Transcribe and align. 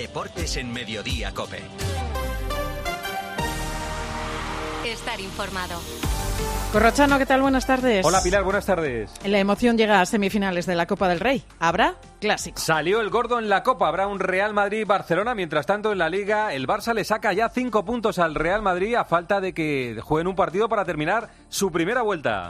Deportes 0.00 0.56
en 0.56 0.72
Mediodía 0.72 1.34
Cope. 1.34 1.60
Estar 4.82 5.20
informado. 5.20 5.78
Corrochano, 6.72 7.18
¿qué 7.18 7.26
tal? 7.26 7.42
Buenas 7.42 7.66
tardes. 7.66 8.06
Hola 8.06 8.22
Pilar, 8.22 8.42
buenas 8.42 8.64
tardes. 8.64 9.12
La 9.26 9.38
emoción 9.40 9.76
llega 9.76 10.00
a 10.00 10.06
semifinales 10.06 10.64
de 10.64 10.74
la 10.74 10.86
Copa 10.86 11.06
del 11.06 11.20
Rey. 11.20 11.44
¿Habrá? 11.58 11.96
Clásico. 12.18 12.58
Salió 12.58 13.02
el 13.02 13.10
gordo 13.10 13.38
en 13.38 13.50
la 13.50 13.62
Copa, 13.62 13.88
habrá 13.88 14.06
un 14.06 14.20
Real 14.20 14.54
Madrid-Barcelona. 14.54 15.34
Mientras 15.34 15.66
tanto, 15.66 15.92
en 15.92 15.98
la 15.98 16.08
Liga, 16.08 16.54
el 16.54 16.66
Barça 16.66 16.94
le 16.94 17.04
saca 17.04 17.34
ya 17.34 17.50
cinco 17.50 17.84
puntos 17.84 18.18
al 18.18 18.34
Real 18.34 18.62
Madrid 18.62 18.94
a 18.94 19.04
falta 19.04 19.42
de 19.42 19.52
que 19.52 20.00
jueguen 20.02 20.28
un 20.28 20.34
partido 20.34 20.70
para 20.70 20.86
terminar 20.86 21.28
su 21.50 21.70
primera 21.70 22.00
vuelta. 22.00 22.48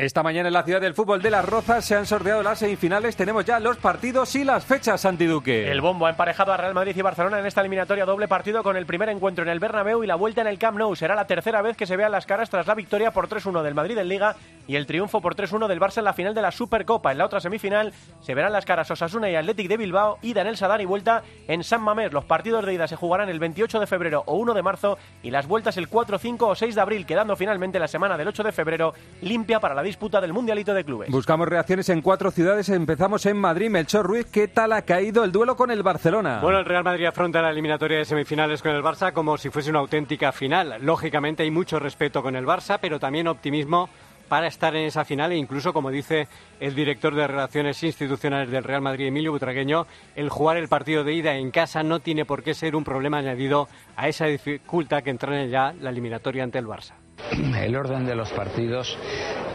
Esta 0.00 0.22
mañana 0.22 0.48
en 0.48 0.54
la 0.54 0.62
ciudad 0.62 0.80
del 0.80 0.94
fútbol 0.94 1.20
de 1.20 1.28
Las 1.28 1.44
Rozas 1.44 1.84
se 1.84 1.94
han 1.94 2.06
sorteado 2.06 2.42
las 2.42 2.60
semifinales. 2.60 3.16
Tenemos 3.16 3.44
ya 3.44 3.60
los 3.60 3.76
partidos 3.76 4.34
y 4.34 4.44
las 4.44 4.64
fechas, 4.64 5.02
Santiduque. 5.02 5.70
El 5.70 5.82
bombo 5.82 6.06
ha 6.06 6.10
emparejado 6.10 6.54
a 6.54 6.56
Real 6.56 6.72
Madrid 6.72 6.96
y 6.96 7.02
Barcelona 7.02 7.38
en 7.38 7.44
esta 7.44 7.60
eliminatoria 7.60 8.06
doble 8.06 8.26
partido 8.26 8.62
con 8.62 8.78
el 8.78 8.86
primer 8.86 9.10
encuentro 9.10 9.44
en 9.44 9.50
el 9.50 9.60
Bernabéu 9.60 10.02
y 10.02 10.06
la 10.06 10.14
vuelta 10.14 10.40
en 10.40 10.46
el 10.46 10.58
Camp 10.58 10.78
Nou. 10.78 10.96
Será 10.96 11.14
la 11.14 11.26
tercera 11.26 11.60
vez 11.60 11.76
que 11.76 11.84
se 11.84 11.98
vean 11.98 12.12
las 12.12 12.24
caras 12.24 12.48
tras 12.48 12.66
la 12.66 12.74
victoria 12.74 13.10
por 13.10 13.28
3-1 13.28 13.60
del 13.60 13.74
Madrid 13.74 13.98
en 13.98 14.08
Liga 14.08 14.36
y 14.66 14.76
el 14.76 14.86
triunfo 14.86 15.20
por 15.20 15.36
3-1 15.36 15.68
del 15.68 15.80
Barça 15.80 15.98
en 15.98 16.04
la 16.04 16.14
final 16.14 16.34
de 16.34 16.40
la 16.40 16.50
Supercopa. 16.50 17.12
En 17.12 17.18
la 17.18 17.26
otra 17.26 17.40
semifinal 17.40 17.92
se 18.22 18.34
verán 18.34 18.54
las 18.54 18.64
caras 18.64 18.90
Osasuna 18.90 19.28
y 19.28 19.36
Athletic 19.36 19.68
de 19.68 19.76
Bilbao, 19.76 20.16
y 20.22 20.30
en 20.30 20.46
el 20.46 20.56
Sadar 20.56 20.80
y 20.80 20.86
vuelta 20.86 21.24
en 21.46 21.62
San 21.62 21.82
Mamés. 21.82 22.10
Los 22.10 22.24
partidos 22.24 22.64
de 22.64 22.72
ida 22.72 22.88
se 22.88 22.96
jugarán 22.96 23.28
el 23.28 23.38
28 23.38 23.78
de 23.78 23.86
febrero 23.86 24.22
o 24.24 24.36
1 24.36 24.54
de 24.54 24.62
marzo 24.62 24.96
y 25.22 25.30
las 25.30 25.46
vueltas 25.46 25.76
el 25.76 25.88
4, 25.88 26.18
5 26.18 26.46
o 26.46 26.54
6 26.54 26.74
de 26.74 26.80
abril, 26.80 27.04
quedando 27.04 27.36
finalmente 27.36 27.78
la 27.78 27.86
semana 27.86 28.16
del 28.16 28.28
8 28.28 28.44
de 28.44 28.52
febrero 28.52 28.94
limpia 29.20 29.60
para 29.60 29.74
la 29.74 29.82
disputa 29.90 30.20
del 30.20 30.32
Mundialito 30.32 30.72
de 30.72 30.84
Clubes. 30.84 31.10
Buscamos 31.10 31.48
reacciones 31.48 31.88
en 31.88 32.00
cuatro 32.00 32.30
ciudades. 32.30 32.68
Empezamos 32.68 33.26
en 33.26 33.36
Madrid. 33.36 33.70
Melchor 33.70 34.06
Ruiz, 34.06 34.26
¿qué 34.30 34.46
tal 34.46 34.72
ha 34.72 34.82
caído 34.82 35.24
el 35.24 35.32
duelo 35.32 35.56
con 35.56 35.72
el 35.72 35.82
Barcelona? 35.82 36.38
Bueno, 36.40 36.60
el 36.60 36.64
Real 36.64 36.84
Madrid 36.84 37.06
afronta 37.06 37.42
la 37.42 37.50
eliminatoria 37.50 37.98
de 37.98 38.04
semifinales 38.04 38.62
con 38.62 38.70
el 38.70 38.84
Barça 38.84 39.12
como 39.12 39.36
si 39.36 39.50
fuese 39.50 39.68
una 39.70 39.80
auténtica 39.80 40.30
final. 40.30 40.76
Lógicamente 40.80 41.42
hay 41.42 41.50
mucho 41.50 41.80
respeto 41.80 42.22
con 42.22 42.36
el 42.36 42.46
Barça, 42.46 42.78
pero 42.80 43.00
también 43.00 43.26
optimismo 43.26 43.90
para 44.28 44.46
estar 44.46 44.76
en 44.76 44.84
esa 44.84 45.04
final 45.04 45.32
e 45.32 45.36
incluso, 45.36 45.72
como 45.72 45.90
dice 45.90 46.28
el 46.60 46.76
director 46.76 47.12
de 47.16 47.26
Relaciones 47.26 47.82
Institucionales 47.82 48.48
del 48.48 48.62
Real 48.62 48.80
Madrid, 48.80 49.08
Emilio 49.08 49.32
Butragueño, 49.32 49.88
el 50.14 50.28
jugar 50.28 50.56
el 50.56 50.68
partido 50.68 51.02
de 51.02 51.14
ida 51.14 51.34
en 51.34 51.50
casa 51.50 51.82
no 51.82 51.98
tiene 51.98 52.24
por 52.24 52.44
qué 52.44 52.54
ser 52.54 52.76
un 52.76 52.84
problema 52.84 53.18
añadido 53.18 53.66
a 53.96 54.06
esa 54.06 54.26
dificultad 54.26 55.02
que 55.02 55.10
entra 55.10 55.44
ya 55.46 55.74
la 55.80 55.90
eliminatoria 55.90 56.44
ante 56.44 56.58
el 56.58 56.68
Barça. 56.68 56.99
El 57.60 57.76
orden 57.76 58.06
de 58.06 58.14
los 58.14 58.30
partidos 58.30 58.96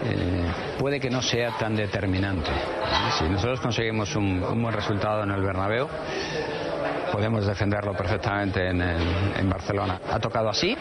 eh, 0.06 0.46
puede 0.78 1.00
que 1.00 1.10
no 1.10 1.22
sea 1.22 1.52
tan 1.58 1.76
determinante. 1.76 2.52
Si 3.18 3.26
nosotros 3.26 3.60
conseguimos 3.60 4.16
un, 4.16 4.44
un 4.44 4.62
buen 4.62 4.74
resultado 4.74 5.24
en 5.24 5.32
el 5.32 5.42
Bernabéu, 5.42 5.88
podemos 7.16 7.46
defenderlo 7.46 7.94
perfectamente 7.94 8.68
en, 8.68 8.82
en, 8.82 9.50
Barcelona. 9.50 10.02
Ha 10.12 10.20
tocado 10.20 10.50
así, 10.50 10.76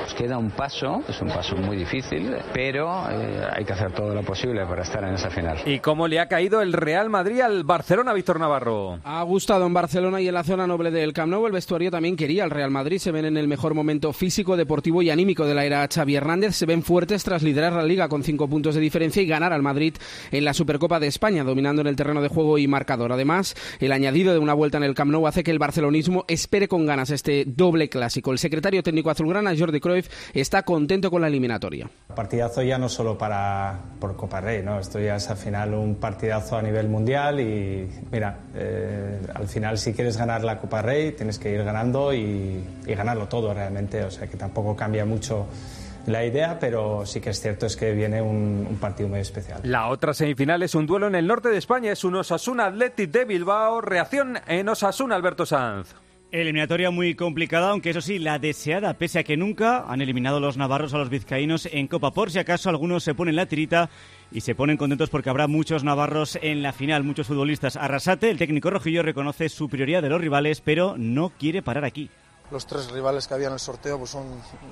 nos 0.00 0.14
queda 0.14 0.38
un 0.38 0.52
paso, 0.52 1.02
es 1.08 1.20
un 1.20 1.26
paso 1.28 1.56
muy 1.56 1.76
difícil, 1.76 2.32
pero 2.52 3.10
eh, 3.10 3.44
hay 3.52 3.64
que 3.64 3.72
hacer 3.72 3.90
todo 3.90 4.14
lo 4.14 4.22
posible 4.22 4.64
para 4.66 4.82
estar 4.82 5.02
en 5.02 5.14
esa 5.14 5.30
final. 5.30 5.58
¿Y 5.66 5.80
cómo 5.80 6.06
le 6.06 6.20
ha 6.20 6.28
caído 6.28 6.62
el 6.62 6.74
Real 6.74 7.10
Madrid 7.10 7.40
al 7.40 7.64
Barcelona, 7.64 8.12
Víctor 8.12 8.38
Navarro? 8.38 9.00
Ha 9.02 9.20
gustado 9.24 9.66
en 9.66 9.74
Barcelona 9.74 10.20
y 10.20 10.28
en 10.28 10.34
la 10.34 10.44
zona 10.44 10.64
noble 10.64 10.92
del 10.92 11.12
Camp 11.12 11.32
Nou. 11.32 11.44
El 11.46 11.52
vestuario 11.52 11.90
también 11.90 12.14
quería 12.14 12.44
al 12.44 12.50
Real 12.50 12.70
Madrid. 12.70 12.98
Se 12.98 13.10
ven 13.10 13.24
en 13.24 13.36
el 13.36 13.48
mejor 13.48 13.74
momento 13.74 14.12
físico, 14.12 14.56
deportivo 14.56 15.02
y 15.02 15.10
anímico 15.10 15.44
de 15.44 15.54
la 15.54 15.64
era 15.64 15.88
Xavi 15.92 16.14
Hernández. 16.14 16.54
Se 16.54 16.66
ven 16.66 16.84
fuertes 16.84 17.24
tras 17.24 17.42
liderar 17.42 17.72
la 17.72 17.82
Liga 17.82 18.08
con 18.08 18.22
cinco 18.22 18.46
puntos 18.46 18.76
de 18.76 18.80
diferencia 18.80 19.22
y 19.22 19.26
ganar 19.26 19.52
al 19.52 19.62
Madrid 19.62 19.94
en 20.30 20.44
la 20.44 20.54
Supercopa 20.54 21.00
de 21.00 21.08
España, 21.08 21.42
dominando 21.42 21.80
en 21.80 21.88
el 21.88 21.96
terreno 21.96 22.22
de 22.22 22.28
juego 22.28 22.58
y 22.58 22.68
marcador. 22.68 23.12
Además, 23.12 23.56
el 23.80 23.90
añadido 23.90 24.32
de 24.32 24.38
una 24.38 24.54
vuelta 24.54 24.78
en 24.78 24.84
el 24.84 24.94
Camp 24.94 25.10
Nou 25.10 25.26
hace 25.26 25.42
que 25.42 25.50
el 25.50 25.58
barcelonismo 25.80 26.24
espere 26.28 26.68
con 26.68 26.84
ganas 26.84 27.10
este 27.10 27.44
doble 27.46 27.88
clásico. 27.88 28.32
El 28.32 28.38
secretario 28.38 28.82
técnico 28.82 29.10
azulgrana, 29.10 29.54
Jordi 29.56 29.80
Cruyff, 29.80 30.08
está 30.34 30.62
contento 30.62 31.10
con 31.10 31.22
la 31.22 31.28
eliminatoria. 31.28 31.88
Partidazo 32.14 32.62
ya 32.62 32.78
no 32.78 32.88
solo 32.88 33.16
para 33.16 33.78
por 33.98 34.14
Copa 34.14 34.40
Rey, 34.40 34.62
¿no? 34.62 34.78
Esto 34.78 35.00
ya 35.00 35.16
es 35.16 35.30
al 35.30 35.38
final 35.38 35.72
un 35.74 35.94
partidazo 35.94 36.56
a 36.56 36.62
nivel 36.62 36.88
mundial 36.88 37.40
y 37.40 37.88
mira, 38.12 38.40
eh, 38.54 39.20
al 39.34 39.48
final 39.48 39.78
si 39.78 39.94
quieres 39.94 40.16
ganar 40.18 40.44
la 40.44 40.58
Copa 40.58 40.82
Rey 40.82 41.12
tienes 41.12 41.38
que 41.38 41.50
ir 41.50 41.64
ganando 41.64 42.12
y, 42.12 42.62
y 42.86 42.94
ganarlo 42.94 43.26
todo 43.26 43.54
realmente, 43.54 44.04
o 44.04 44.10
sea 44.10 44.26
que 44.26 44.36
tampoco 44.36 44.76
cambia 44.76 45.06
mucho 45.06 45.46
la 46.06 46.24
idea, 46.24 46.58
pero 46.58 47.04
sí 47.06 47.20
que 47.20 47.30
es 47.30 47.40
cierto 47.40 47.66
es 47.66 47.76
que 47.76 47.92
viene 47.92 48.22
un, 48.22 48.66
un, 48.68 48.76
partido 48.78 49.08
muy 49.08 49.20
especial. 49.20 49.60
La 49.64 49.88
otra 49.88 50.14
semifinal 50.14 50.62
es 50.62 50.74
un 50.74 50.86
duelo 50.86 51.06
en 51.06 51.14
el 51.14 51.26
norte 51.26 51.48
de 51.48 51.58
España, 51.58 51.92
es 51.92 52.04
un 52.04 52.16
Osasuna 52.16 52.66
Athletic 52.66 53.10
de 53.10 53.24
Bilbao, 53.24 53.80
reacción 53.80 54.38
en 54.46 54.68
Osasuna 54.68 55.14
Alberto 55.14 55.46
Sanz. 55.46 55.94
Eliminatoria 56.32 56.92
muy 56.92 57.16
complicada, 57.16 57.70
aunque 57.70 57.90
eso 57.90 58.00
sí, 58.00 58.20
la 58.20 58.38
deseada, 58.38 58.94
pese 58.94 59.18
a 59.18 59.24
que 59.24 59.36
nunca 59.36 59.84
han 59.88 60.00
eliminado 60.00 60.38
los 60.38 60.56
navarros 60.56 60.94
a 60.94 60.98
los 60.98 61.10
vizcaínos 61.10 61.66
en 61.66 61.88
Copa. 61.88 62.12
Por 62.12 62.30
si 62.30 62.38
acaso 62.38 62.70
algunos 62.70 63.02
se 63.02 63.14
ponen 63.14 63.34
la 63.34 63.46
tirita 63.46 63.90
y 64.30 64.42
se 64.42 64.54
ponen 64.54 64.76
contentos 64.76 65.10
porque 65.10 65.28
habrá 65.28 65.48
muchos 65.48 65.82
navarros 65.82 66.38
en 66.40 66.62
la 66.62 66.72
final, 66.72 67.02
muchos 67.02 67.26
futbolistas. 67.26 67.76
Arrasate, 67.76 68.30
el 68.30 68.38
técnico 68.38 68.70
rojillo, 68.70 69.02
reconoce 69.02 69.48
su 69.48 69.68
prioridad 69.68 70.02
de 70.02 70.08
los 70.08 70.20
rivales, 70.20 70.60
pero 70.60 70.94
no 70.96 71.30
quiere 71.30 71.62
parar 71.62 71.84
aquí 71.84 72.10
los 72.50 72.66
tres 72.66 72.90
rivales 72.90 73.26
que 73.26 73.34
había 73.34 73.46
en 73.48 73.54
el 73.54 73.60
sorteo 73.60 73.98
pues 73.98 74.10
son 74.10 74.26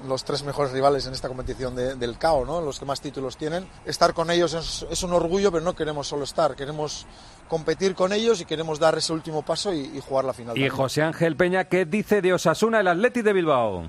los 0.07 0.25
tres 0.25 0.43
mejores 0.43 0.73
rivales 0.73 1.07
en 1.07 1.13
esta 1.13 1.29
competición 1.29 1.75
de, 1.75 1.95
del 1.95 2.19
CAO, 2.19 2.45
¿no? 2.45 2.61
los 2.61 2.79
que 2.79 2.85
más 2.85 3.01
títulos 3.01 3.37
tienen. 3.37 3.67
Estar 3.85 4.15
con 4.15 4.31
ellos 4.31 4.55
es, 4.55 4.87
es, 4.91 5.03
un 5.03 5.13
orgullo, 5.13 5.53
pero 5.53 5.65
no 5.65 5.75
queremos 5.75 6.09
solo 6.09 6.25
estar, 6.25 6.57
queremos 6.57 7.07
competir 7.49 7.95
con 7.95 8.13
ellos 8.13 8.41
y 8.41 8.45
queremos 8.45 8.79
dar 8.79 8.97
ese 8.99 9.13
último 9.13 9.43
paso 9.43 9.73
y, 9.73 9.81
y 9.95 10.01
jugar 10.01 10.25
la 10.25 10.33
final. 10.33 10.57
Y 10.57 10.61
también. 10.61 10.77
José 10.77 11.03
Ángel 11.03 11.37
Peña, 11.37 11.65
¿qué 11.65 11.85
dice 11.85 12.21
de 12.21 12.33
Osasuna 12.33 12.81
el 12.81 12.89
Atleti 12.89 13.23
de 13.23 13.33
Bilbao? 13.33 13.89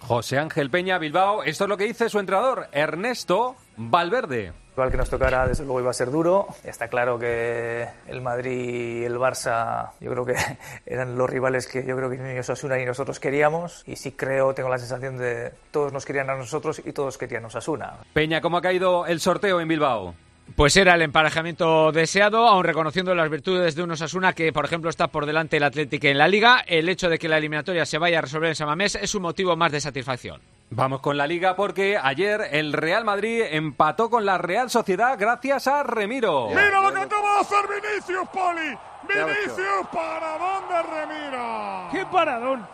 José 0.00 0.38
Ángel 0.38 0.70
Peña, 0.70 0.98
Bilbao, 0.98 1.42
esto 1.44 1.64
es 1.64 1.68
lo 1.68 1.76
que 1.76 1.84
dice 1.84 2.08
su 2.08 2.18
entrenador, 2.18 2.68
Ernesto 2.72 3.56
Valverde. 3.76 4.52
Igual 4.72 4.90
que 4.90 4.96
nos 4.96 5.10
tocara, 5.10 5.46
desde 5.46 5.64
luego 5.64 5.80
iba 5.80 5.90
a 5.90 5.94
ser 5.94 6.10
duro. 6.10 6.46
Está 6.64 6.88
claro 6.88 7.18
que 7.18 7.86
el 8.06 8.20
Madrid 8.20 9.02
y 9.02 9.04
el 9.04 9.16
Barça, 9.16 9.90
yo 10.00 10.10
creo 10.10 10.24
que 10.24 10.34
eran 10.86 11.16
los 11.16 11.28
rivales 11.28 11.66
que 11.66 11.84
yo 11.84 11.96
creo 11.96 12.08
que 12.08 12.18
ni 12.18 12.38
Osasuna 12.38 12.76
ni 12.76 12.84
nosotros 12.84 13.20
queríamos. 13.20 13.82
Y 13.86 13.96
sí 13.96 14.12
creo, 14.12 14.54
tengo 14.54 14.68
la 14.68 14.78
sensación 14.78 15.18
de 15.18 15.52
todos 15.70 15.92
nos 15.92 16.04
querían 16.04 16.30
a 16.30 16.36
nosotros 16.36 16.80
y 16.84 16.92
todos 16.92 17.18
querían 17.18 17.44
a 17.44 17.48
Osasuna. 17.48 17.94
Peña, 18.12 18.40
¿cómo 18.40 18.56
ha 18.56 18.62
caído 18.62 19.06
el 19.06 19.20
sorteo 19.20 19.60
en 19.60 19.68
Bilbao? 19.68 20.14
Pues 20.56 20.76
era 20.76 20.94
el 20.94 21.02
emparejamiento 21.02 21.92
deseado, 21.92 22.46
aun 22.46 22.64
reconociendo 22.64 23.14
las 23.14 23.30
virtudes 23.30 23.74
de 23.74 23.82
un 23.82 23.92
Osasuna 23.92 24.32
que, 24.32 24.52
por 24.52 24.64
ejemplo, 24.64 24.90
está 24.90 25.08
por 25.08 25.26
delante 25.26 25.56
del 25.56 25.62
Atlético 25.64 26.08
en 26.08 26.18
la 26.18 26.28
Liga. 26.28 26.64
El 26.66 26.88
hecho 26.88 27.08
de 27.08 27.18
que 27.18 27.28
la 27.28 27.38
eliminatoria 27.38 27.86
se 27.86 27.98
vaya 27.98 28.18
a 28.18 28.22
resolver 28.22 28.48
en 28.48 28.56
Samamés 28.56 28.96
es 28.96 29.14
un 29.14 29.22
motivo 29.22 29.56
más 29.56 29.72
de 29.72 29.80
satisfacción. 29.80 30.40
Vamos 30.72 31.00
con 31.00 31.16
la 31.16 31.26
Liga 31.26 31.56
porque 31.56 31.98
ayer 32.00 32.42
el 32.52 32.72
Real 32.72 33.04
Madrid 33.04 33.42
empató 33.50 34.08
con 34.08 34.24
la 34.24 34.38
Real 34.38 34.70
Sociedad 34.70 35.16
gracias 35.18 35.66
a 35.66 35.82
Remiro. 35.82 36.46
¡Mira 36.48 36.80
lo 36.80 36.92
que 36.92 37.00
acaba 37.00 37.34
de 37.34 37.40
hacer 37.40 37.58
Vinicius, 37.68 38.28
Poli! 38.28 38.78
¡Vinicius, 39.08 39.88
paradón 39.92 40.68
de 40.68 40.82
Remiro! 40.82 41.88
¡Qué 41.90 42.06
paradón! 42.06 42.68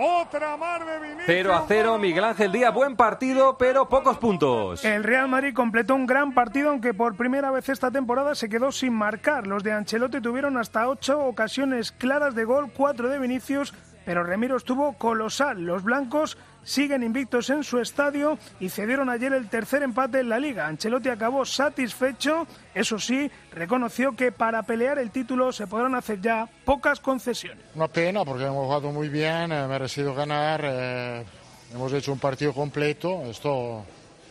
Otra 0.00 0.56
mar 0.56 0.84
de 0.84 0.98
Vinicius. 0.98 1.26
0 1.26 1.54
a 1.54 1.64
0, 1.68 1.98
Miguel 1.98 2.24
Ángel 2.24 2.50
Díaz, 2.50 2.74
buen 2.74 2.96
partido, 2.96 3.56
pero 3.56 3.88
pocos 3.88 4.18
puntos. 4.18 4.84
El 4.84 5.04
Real 5.04 5.28
Madrid 5.28 5.54
completó 5.54 5.94
un 5.94 6.06
gran 6.06 6.34
partido, 6.34 6.70
aunque 6.70 6.92
por 6.92 7.16
primera 7.16 7.52
vez 7.52 7.68
esta 7.68 7.92
temporada 7.92 8.34
se 8.34 8.48
quedó 8.48 8.72
sin 8.72 8.94
marcar. 8.94 9.46
Los 9.46 9.62
de 9.62 9.72
Ancelotti 9.72 10.20
tuvieron 10.20 10.56
hasta 10.56 10.88
ocho 10.88 11.20
ocasiones 11.20 11.92
claras 11.92 12.34
de 12.34 12.44
gol, 12.44 12.72
cuatro 12.76 13.08
de 13.08 13.20
Vinicius, 13.20 13.74
pero 14.04 14.24
Remiro 14.24 14.56
estuvo 14.56 14.94
colosal. 14.94 15.62
Los 15.62 15.82
blancos 15.82 16.36
siguen 16.62 17.02
invictos 17.02 17.48
en 17.50 17.64
su 17.64 17.78
estadio 17.78 18.38
y 18.60 18.68
cedieron 18.68 19.08
ayer 19.08 19.32
el 19.32 19.48
tercer 19.48 19.82
empate 19.82 20.20
en 20.20 20.28
la 20.28 20.38
liga. 20.38 20.66
Ancelotti 20.66 21.08
acabó 21.08 21.44
satisfecho, 21.44 22.46
eso 22.74 22.98
sí, 22.98 23.30
reconoció 23.52 24.14
que 24.14 24.32
para 24.32 24.62
pelear 24.62 24.98
el 24.98 25.10
título 25.10 25.52
se 25.52 25.66
podrán 25.66 25.94
hacer 25.94 26.20
ya 26.20 26.48
pocas 26.64 27.00
concesiones. 27.00 27.64
Una 27.74 27.88
pena 27.88 28.24
porque 28.24 28.44
hemos 28.44 28.64
jugado 28.64 28.92
muy 28.92 29.08
bien, 29.08 29.50
eh, 29.52 29.66
merecido 29.66 30.14
ganar, 30.14 30.60
eh, 30.64 31.24
hemos 31.72 31.92
hecho 31.92 32.12
un 32.12 32.18
partido 32.18 32.52
completo, 32.52 33.22
esto, 33.24 33.84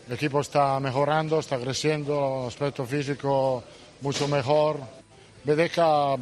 el 0.08 0.14
equipo 0.14 0.42
está 0.42 0.80
mejorando, 0.80 1.40
está 1.40 1.58
creciendo, 1.58 2.46
aspecto 2.48 2.86
físico 2.86 3.64
mucho 4.02 4.28
mejor. 4.28 4.80
Bedeca 5.44 6.18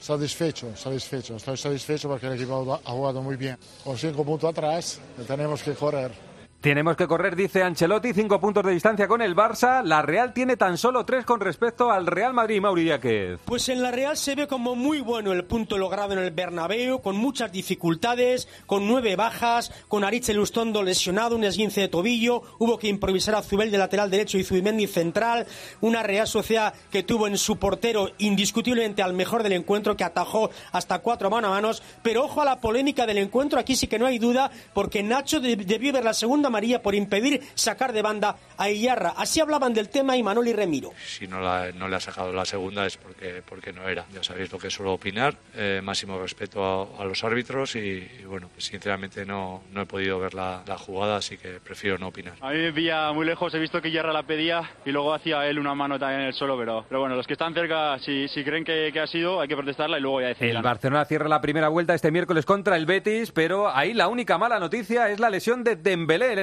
satisfecho, 0.00 0.76
satisfecho. 0.76 1.36
Estoy 1.36 1.56
satisfecho 1.56 2.08
porque 2.08 2.26
el 2.26 2.34
equipo 2.34 2.80
ha 2.84 2.90
jugado 2.90 3.22
muy 3.22 3.36
bien. 3.36 3.56
Con 3.84 3.96
cinco 3.96 4.24
puntos 4.24 4.50
atrás 4.50 5.00
tenemos 5.26 5.62
que 5.62 5.74
correr. 5.74 6.27
Tenemos 6.60 6.96
que 6.96 7.06
correr, 7.06 7.36
dice 7.36 7.62
Ancelotti, 7.62 8.12
cinco 8.12 8.40
puntos 8.40 8.64
de 8.64 8.72
distancia 8.72 9.06
con 9.06 9.22
el 9.22 9.36
Barça. 9.36 9.84
La 9.84 10.02
Real 10.02 10.32
tiene 10.32 10.56
tan 10.56 10.76
solo 10.76 11.04
tres 11.04 11.24
con 11.24 11.38
respecto 11.38 11.92
al 11.92 12.04
Real 12.08 12.34
Madrid, 12.34 12.60
Mauri 12.60 12.82
Díaz. 12.82 13.38
Pues 13.44 13.68
en 13.68 13.80
la 13.80 13.92
Real 13.92 14.16
se 14.16 14.34
ve 14.34 14.48
como 14.48 14.74
muy 14.74 14.98
bueno 14.98 15.30
el 15.32 15.44
punto 15.44 15.78
logrado 15.78 16.14
en 16.14 16.18
el 16.18 16.32
Bernabéu, 16.32 17.00
con 17.00 17.16
muchas 17.16 17.52
dificultades, 17.52 18.48
con 18.66 18.88
nueve 18.88 19.14
bajas, 19.14 19.70
con 19.86 20.02
Aritz 20.02 20.30
Elustondo 20.30 20.82
lesionado, 20.82 21.36
un 21.36 21.44
esguince 21.44 21.82
de 21.82 21.86
tobillo, 21.86 22.42
hubo 22.58 22.76
que 22.76 22.88
improvisar 22.88 23.36
a 23.36 23.42
Zubel 23.42 23.70
de 23.70 23.78
lateral 23.78 24.10
derecho 24.10 24.36
y 24.36 24.42
Zubimendi 24.42 24.88
central, 24.88 25.46
una 25.80 26.02
Real 26.02 26.26
Sociedad 26.26 26.74
que 26.90 27.04
tuvo 27.04 27.28
en 27.28 27.38
su 27.38 27.58
portero 27.58 28.10
indiscutiblemente 28.18 29.00
al 29.00 29.12
mejor 29.12 29.44
del 29.44 29.52
encuentro, 29.52 29.96
que 29.96 30.02
atajó 30.02 30.50
hasta 30.72 30.98
cuatro 30.98 31.30
mano 31.30 31.46
a 31.46 31.50
manos, 31.50 31.84
pero 32.02 32.24
ojo 32.24 32.42
a 32.42 32.44
la 32.44 32.60
polémica 32.60 33.06
del 33.06 33.18
encuentro, 33.18 33.60
aquí 33.60 33.76
sí 33.76 33.86
que 33.86 34.00
no 34.00 34.06
hay 34.06 34.18
duda, 34.18 34.50
porque 34.74 35.04
Nacho 35.04 35.38
debió 35.38 35.92
ver 35.92 36.02
la 36.02 36.14
segunda 36.14 36.48
María 36.58 36.82
por 36.82 36.96
impedir 36.96 37.40
sacar 37.54 37.92
de 37.92 38.02
banda 38.02 38.34
a 38.56 38.68
Iyarra. 38.68 39.14
Así 39.16 39.38
hablaban 39.38 39.72
del 39.72 39.90
tema 39.90 40.16
y 40.16 40.24
Manoli 40.24 40.52
Remiro. 40.52 40.90
Si 41.06 41.28
no, 41.28 41.38
no 41.38 41.88
le 41.88 41.94
ha 41.94 42.00
sacado 42.00 42.32
la 42.32 42.44
segunda 42.44 42.84
es 42.84 42.96
porque, 42.96 43.44
porque 43.48 43.72
no 43.72 43.88
era. 43.88 44.04
Ya 44.12 44.24
sabéis 44.24 44.50
lo 44.50 44.58
que 44.58 44.68
suelo 44.68 44.94
opinar. 44.94 45.36
Eh, 45.54 45.80
máximo 45.84 46.18
respeto 46.18 46.96
a, 46.98 47.04
los 47.04 47.22
árbitros 47.22 47.76
y, 47.76 48.00
bueno, 48.26 48.48
pues 48.52 48.64
sinceramente 48.64 49.24
no, 49.24 49.62
no 49.72 49.82
he 49.82 49.86
podido 49.86 50.18
ver 50.18 50.34
la, 50.34 50.64
jugada, 50.78 51.18
así 51.18 51.38
que 51.38 51.60
prefiero 51.60 51.96
no 51.96 52.08
opinar. 52.08 52.34
A 52.40 52.50
mí 52.50 52.58
me 52.58 52.72
pilla 52.72 53.12
muy 53.12 53.24
lejos, 53.24 53.54
he 53.54 53.60
visto 53.60 53.80
que 53.80 53.88
Iyarra 53.88 54.12
la 54.12 54.24
pedía 54.24 54.68
y 54.84 54.90
luego 54.90 55.14
hacía 55.14 55.46
él 55.46 55.60
una 55.60 55.76
mano 55.76 55.96
también 55.96 56.22
en 56.22 56.26
el 56.26 56.34
suelo, 56.34 56.58
pero, 56.58 56.84
pero 56.88 57.00
bueno, 57.00 57.14
los 57.14 57.26
que 57.26 57.34
están 57.34 57.54
cerca, 57.54 58.00
si, 58.00 58.26
si 58.26 58.42
creen 58.42 58.64
que, 58.64 58.90
que 58.92 58.98
ha 58.98 59.06
sido, 59.06 59.40
hay 59.40 59.46
que 59.46 59.56
protestarla 59.56 59.98
y 59.98 60.00
luego 60.00 60.22
ya 60.22 60.28
decir. 60.28 60.50
El 60.50 60.62
Barcelona 60.62 61.04
cierra 61.04 61.28
la 61.28 61.40
primera 61.40 61.68
vuelta 61.68 61.94
este 61.94 62.10
miércoles 62.10 62.44
contra 62.44 62.76
el 62.76 62.84
Betis, 62.84 63.30
pero 63.30 63.72
ahí 63.72 63.94
la 63.94 64.08
única 64.08 64.38
mala 64.38 64.58
noticia 64.58 65.08
es 65.08 65.20
la 65.20 65.30
lesión 65.30 65.62
de 65.62 65.76
Dembélé, 65.76 66.34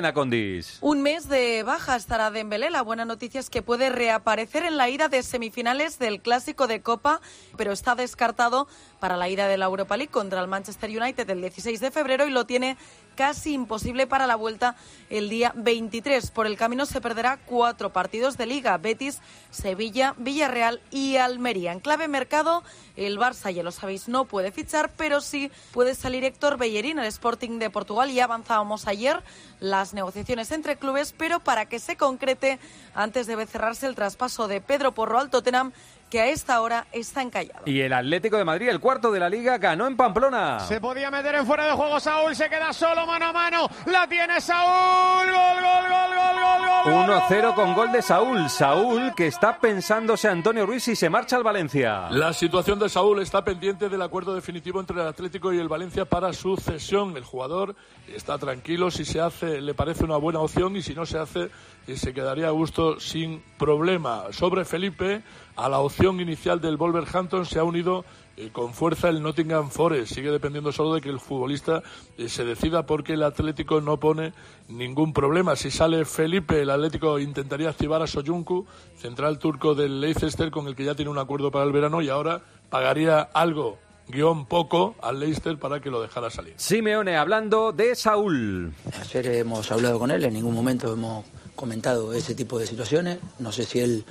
Un 0.81 1.01
mes 1.01 1.29
de 1.29 1.63
baja 1.63 1.95
estará 1.95 2.31
Dembélé. 2.31 2.69
La 2.69 2.81
buena 2.81 3.05
noticia 3.05 3.39
es 3.39 3.49
que 3.49 3.61
puede 3.61 3.89
reaparecer 3.89 4.63
en 4.63 4.77
la 4.77 4.89
ida 4.89 5.07
de 5.07 5.23
semifinales 5.23 5.99
del 5.99 6.21
Clásico 6.21 6.67
de 6.67 6.81
Copa, 6.81 7.21
pero 7.57 7.71
está 7.71 7.95
descartado 7.95 8.67
para 8.99 9.17
la 9.17 9.29
ida 9.29 9.47
de 9.47 9.57
la 9.57 9.65
Europa 9.65 9.97
League 9.97 10.11
contra 10.11 10.41
el 10.41 10.47
Manchester 10.47 10.89
United 10.89 11.29
el 11.29 11.41
16 11.41 11.79
de 11.79 11.91
febrero 11.91 12.27
y 12.27 12.31
lo 12.31 12.45
tiene 12.45 12.77
casi 13.15 13.53
imposible 13.53 14.07
para 14.07 14.27
la 14.27 14.35
vuelta 14.35 14.75
el 15.09 15.29
día 15.29 15.51
23. 15.55 16.31
Por 16.31 16.47
el 16.47 16.57
camino 16.57 16.85
se 16.85 17.01
perderá 17.01 17.37
cuatro 17.37 17.91
partidos 17.91 18.37
de 18.37 18.45
liga, 18.45 18.77
Betis, 18.77 19.19
Sevilla, 19.51 20.15
Villarreal 20.17 20.81
y 20.91 21.17
Almería. 21.17 21.71
En 21.71 21.79
clave 21.79 22.07
mercado, 22.07 22.63
el 22.95 23.17
Barça, 23.17 23.51
ya 23.51 23.63
lo 23.63 23.71
sabéis, 23.71 24.07
no 24.07 24.25
puede 24.25 24.51
fichar, 24.51 24.91
pero 24.95 25.21
sí 25.21 25.51
puede 25.71 25.95
salir 25.95 26.23
Héctor 26.23 26.57
Bellerín, 26.57 26.99
el 26.99 27.05
Sporting 27.05 27.59
de 27.59 27.69
Portugal. 27.69 28.11
Ya 28.11 28.25
avanzábamos 28.25 28.87
ayer 28.87 29.23
las 29.59 29.93
negociaciones 29.93 30.51
entre 30.51 30.77
clubes, 30.77 31.13
pero 31.17 31.39
para 31.39 31.65
que 31.65 31.79
se 31.79 31.95
concrete, 31.95 32.59
antes 32.93 33.27
debe 33.27 33.45
cerrarse 33.45 33.87
el 33.87 33.95
traspaso 33.95 34.47
de 34.47 34.61
Pedro 34.61 34.93
Porro 34.93 35.19
al 35.19 35.29
Tottenham 35.29 35.71
que 36.15 36.21
a 36.21 36.27
esta 36.29 36.61
hora 36.61 36.87
está 36.93 37.21
encallado. 37.21 37.63
Y 37.65 37.81
el 37.81 37.91
Atlético 37.91 38.37
de 38.37 38.45
Madrid, 38.45 38.69
el 38.69 38.79
cuarto 38.79 39.11
de 39.11 39.19
la 39.19 39.27
liga, 39.27 39.57
ganó 39.57 39.85
en 39.85 39.97
Pamplona. 39.97 40.61
Se 40.61 40.79
podía 40.79 41.11
meter 41.11 41.35
en 41.35 41.45
fuera 41.45 41.65
de 41.65 41.73
juego 41.73 41.99
Saúl, 41.99 42.33
se 42.33 42.49
queda 42.49 42.71
solo 42.71 43.05
mano 43.05 43.25
a 43.25 43.33
mano. 43.33 43.67
La 43.87 44.07
tiene 44.07 44.39
Saúl. 44.39 45.27
Gol, 45.27 45.61
gol, 45.61 45.83
gol, 45.89 46.15
gol, 46.15 46.35
gol, 46.39 47.09
gol. 47.19 47.19
1-0 47.29 47.55
con 47.55 47.73
gol 47.73 47.91
de 47.91 48.01
Saúl. 48.01 48.49
Saúl 48.49 49.13
que 49.13 49.27
está 49.27 49.59
pensándose 49.59 50.29
Antonio 50.29 50.65
Ruiz 50.65 50.87
y 50.87 50.95
se 50.95 51.09
marcha 51.09 51.35
al 51.35 51.43
Valencia. 51.43 52.09
La 52.11 52.31
situación 52.31 52.79
de 52.79 52.87
Saúl 52.87 53.21
está 53.21 53.43
pendiente 53.43 53.89
del 53.89 54.01
acuerdo 54.01 54.33
definitivo 54.35 54.79
entre 54.79 55.01
el 55.01 55.07
Atlético 55.07 55.51
y 55.51 55.59
el 55.59 55.67
Valencia 55.67 56.05
para 56.05 56.31
su 56.31 56.55
cesión. 56.55 57.17
El 57.17 57.25
jugador 57.25 57.75
está 58.07 58.37
tranquilo 58.37 58.89
si 58.89 59.03
se 59.03 59.19
hace, 59.19 59.59
le 59.59 59.73
parece 59.73 60.05
una 60.05 60.15
buena 60.15 60.39
opción 60.39 60.77
y 60.77 60.81
si 60.81 60.95
no 60.95 61.05
se 61.05 61.17
hace, 61.17 61.49
eh, 61.87 61.97
se 61.97 62.13
quedaría 62.13 62.47
a 62.47 62.51
gusto 62.51 63.01
sin 63.01 63.43
problema. 63.57 64.25
Sobre 64.31 64.63
Felipe 64.63 65.23
a 65.55 65.69
la 65.69 65.79
opción 65.79 66.04
inicial 66.13 66.61
del 66.61 66.77
Wolverhampton 66.77 67.45
se 67.45 67.59
ha 67.59 67.63
unido 67.63 68.05
eh, 68.37 68.49
con 68.51 68.73
fuerza 68.73 69.09
el 69.09 69.21
Nottingham 69.21 69.69
Forest. 69.69 70.13
Sigue 70.13 70.31
dependiendo 70.31 70.71
solo 70.71 70.93
de 70.93 71.01
que 71.01 71.09
el 71.09 71.19
futbolista 71.19 71.81
eh, 72.17 72.29
se 72.29 72.45
decida 72.45 72.85
porque 72.85 73.13
el 73.13 73.23
Atlético 73.23 73.81
no 73.81 73.99
pone 73.99 74.33
ningún 74.67 75.13
problema. 75.13 75.55
Si 75.55 75.71
sale 75.71 76.05
Felipe, 76.05 76.61
el 76.61 76.69
Atlético 76.69 77.17
intentaría 77.19 77.69
activar 77.69 78.01
a 78.01 78.07
Soyuncu, 78.07 78.65
central 78.97 79.39
turco 79.39 79.73
del 79.73 79.99
Leicester, 79.99 80.51
con 80.51 80.67
el 80.67 80.75
que 80.75 80.85
ya 80.85 80.95
tiene 80.95 81.11
un 81.11 81.17
acuerdo 81.17 81.51
para 81.51 81.65
el 81.65 81.71
verano 81.71 82.01
y 82.01 82.09
ahora 82.09 82.41
pagaría 82.69 83.21
algo 83.21 83.77
guion 84.07 84.45
poco 84.45 84.95
al 85.01 85.19
Leicester 85.19 85.57
para 85.57 85.79
que 85.79 85.89
lo 85.89 86.01
dejara 86.01 86.29
salir. 86.29 86.53
Simeone 86.57 87.17
hablando 87.17 87.71
de 87.71 87.95
Saúl. 87.95 88.73
Ayer 89.01 89.27
hemos 89.27 89.71
hablado 89.71 89.99
con 89.99 90.11
él, 90.11 90.23
en 90.23 90.33
ningún 90.33 90.53
momento 90.53 90.93
hemos 90.93 91.25
comentado 91.55 92.13
ese 92.13 92.35
tipo 92.35 92.59
de 92.59 92.67
situaciones. 92.67 93.19
No 93.39 93.51
sé 93.51 93.65
si 93.65 93.79
él 93.79 94.05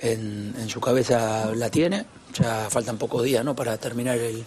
en, 0.00 0.68
su 0.68 0.80
cabeza 0.80 1.52
la 1.54 1.70
tiene. 1.70 2.06
Ya 2.34 2.68
faltan 2.70 2.98
pocos 2.98 3.22
días 3.22 3.44
¿no? 3.44 3.54
para 3.54 3.78
terminar 3.78 4.18
el, 4.18 4.44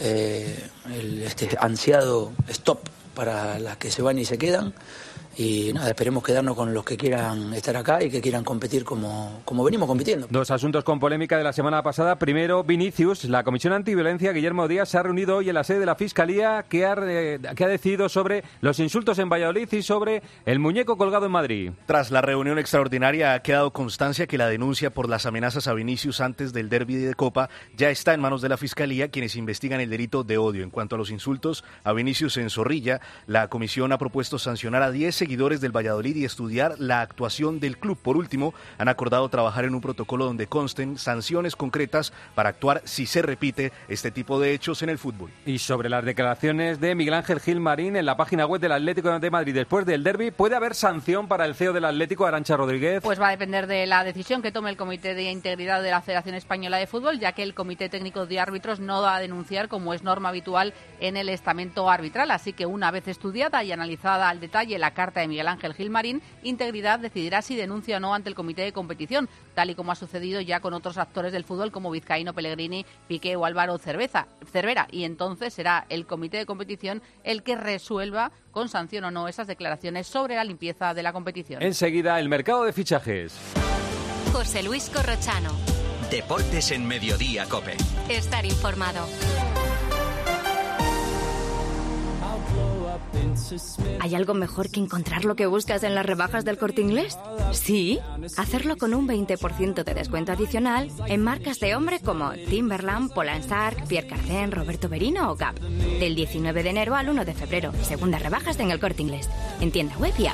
eh, 0.00 0.68
el 0.94 1.22
este 1.22 1.48
ansiado 1.58 2.32
stop 2.48 2.80
para 3.14 3.58
las 3.58 3.76
que 3.76 3.90
se 3.90 4.02
van 4.02 4.18
y 4.18 4.24
se 4.24 4.38
quedan 4.38 4.74
y 5.36 5.72
nada, 5.72 5.88
esperemos 5.88 6.22
quedarnos 6.22 6.54
con 6.54 6.74
los 6.74 6.84
que 6.84 6.96
quieran 6.96 7.54
estar 7.54 7.76
acá 7.76 8.02
y 8.02 8.10
que 8.10 8.20
quieran 8.20 8.44
competir 8.44 8.84
como, 8.84 9.40
como 9.44 9.64
venimos 9.64 9.88
compitiendo. 9.88 10.26
Dos 10.28 10.50
asuntos 10.50 10.84
con 10.84 11.00
polémica 11.00 11.38
de 11.38 11.44
la 11.44 11.52
semana 11.52 11.82
pasada. 11.82 12.18
Primero, 12.18 12.64
Vinicius. 12.64 13.24
La 13.24 13.42
Comisión 13.42 13.72
Antiviolencia, 13.72 14.32
Guillermo 14.32 14.68
Díaz, 14.68 14.90
se 14.90 14.98
ha 14.98 15.02
reunido 15.02 15.36
hoy 15.36 15.48
en 15.48 15.54
la 15.54 15.64
sede 15.64 15.80
de 15.80 15.86
la 15.86 15.94
Fiscalía 15.94 16.66
que 16.68 16.84
ha, 16.84 16.94
que 16.94 17.64
ha 17.64 17.68
decidido 17.68 18.08
sobre 18.08 18.44
los 18.60 18.78
insultos 18.78 19.18
en 19.18 19.30
Valladolid 19.30 19.72
y 19.72 19.82
sobre 19.82 20.22
el 20.44 20.58
muñeco 20.58 20.98
colgado 20.98 21.26
en 21.26 21.32
Madrid. 21.32 21.70
Tras 21.86 22.10
la 22.10 22.20
reunión 22.20 22.58
extraordinaria 22.58 23.32
ha 23.32 23.42
quedado 23.42 23.72
constancia 23.72 24.26
que 24.26 24.36
la 24.38 24.48
denuncia 24.48 24.90
por 24.90 25.08
las 25.08 25.24
amenazas 25.24 25.66
a 25.66 25.72
Vinicius 25.72 26.20
antes 26.20 26.52
del 26.52 26.68
derby 26.68 26.96
de 26.96 27.14
Copa 27.14 27.48
ya 27.74 27.88
está 27.88 28.12
en 28.12 28.20
manos 28.20 28.42
de 28.42 28.50
la 28.50 28.58
Fiscalía, 28.58 29.08
quienes 29.08 29.36
investigan 29.36 29.80
el 29.80 29.88
delito 29.88 30.24
de 30.24 30.36
odio. 30.36 30.62
En 30.62 30.70
cuanto 30.70 30.96
a 30.96 30.98
los 30.98 31.10
insultos 31.10 31.64
a 31.84 31.92
Vinicius 31.92 32.36
en 32.36 32.50
Zorrilla, 32.50 33.00
la 33.26 33.48
comisión 33.48 33.92
ha 33.92 33.98
propuesto 33.98 34.38
sancionar 34.38 34.82
a 34.82 34.90
10 34.90 35.21
seguidores 35.22 35.60
del 35.60 35.70
Valladolid 35.70 36.16
y 36.16 36.24
estudiar 36.24 36.74
la 36.80 37.00
actuación 37.00 37.60
del 37.60 37.78
club. 37.78 37.96
Por 37.96 38.16
último, 38.16 38.54
han 38.76 38.88
acordado 38.88 39.28
trabajar 39.28 39.64
en 39.64 39.72
un 39.76 39.80
protocolo 39.80 40.24
donde 40.24 40.48
consten 40.48 40.98
sanciones 40.98 41.54
concretas 41.54 42.12
para 42.34 42.48
actuar 42.48 42.82
si 42.84 43.06
se 43.06 43.22
repite 43.22 43.72
este 43.86 44.10
tipo 44.10 44.40
de 44.40 44.52
hechos 44.52 44.82
en 44.82 44.88
el 44.88 44.98
fútbol. 44.98 45.30
Y 45.46 45.60
sobre 45.60 45.88
las 45.88 46.04
declaraciones 46.04 46.80
de 46.80 46.96
Miguel 46.96 47.14
Ángel 47.14 47.38
Gil 47.38 47.60
Marín 47.60 47.94
en 47.94 48.04
la 48.04 48.16
página 48.16 48.46
web 48.46 48.60
del 48.60 48.72
Atlético 48.72 49.16
de 49.16 49.30
Madrid 49.30 49.54
después 49.54 49.86
del 49.86 50.02
derby, 50.02 50.32
¿puede 50.32 50.56
haber 50.56 50.74
sanción 50.74 51.28
para 51.28 51.44
el 51.44 51.54
CEO 51.54 51.72
del 51.72 51.84
Atlético, 51.84 52.26
Arancha 52.26 52.56
Rodríguez? 52.56 53.00
Pues 53.00 53.20
va 53.20 53.28
a 53.28 53.30
depender 53.30 53.68
de 53.68 53.86
la 53.86 54.02
decisión 54.02 54.42
que 54.42 54.50
tome 54.50 54.70
el 54.70 54.76
Comité 54.76 55.14
de 55.14 55.30
Integridad 55.30 55.84
de 55.84 55.92
la 55.92 56.00
Federación 56.00 56.34
Española 56.34 56.78
de 56.78 56.88
Fútbol, 56.88 57.20
ya 57.20 57.30
que 57.30 57.44
el 57.44 57.54
Comité 57.54 57.88
Técnico 57.88 58.26
de 58.26 58.40
Árbitros 58.40 58.80
no 58.80 59.02
va 59.02 59.14
a 59.14 59.20
denunciar 59.20 59.68
como 59.68 59.94
es 59.94 60.02
norma 60.02 60.30
habitual 60.30 60.74
en 60.98 61.16
el 61.16 61.28
estamento 61.28 61.88
arbitral. 61.88 62.32
Así 62.32 62.52
que 62.52 62.66
una 62.66 62.90
vez 62.90 63.06
estudiada 63.06 63.62
y 63.62 63.70
analizada 63.70 64.28
al 64.28 64.40
detalle 64.40 64.78
la 64.78 64.94
carta 64.94 65.11
de 65.20 65.28
Miguel 65.28 65.48
Ángel 65.48 65.74
Gilmarín, 65.74 66.22
Integridad 66.42 66.98
decidirá 66.98 67.42
si 67.42 67.56
denuncia 67.56 67.96
o 67.96 68.00
no 68.00 68.14
ante 68.14 68.28
el 68.28 68.34
comité 68.34 68.62
de 68.62 68.72
competición, 68.72 69.28
tal 69.54 69.70
y 69.70 69.74
como 69.74 69.92
ha 69.92 69.96
sucedido 69.96 70.40
ya 70.40 70.60
con 70.60 70.74
otros 70.74 70.98
actores 70.98 71.32
del 71.32 71.44
fútbol 71.44 71.70
como 71.70 71.90
Vizcaíno, 71.90 72.34
Pellegrini, 72.34 72.86
Piqué 73.08 73.36
o 73.36 73.44
Álvaro 73.44 73.78
Cerveza, 73.78 74.26
Cervera. 74.50 74.88
Y 74.90 75.04
entonces 75.04 75.54
será 75.54 75.86
el 75.88 76.06
comité 76.06 76.38
de 76.38 76.46
competición 76.46 77.02
el 77.24 77.42
que 77.42 77.56
resuelva 77.56 78.32
con 78.50 78.68
sanción 78.68 79.04
o 79.04 79.10
no 79.10 79.28
esas 79.28 79.46
declaraciones 79.46 80.06
sobre 80.06 80.36
la 80.36 80.44
limpieza 80.44 80.94
de 80.94 81.02
la 81.02 81.12
competición. 81.12 81.62
Enseguida, 81.62 82.18
el 82.18 82.28
mercado 82.28 82.64
de 82.64 82.72
fichajes. 82.72 83.34
José 84.32 84.62
Luis 84.62 84.90
Corrochano. 84.90 85.50
Deportes 86.10 86.70
en 86.72 86.86
Mediodía, 86.86 87.46
Cope. 87.48 87.76
Estar 88.08 88.44
informado. 88.44 89.06
¿Hay 94.00 94.14
algo 94.14 94.34
mejor 94.34 94.70
que 94.70 94.80
encontrar 94.80 95.24
lo 95.24 95.36
que 95.36 95.46
buscas 95.46 95.82
en 95.82 95.94
las 95.94 96.06
rebajas 96.06 96.44
del 96.44 96.58
corte 96.58 96.80
inglés? 96.80 97.18
Sí, 97.52 97.98
hacerlo 98.36 98.76
con 98.76 98.94
un 98.94 99.06
20% 99.08 99.84
de 99.84 99.94
descuento 99.94 100.32
adicional 100.32 100.90
en 101.06 101.22
marcas 101.22 101.60
de 101.60 101.74
hombre 101.74 102.00
como 102.00 102.32
Timberland, 102.32 103.12
Polanstar, 103.12 103.84
Pierre 103.86 104.08
Cardin, 104.08 104.52
Roberto 104.52 104.88
Berino 104.88 105.30
o 105.30 105.36
Gap. 105.36 105.58
Del 105.58 106.14
19 106.14 106.62
de 106.62 106.70
enero 106.70 106.94
al 106.94 107.08
1 107.08 107.24
de 107.24 107.34
febrero, 107.34 107.72
segundas 107.82 108.22
rebajas 108.22 108.58
en 108.60 108.70
el 108.70 108.80
corte 108.80 109.02
inglés. 109.02 109.28
En 109.60 109.70
tienda 109.70 109.96
web 109.98 110.14
y. 110.18 110.26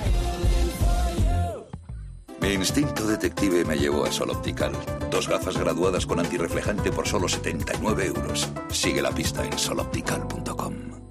Mi 2.40 2.52
instinto 2.54 3.06
detective 3.06 3.64
me 3.64 3.76
llevó 3.76 4.04
a 4.04 4.12
Sol 4.12 4.30
Optical. 4.30 4.72
Dos 5.10 5.28
gafas 5.28 5.58
graduadas 5.58 6.06
con 6.06 6.20
antirreflejante 6.20 6.92
por 6.92 7.06
solo 7.06 7.28
79 7.28 8.06
euros. 8.06 8.48
Sigue 8.70 9.02
la 9.02 9.10
pista 9.10 9.44
en 9.44 9.58
soloptical.com. 9.58 11.07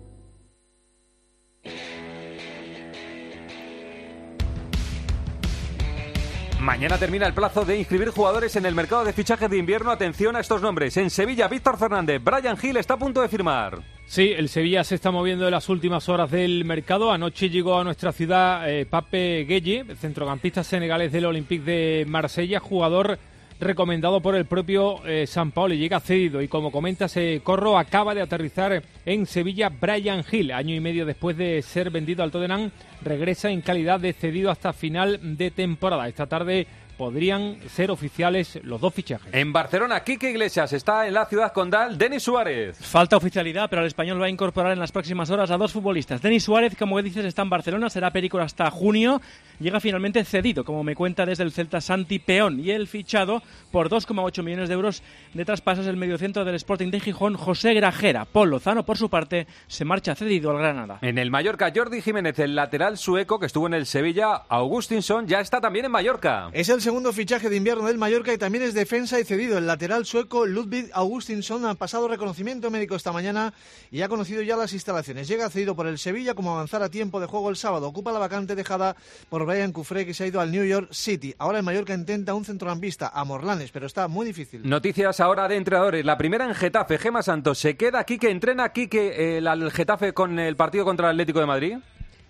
Mañana 6.68 6.98
termina 6.98 7.26
el 7.26 7.34
plazo 7.34 7.64
de 7.64 7.78
inscribir 7.78 8.10
jugadores 8.10 8.58
en 8.58 8.66
el 8.66 8.76
mercado 8.76 9.06
de 9.06 9.14
fichajes 9.14 9.50
de 9.50 9.58
invierno. 9.58 9.90
Atención 9.90 10.36
a 10.36 10.42
estos 10.42 10.62
nombres. 10.62 10.98
En 10.98 11.10
Sevilla, 11.10 11.48
Víctor 11.48 11.78
Fernández. 11.78 12.22
Brian 12.22 12.58
Hill 12.62 12.76
está 12.76 12.96
a 12.96 13.00
punto 13.00 13.22
de 13.22 13.30
firmar. 13.30 13.80
Sí, 14.06 14.34
el 14.36 14.50
Sevilla 14.50 14.84
se 14.84 14.96
está 14.96 15.10
moviendo 15.10 15.46
en 15.46 15.52
las 15.52 15.70
últimas 15.70 16.10
horas 16.10 16.30
del 16.30 16.66
mercado. 16.66 17.10
Anoche 17.10 17.50
llegó 17.50 17.80
a 17.80 17.86
nuestra 17.86 18.12
ciudad 18.12 18.70
eh, 18.70 18.86
Pape 18.86 19.46
Gueye, 19.46 19.86
centrocampista 19.96 20.62
senegalés 20.62 21.14
del 21.14 21.28
Olympique 21.28 21.64
de 21.64 22.06
Marsella, 22.06 22.60
jugador 22.60 23.18
recomendado 23.60 24.22
por 24.22 24.36
el 24.36 24.46
propio 24.46 25.06
eh, 25.06 25.26
San 25.28 25.52
Paulo 25.52 25.74
y 25.74 25.78
llega 25.78 26.00
cedido. 26.00 26.42
Y 26.42 26.48
como 26.48 26.72
comenta 26.72 27.06
ese 27.06 27.42
corro, 27.44 27.78
acaba 27.78 28.14
de 28.14 28.22
aterrizar 28.22 28.84
en 29.06 29.26
Sevilla 29.26 29.70
Brian 29.70 30.24
Hill, 30.30 30.52
año 30.52 30.76
y 30.76 30.80
medio 30.80 31.06
después 31.06 31.38
de 31.38 31.62
ser 31.62 31.90
vendido 31.90 32.24
al 32.24 32.32
Tottenham, 32.32 32.72
regresa 33.02 33.50
en 33.50 33.62
calidad 33.62 34.00
de 34.00 34.14
cedido 34.14 34.52
hasta 34.52 34.74
final 34.74 35.38
de 35.38 35.52
temporada. 35.52 36.08
Esta 36.08 36.28
tarde 36.28 36.68
podrían 36.98 37.58
ser 37.70 37.92
oficiales 37.92 38.60
los 38.64 38.82
dos 38.82 38.94
fichajes. 38.94 39.34
En 39.34 39.54
Barcelona, 39.54 40.04
Quique 40.04 40.32
Iglesias 40.32 40.74
está 40.74 41.08
en 41.08 41.14
la 41.14 41.26
ciudad 41.26 41.54
condal, 41.54 41.98
Denis 41.98 42.24
Suárez. 42.24 42.78
Falta 42.80 43.18
oficialidad, 43.18 43.70
pero 43.70 43.82
el 43.82 43.88
español 43.88 44.22
va 44.22 44.26
a 44.26 44.30
incorporar 44.30 44.74
en 44.74 44.80
las 44.80 44.92
próximas 44.92 45.30
horas 45.30 45.52
a 45.52 45.58
dos 45.58 45.72
futbolistas. 45.72 46.22
Denis 46.22 46.44
Suárez, 46.44 46.76
como 46.78 47.02
dices, 47.02 47.24
está 47.24 47.44
en 47.44 47.50
Barcelona, 47.50 47.90
será 47.90 48.12
perico 48.12 48.40
hasta 48.40 48.70
junio. 48.72 49.22
Llega 49.60 49.80
finalmente 49.80 50.24
cedido, 50.24 50.64
como 50.64 50.84
me 50.84 50.96
cuenta 50.96 51.26
desde 51.26 51.44
el 51.44 51.52
Celta 51.52 51.82
Santi 51.82 52.20
Peón, 52.20 52.60
y 52.60 52.72
el 52.72 52.88
fichado 52.88 53.42
por 53.72 53.90
2,8 53.90 54.44
millones 54.44 54.70
de 54.70 54.76
euros 54.76 55.04
de 55.34 55.46
traspasos 55.46 55.88
el 55.88 55.98
mediocentro 55.98 56.46
del 56.46 56.56
Sporting 56.56 56.92
de 56.92 57.00
Gijón, 57.00 57.36
José 57.36 57.74
Grajera. 57.74 58.26
Paul 58.26 58.50
Lozano, 58.50 58.84
por 58.84 58.98
su 58.98 59.10
parte, 59.10 59.48
se 59.68 59.86
marcha 59.86 60.16
cedido 60.16 60.52
al 60.52 60.58
Granada. 60.60 61.00
En 61.02 61.18
el 61.18 61.32
Mallorca, 61.32 61.72
Jordi 61.76 62.02
Jiménez, 62.02 62.38
el 62.40 62.56
lateral 62.56 62.98
sueco 62.98 63.40
que 63.40 63.46
estuvo 63.46 63.68
en 63.68 63.74
el 63.74 63.86
Sevilla, 63.86 64.44
Augustinson, 64.50 65.28
ya 65.28 65.40
está 65.40 65.62
también 65.62 65.86
en 65.86 65.92
Mallorca. 65.92 66.50
Es 66.54 66.70
el 66.70 66.82
segundo 66.88 67.12
fichaje 67.12 67.50
de 67.50 67.58
invierno 67.58 67.86
del 67.86 67.98
Mallorca 67.98 68.32
y 68.34 68.38
también 68.38 68.64
es 68.64 68.74
defensa 68.74 69.20
y 69.20 69.26
cedido. 69.26 69.58
El 69.58 69.68
lateral 69.68 70.06
sueco 70.06 70.46
Ludwig 70.46 70.90
Augustinsson 70.94 71.66
ha 71.66 71.76
pasado 71.76 72.08
reconocimiento 72.08 72.72
médico 72.72 72.96
esta 72.96 73.12
mañana 73.12 73.54
y 73.92 74.04
ha 74.04 74.08
conocido 74.08 74.42
ya 74.42 74.56
las 74.56 74.72
instalaciones. 74.72 75.28
Llega 75.28 75.50
cedido 75.50 75.76
por 75.76 75.86
el 75.86 75.98
Sevilla 75.98 76.34
como 76.34 76.54
avanzar 76.54 76.82
a 76.84 76.88
tiempo 76.88 77.20
de 77.20 77.26
juego 77.26 77.50
el 77.50 77.58
sábado. 77.58 77.88
Ocupa 77.88 78.14
la 78.14 78.20
vacante 78.20 78.56
dejada 78.56 78.96
por 79.28 79.46
Brian 79.46 79.74
Cufré 79.74 80.06
que 80.06 80.14
se 80.14 80.24
ha 80.24 80.28
ido 80.28 80.40
al 80.40 80.50
New 80.50 80.64
York 80.64 80.88
City. 80.94 81.36
Ahora 81.40 81.58
el 81.58 81.66
Mallorca 81.66 81.94
intenta 81.94 82.34
un 82.34 82.46
centrocampista 82.46 83.12
a 83.14 83.26
Morlanes, 83.26 83.70
pero 83.72 83.86
está 83.86 84.08
muy 84.08 84.26
difícil. 84.26 84.62
Noticias 84.64 85.20
ahora 85.20 85.50
de 85.50 85.58
entrenadores. 85.58 86.06
La 86.06 86.18
primera 86.18 86.46
en 86.46 86.56
Getafe, 86.56 86.98
Gema 86.98 87.22
Santos. 87.22 87.58
¿Se 87.60 87.76
queda 87.76 88.00
aquí 88.00 88.18
que 88.18 88.32
entrena 88.32 88.64
aquí 88.64 88.88
que 88.88 89.40
el 89.40 89.72
Getafe 89.72 90.14
con 90.14 90.40
el 90.40 90.56
partido 90.56 90.86
contra 90.86 91.08
el 91.08 91.16
Atlético 91.16 91.42
de 91.42 91.48
Madrid? 91.48 91.78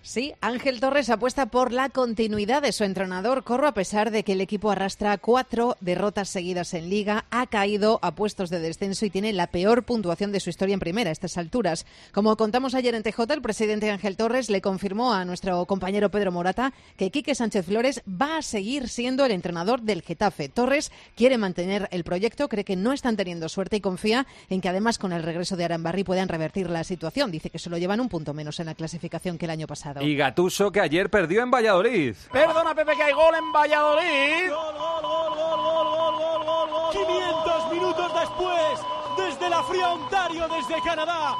Sí, 0.00 0.32
Ángel 0.40 0.80
Torres 0.80 1.10
apuesta 1.10 1.46
por 1.46 1.72
la 1.72 1.90
continuidad 1.90 2.62
de 2.62 2.72
su 2.72 2.84
entrenador 2.84 3.42
Corro 3.42 3.66
a 3.66 3.74
pesar 3.74 4.10
de 4.10 4.22
que 4.22 4.32
el 4.32 4.40
equipo 4.40 4.70
arrastra 4.70 5.18
cuatro 5.18 5.76
derrotas 5.80 6.28
seguidas 6.28 6.72
en 6.72 6.88
liga, 6.88 7.26
ha 7.30 7.46
caído 7.46 7.98
a 8.00 8.14
puestos 8.14 8.48
de 8.48 8.60
descenso 8.60 9.04
y 9.04 9.10
tiene 9.10 9.32
la 9.32 9.48
peor 9.48 9.82
puntuación 9.82 10.30
de 10.32 10.40
su 10.40 10.50
historia 10.50 10.74
en 10.74 10.80
primera 10.80 11.10
a 11.10 11.12
estas 11.12 11.36
alturas. 11.36 11.84
Como 12.12 12.36
contamos 12.36 12.74
ayer 12.74 12.94
en 12.94 13.02
TJ, 13.02 13.34
el 13.34 13.42
presidente 13.42 13.90
Ángel 13.90 14.16
Torres 14.16 14.50
le 14.50 14.62
confirmó 14.62 15.12
a 15.12 15.24
nuestro 15.24 15.66
compañero 15.66 16.10
Pedro 16.10 16.32
Morata 16.32 16.72
que 16.96 17.10
Quique 17.10 17.34
Sánchez 17.34 17.66
Flores 17.66 18.02
va 18.08 18.38
a 18.38 18.42
seguir 18.42 18.88
siendo 18.88 19.26
el 19.26 19.32
entrenador 19.32 19.82
del 19.82 20.02
Getafe. 20.02 20.48
Torres 20.48 20.92
quiere 21.16 21.38
mantener 21.38 21.88
el 21.90 22.04
proyecto, 22.04 22.48
cree 22.48 22.64
que 22.64 22.76
no 22.76 22.92
están 22.92 23.16
teniendo 23.16 23.48
suerte 23.48 23.76
y 23.76 23.80
confía 23.80 24.26
en 24.48 24.60
que 24.60 24.68
además 24.68 24.96
con 24.96 25.12
el 25.12 25.24
regreso 25.24 25.56
de 25.56 25.64
Arambarri 25.64 26.04
puedan 26.04 26.28
revertir 26.28 26.70
la 26.70 26.84
situación. 26.84 27.30
Dice 27.32 27.50
que 27.50 27.58
solo 27.58 27.78
llevan 27.78 28.00
un 28.00 28.08
punto 28.08 28.32
menos 28.32 28.60
en 28.60 28.66
la 28.66 28.74
clasificación 28.74 29.36
que 29.36 29.46
el 29.46 29.50
año 29.50 29.66
pasado. 29.66 29.97
Y 30.00 30.16
Gatuso 30.16 30.70
que 30.70 30.80
ayer 30.80 31.10
perdió 31.10 31.42
en 31.42 31.50
Valladolid. 31.50 32.14
Perdona 32.32 32.74
Pepe 32.74 32.96
que 32.96 33.02
hay 33.02 33.12
gol 33.12 33.34
en 33.34 33.52
Valladolid. 33.52 34.50
Gol, 34.50 34.74
gol, 34.74 35.02
gol, 35.02 35.34
gol, 35.34 35.58
gol, 35.58 36.16
gol, 36.18 36.44
gol, 36.44 36.70
gol. 36.70 36.92
500 36.92 37.72
minutos 37.72 38.12
después, 38.20 38.80
desde 39.16 39.50
la 39.50 39.62
fría 39.64 39.92
Ontario, 39.92 40.48
desde 40.48 40.82
Canadá, 40.82 41.36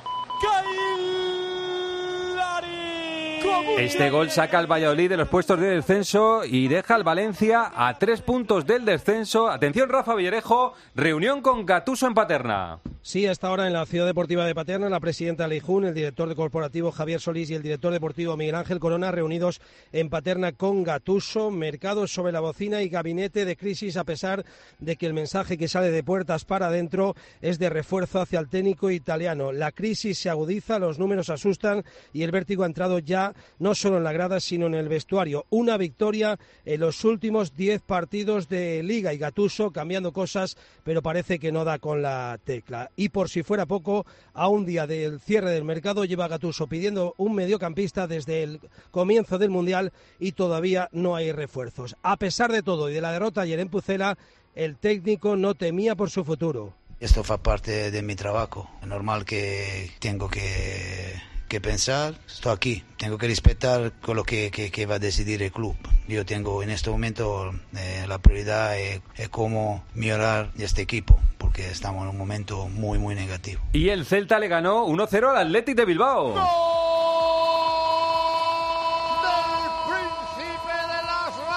Este 3.78 4.10
gol 4.10 4.30
saca 4.30 4.58
al 4.58 4.66
Valladolid 4.66 5.08
de 5.08 5.16
los 5.16 5.28
puestos 5.28 5.60
de 5.60 5.68
descenso 5.68 6.44
y 6.44 6.66
deja 6.66 6.96
al 6.96 7.04
Valencia 7.04 7.70
a 7.74 7.96
tres 7.96 8.22
puntos 8.22 8.66
del 8.66 8.84
descenso. 8.84 9.48
Atención, 9.48 9.88
Rafa 9.88 10.14
Villarejo, 10.14 10.74
reunión 10.96 11.42
con 11.42 11.64
Gatuso 11.64 12.08
en 12.08 12.14
Paterna. 12.14 12.80
Sí, 13.02 13.26
hasta 13.26 13.46
ahora 13.46 13.66
en 13.66 13.72
la 13.72 13.86
Ciudad 13.86 14.04
Deportiva 14.04 14.44
de 14.44 14.54
Paterna, 14.54 14.88
la 14.88 15.00
presidenta 15.00 15.46
Leijún, 15.46 15.84
el 15.84 15.94
director 15.94 16.28
de 16.28 16.34
corporativo 16.34 16.90
Javier 16.90 17.20
Solís 17.20 17.48
y 17.50 17.54
el 17.54 17.62
director 17.62 17.92
deportivo 17.92 18.36
Miguel 18.36 18.56
Ángel 18.56 18.80
Corona 18.80 19.12
reunidos 19.12 19.60
en 19.92 20.10
Paterna 20.10 20.52
con 20.52 20.82
Gatuso, 20.82 21.50
mercados 21.50 22.12
sobre 22.12 22.32
la 22.32 22.40
bocina 22.40 22.82
y 22.82 22.88
gabinete 22.88 23.44
de 23.44 23.56
crisis, 23.56 23.96
a 23.96 24.04
pesar 24.04 24.44
de 24.80 24.96
que 24.96 25.06
el 25.06 25.14
mensaje 25.14 25.56
que 25.56 25.68
sale 25.68 25.90
de 25.90 26.02
puertas 26.02 26.44
para 26.44 26.66
adentro 26.66 27.14
es 27.40 27.58
de 27.58 27.70
refuerzo 27.70 28.20
hacia 28.20 28.40
el 28.40 28.48
técnico 28.48 28.90
italiano. 28.90 29.52
La 29.52 29.72
crisis 29.72 30.18
se 30.18 30.28
agudiza, 30.28 30.78
los 30.78 30.98
números 30.98 31.30
asustan 31.30 31.84
y 32.12 32.24
el 32.24 32.32
vértigo 32.32 32.64
ha 32.64 32.66
entrado 32.66 32.98
ya 32.98 33.27
no 33.58 33.74
solo 33.74 33.98
en 33.98 34.04
la 34.04 34.12
grada, 34.12 34.40
sino 34.40 34.66
en 34.66 34.74
el 34.74 34.88
vestuario. 34.88 35.46
Una 35.50 35.76
victoria 35.76 36.38
en 36.64 36.80
los 36.80 37.04
últimos 37.04 37.56
diez 37.56 37.80
partidos 37.80 38.48
de 38.48 38.82
Liga 38.82 39.12
y 39.12 39.18
Gatuso 39.18 39.70
cambiando 39.70 40.12
cosas, 40.12 40.56
pero 40.84 41.02
parece 41.02 41.38
que 41.38 41.52
no 41.52 41.64
da 41.64 41.78
con 41.78 42.02
la 42.02 42.38
tecla 42.44 42.90
y 42.96 43.08
por 43.08 43.28
si 43.28 43.42
fuera 43.42 43.66
poco, 43.66 44.06
a 44.34 44.48
un 44.48 44.66
día 44.66 44.86
del 44.86 45.20
cierre 45.20 45.50
del 45.50 45.64
mercado 45.64 46.04
lleva 46.04 46.28
Gatuso 46.28 46.66
pidiendo 46.66 47.14
un 47.16 47.34
mediocampista 47.34 48.06
desde 48.06 48.42
el 48.42 48.60
comienzo 48.90 49.38
del 49.38 49.50
Mundial 49.50 49.92
y 50.18 50.32
todavía 50.32 50.88
no 50.92 51.16
hay 51.16 51.32
refuerzos. 51.32 51.96
A 52.02 52.16
pesar 52.16 52.52
de 52.52 52.62
todo 52.62 52.90
y 52.90 52.94
de 52.94 53.00
la 53.00 53.12
derrota 53.12 53.42
ayer 53.42 53.60
en 53.60 53.68
Pucela, 53.68 54.18
el 54.54 54.76
técnico 54.76 55.36
no 55.36 55.54
temía 55.54 55.94
por 55.94 56.10
su 56.10 56.24
futuro. 56.24 56.74
Esto 57.00 57.22
fa 57.22 57.38
parte 57.38 57.92
de 57.92 58.02
mi 58.02 58.16
trabajo. 58.16 58.68
Es 58.82 58.88
normal 58.88 59.24
que 59.24 59.90
tengo 60.00 60.28
que 60.28 61.14
que 61.48 61.60
pensar, 61.60 62.14
estoy 62.26 62.52
aquí. 62.52 62.84
Tengo 62.98 63.18
que 63.18 63.26
respetar 63.26 63.92
con 64.02 64.16
lo 64.16 64.24
que, 64.24 64.50
que, 64.50 64.86
va 64.86 64.96
a 64.96 64.98
decidir 64.98 65.42
el 65.42 65.50
club. 65.50 65.76
Yo 66.06 66.24
tengo 66.24 66.62
en 66.62 66.70
este 66.70 66.90
momento 66.90 67.52
eh, 67.76 68.04
la 68.06 68.18
prioridad 68.18 68.78
es, 68.78 69.00
cómo 69.30 69.84
mejorar 69.94 70.50
este 70.58 70.82
equipo, 70.82 71.18
porque 71.38 71.70
estamos 71.70 72.02
en 72.02 72.10
un 72.10 72.18
momento 72.18 72.68
muy, 72.68 72.98
muy 72.98 73.14
negativo. 73.14 73.60
Y 73.72 73.88
el 73.88 74.04
Celta 74.04 74.38
le 74.38 74.48
ganó 74.48 74.86
1-0 74.86 75.30
al 75.30 75.36
Athletic 75.36 75.76
de 75.76 75.84
Bilbao. 75.84 76.34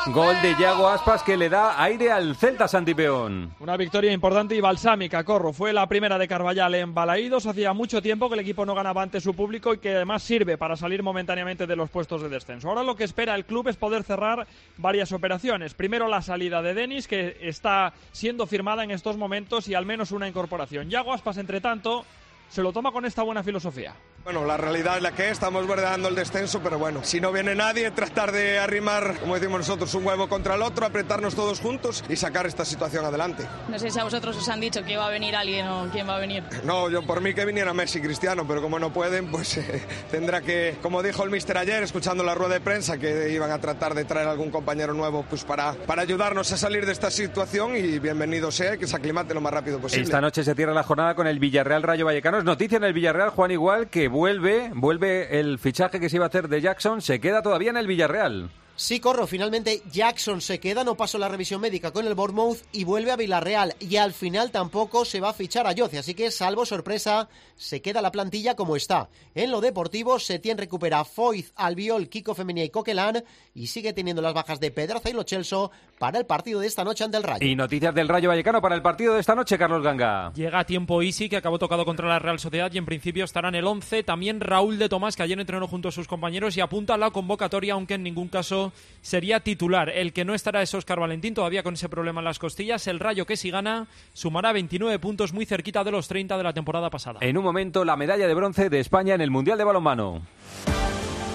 Gol 0.08 0.41
de 0.41 0.55
Yago 0.60 0.89
Aspas 0.89 1.22
que 1.22 1.38
le 1.38 1.48
da 1.48 1.81
aire 1.81 2.12
al 2.12 2.36
Celta 2.36 2.67
Santipeón. 2.67 3.53
Una 3.60 3.77
victoria 3.77 4.12
importante 4.12 4.55
y 4.55 4.60
balsámica, 4.60 5.24
Corro. 5.24 5.53
Fue 5.53 5.72
la 5.74 5.88
primera 5.88 6.17
de 6.17 6.27
Carvallal 6.27 6.74
en 6.74 6.96
Balaídos. 6.96 7.46
Hacía 7.46 7.74
mucho 7.74 8.01
tiempo 8.01 8.27
que 8.27 8.34
el 8.34 8.39
equipo 8.39 8.65
no 8.65 8.74
ganaba 8.74 9.03
ante 9.03 9.22
su 9.22 9.36
público 9.36 9.75
y 9.75 9.77
que 9.77 9.96
además 9.96 10.24
sirve 10.24 10.58
para 10.58 10.75
salir 10.75 11.03
momentáneamente 11.03 11.67
de 11.67 11.75
los 11.75 11.91
puestos 11.91 12.24
de 12.24 12.29
descenso. 12.29 12.67
Ahora 12.67 12.81
lo 12.84 12.96
que 12.96 13.03
espera 13.03 13.36
el 13.36 13.46
club 13.46 13.67
es 13.67 13.77
poder 13.77 14.01
cerrar 14.01 14.48
varias 14.77 15.12
operaciones. 15.12 15.75
Primero 15.75 16.08
la 16.08 16.24
salida 16.24 16.63
de 16.63 16.74
Denis, 16.74 17.08
que 17.08 17.38
está 17.39 17.93
siendo 18.12 18.48
firmada 18.48 18.84
en 18.84 18.89
estos 18.89 19.17
momentos, 19.17 19.67
y 19.67 19.75
al 19.75 19.86
menos 19.86 20.12
una 20.12 20.27
incorporación. 20.27 20.89
Yago 20.89 21.13
Aspas, 21.13 21.38
entre 21.38 21.62
tanto, 21.62 22.05
se 22.50 22.63
lo 22.63 22.74
toma 22.74 22.91
con 22.91 23.05
esta 23.05 23.22
buena 23.22 23.43
filosofía. 23.43 23.93
Bueno, 24.24 24.46
la 24.46 24.56
realidad 24.56 24.98
es 24.98 25.04
la 25.04 25.13
que 25.13 25.25
es, 25.25 25.32
estamos 25.32 25.66
bordeando 25.66 26.08
el 26.08 26.13
descenso, 26.13 26.62
pero 26.62 26.78
bueno, 26.78 27.00
si 27.04 27.20
no 27.20 27.32
viene 27.32 27.56
nadie, 27.56 27.90
tratar 27.90 28.32
de 28.32 28.60
arrimar, 28.60 29.20
como 29.20 29.34
decimos 29.34 29.62
nosotros, 29.62 29.92
un 29.96 30.06
huevo 30.06 30.30
contra 30.30 30.54
el 30.54 30.62
otro, 30.62 30.86
apretarnos 30.86 31.34
todos 31.34 31.60
juntos 31.60 32.04
y 32.08 32.16
sacar 32.16 32.46
esta 32.46 32.63
situación 32.63 33.04
adelante. 33.04 33.48
No 33.68 33.80
sé 33.80 33.90
si 33.90 34.00
a 34.00 34.04
vosotros 34.04 34.38
os 34.38 34.48
han 34.48 34.60
dicho 34.62 34.84
que 34.84 34.96
va 34.96 35.08
a 35.08 35.10
venir 35.10 35.36
alguien 35.36 35.68
o 35.68 35.90
quién 35.92 36.08
va 36.08 36.18
a 36.18 36.20
venir. 36.20 36.44
No, 36.63 36.90
yo 36.92 37.01
por 37.01 37.22
mí 37.22 37.34
que 37.34 37.44
viniera 37.44 37.74
Messi 37.74 38.00
Cristiano, 38.00 38.46
pero 38.48 38.62
como 38.62 38.78
no 38.78 38.94
pueden, 38.94 39.32
pues 39.32 39.58
eh, 39.58 39.84
tendrá 40.12 40.42
que, 40.42 40.78
como 40.84 41.01
dijo 41.01 41.24
el 41.24 41.32
mister 41.32 41.58
ayer, 41.58 41.82
escuchando 41.82 42.24
la 42.24 42.36
rueda 42.36 42.54
de 42.54 42.62
prensa, 42.62 43.00
que 43.00 43.32
iban 43.32 43.50
a 43.50 43.60
tratar 43.60 43.96
de 43.96 44.06
traer 44.06 44.28
algún 44.28 44.51
compañero 44.51 44.94
nuevo 44.94 45.25
pues 45.28 45.44
para, 45.44 45.74
para 45.74 46.04
ayudarnos 46.04 46.51
a 46.51 46.58
salir 46.58 46.86
de 46.86 46.92
esta 46.92 47.10
situación 47.10 47.75
y 47.75 47.98
bienvenido 47.98 48.51
sea 48.51 48.78
que 48.78 48.86
se 48.86 48.96
aclimate 48.96 49.34
lo 49.34 49.42
más 49.42 49.51
rápido 49.51 49.80
posible. 49.80 50.04
Esta 50.04 50.22
noche 50.22 50.44
se 50.44 50.54
cierra 50.54 50.74
la 50.74 50.84
jornada 50.84 51.16
con 51.16 51.25
el 51.25 51.40
Villarreal 51.40 51.82
Rayo 51.82 52.06
Vallecano. 52.06 52.38
Es 52.38 52.44
noticia 52.44 52.78
en 52.78 52.84
el 52.84 52.94
Villarreal, 52.94 53.32
Juan 53.32 53.50
Igual, 53.50 53.90
que 53.90 54.11
vuelve, 54.12 54.72
vuelve 54.75 55.39
el 55.39 55.58
fichaje 55.58 56.00
que 56.00 56.10
se 56.10 56.18
iba 56.18 56.25
a 56.25 56.27
hacer 56.27 56.48
de 56.48 56.62
Jackson, 56.62 57.01
se 57.01 57.20
queda 57.20 57.41
todavía 57.41 57.72
en 57.72 57.77
el 57.77 57.88
Villarreal. 57.88 58.51
Sí, 58.75 59.00
corro. 59.00 59.28
Finalmente 59.28 59.82
Jackson 59.92 60.42
se 60.42 60.60
queda, 60.60 60.84
no 60.84 60.96
pasó 60.96 61.18
la 61.18 61.28
revisión 61.28 61.62
médica 61.62 61.92
con 61.92 62.08
el 62.08 62.16
Bournemouth 62.16 62.60
y 62.72 62.84
vuelve 62.84 63.12
a 63.12 63.16
Villarreal. 63.16 63.75
Y 63.80 63.98
al 63.98 64.13
final 64.13 64.51
tampoco 64.51 65.06
se 65.06 65.20
va 65.20 65.30
a 65.30 65.34
fichar 65.34 65.68
a 65.68 65.72
Yoce, 65.72 66.00
así 66.00 66.13
que 66.13 66.32
salvo 66.32 66.66
sorpresa, 66.66 67.30
se 67.56 67.82
queda 67.82 68.01
la 68.01 68.12
plantilla 68.12 68.56
como 68.56 68.75
está. 68.75 69.10
En 69.36 69.51
lo 69.51 69.62
deportivo, 69.62 70.20
Setién 70.20 70.58
recupera 70.58 71.06
Foyz, 71.06 71.51
Albiol, 71.56 72.10
Kiko 72.10 72.34
Femenia 72.34 72.63
y 72.63 72.70
Coquelin 72.70 73.24
y 73.54 73.68
sigue 73.68 73.94
teniendo 73.94 74.22
las 74.22 74.34
bajas 74.34 74.60
de 74.60 74.72
Pedraza 74.72 75.10
y 75.10 75.13
Lo 75.13 75.24
Chelso 75.24 75.72
para 76.00 76.18
el 76.18 76.25
partido 76.25 76.60
de 76.60 76.68
esta 76.68 76.84
noche 76.84 77.04
ante 77.04 77.18
el 77.18 77.24
Rayo. 77.24 77.46
Y 77.46 77.56
noticias 77.56 77.94
del 77.94 78.08
Rayo 78.08 78.30
Vallecano 78.30 78.62
para 78.62 78.75
el 78.75 78.82
partido 78.82 79.13
de 79.13 79.20
esta 79.20 79.36
noche, 79.36 79.58
Carlos 79.58 79.84
Ganga. 79.84 80.34
Llega 80.34 80.60
a 80.60 80.66
tiempo 80.66 81.01
Easy, 81.01 81.30
que 81.30 81.38
acabó 81.38 81.60
tocado 81.60 81.86
contra 81.86 82.08
la 82.08 82.20
Real 82.20 82.40
Sociedad 82.40 82.72
y 82.74 82.78
en 82.78 82.86
principio 82.86 83.25
estará 83.25 83.50
en 83.50 83.56
el 83.56 83.66
11. 83.66 84.04
También 84.04 84.40
Raúl 84.40 84.80
de 84.80 84.90
Tomás, 84.90 85.16
que 85.16 85.24
ayer 85.24 85.40
entrenó 85.40 85.68
junto 85.68 85.90
a 85.90 85.92
sus 85.92 86.08
compañeros 86.08 86.58
y 86.58 86.62
apunta 86.62 86.96
a 86.96 86.98
la 86.98 87.12
convocatoria, 87.12 87.74
aunque 87.74 87.94
en 87.94 88.04
ningún 88.04 88.28
caso 88.28 88.61
sería 89.01 89.39
titular. 89.39 89.89
El 89.89 90.13
que 90.13 90.25
no 90.25 90.34
estará 90.34 90.62
es 90.62 90.74
Óscar 90.74 91.00
Valentín, 91.00 91.34
todavía 91.34 91.63
con 91.63 91.74
ese 91.74 91.89
problema 91.89 92.22
en 92.22 92.25
las 92.25 92.39
costillas. 92.39 92.88
El 92.88 93.00
Rayo 93.00 93.25
que 93.25 93.38
si 93.38 93.50
gana 93.51 93.88
sumará 94.13 94.51
29 94.51 95.00
puntos 95.00 95.34
muy 95.34 95.46
cerquita 95.46 95.84
de 95.84 95.91
los 95.91 96.08
30 96.08 96.38
de 96.38 96.44
la 96.44 96.53
temporada 96.53 96.89
pasada. 96.89 97.20
En 97.22 97.38
un 97.38 97.44
momento, 97.44 97.84
la 97.86 97.96
medalla 97.96 98.27
de 98.27 98.34
bronce 98.34 98.70
de 98.70 98.80
España 98.80 99.15
en 99.15 99.22
el 99.22 99.32
Mundial 99.32 99.58
de 99.58 99.63
Balonmano. 99.63 100.22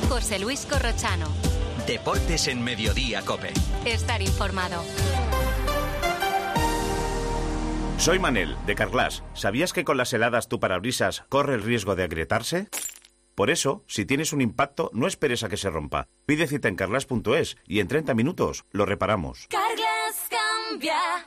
José 0.08 0.38
Luis 0.38 0.66
Corrochano. 0.66 1.26
Deportes 1.86 2.48
en 2.48 2.62
Mediodía, 2.62 3.22
Cope. 3.22 3.52
Estar 3.84 4.22
informado. 4.22 4.82
Soy 7.98 8.18
Manel, 8.18 8.56
de 8.66 8.74
Carglass. 8.74 9.22
¿Sabías 9.34 9.72
que 9.72 9.84
con 9.84 9.96
las 9.96 10.12
heladas 10.12 10.48
tu 10.48 10.60
parabrisas 10.60 11.24
corre 11.28 11.54
el 11.54 11.62
riesgo 11.62 11.96
de 11.96 12.04
agrietarse? 12.04 12.68
Por 13.36 13.50
eso, 13.50 13.84
si 13.86 14.06
tienes 14.06 14.32
un 14.32 14.40
impacto, 14.40 14.90
no 14.94 15.06
esperes 15.06 15.44
a 15.44 15.50
que 15.50 15.58
se 15.58 15.68
rompa. 15.68 16.08
Pide 16.24 16.46
cita 16.46 16.68
en 16.68 16.74
carglass.es 16.74 17.58
y 17.66 17.80
en 17.80 17.86
30 17.86 18.14
minutos 18.14 18.64
lo 18.70 18.86
reparamos. 18.86 19.46
Cambia, 19.50 21.26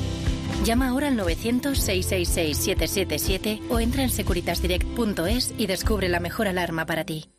Llama 0.63 0.89
ahora 0.89 1.07
al 1.07 1.17
900-666-777 1.17 3.61
o 3.69 3.79
entra 3.79 4.03
en 4.03 4.11
securitasdirect.es 4.11 5.55
y 5.57 5.65
descubre 5.65 6.07
la 6.07 6.19
mejor 6.19 6.47
alarma 6.47 6.85
para 6.85 7.03
ti. 7.03 7.31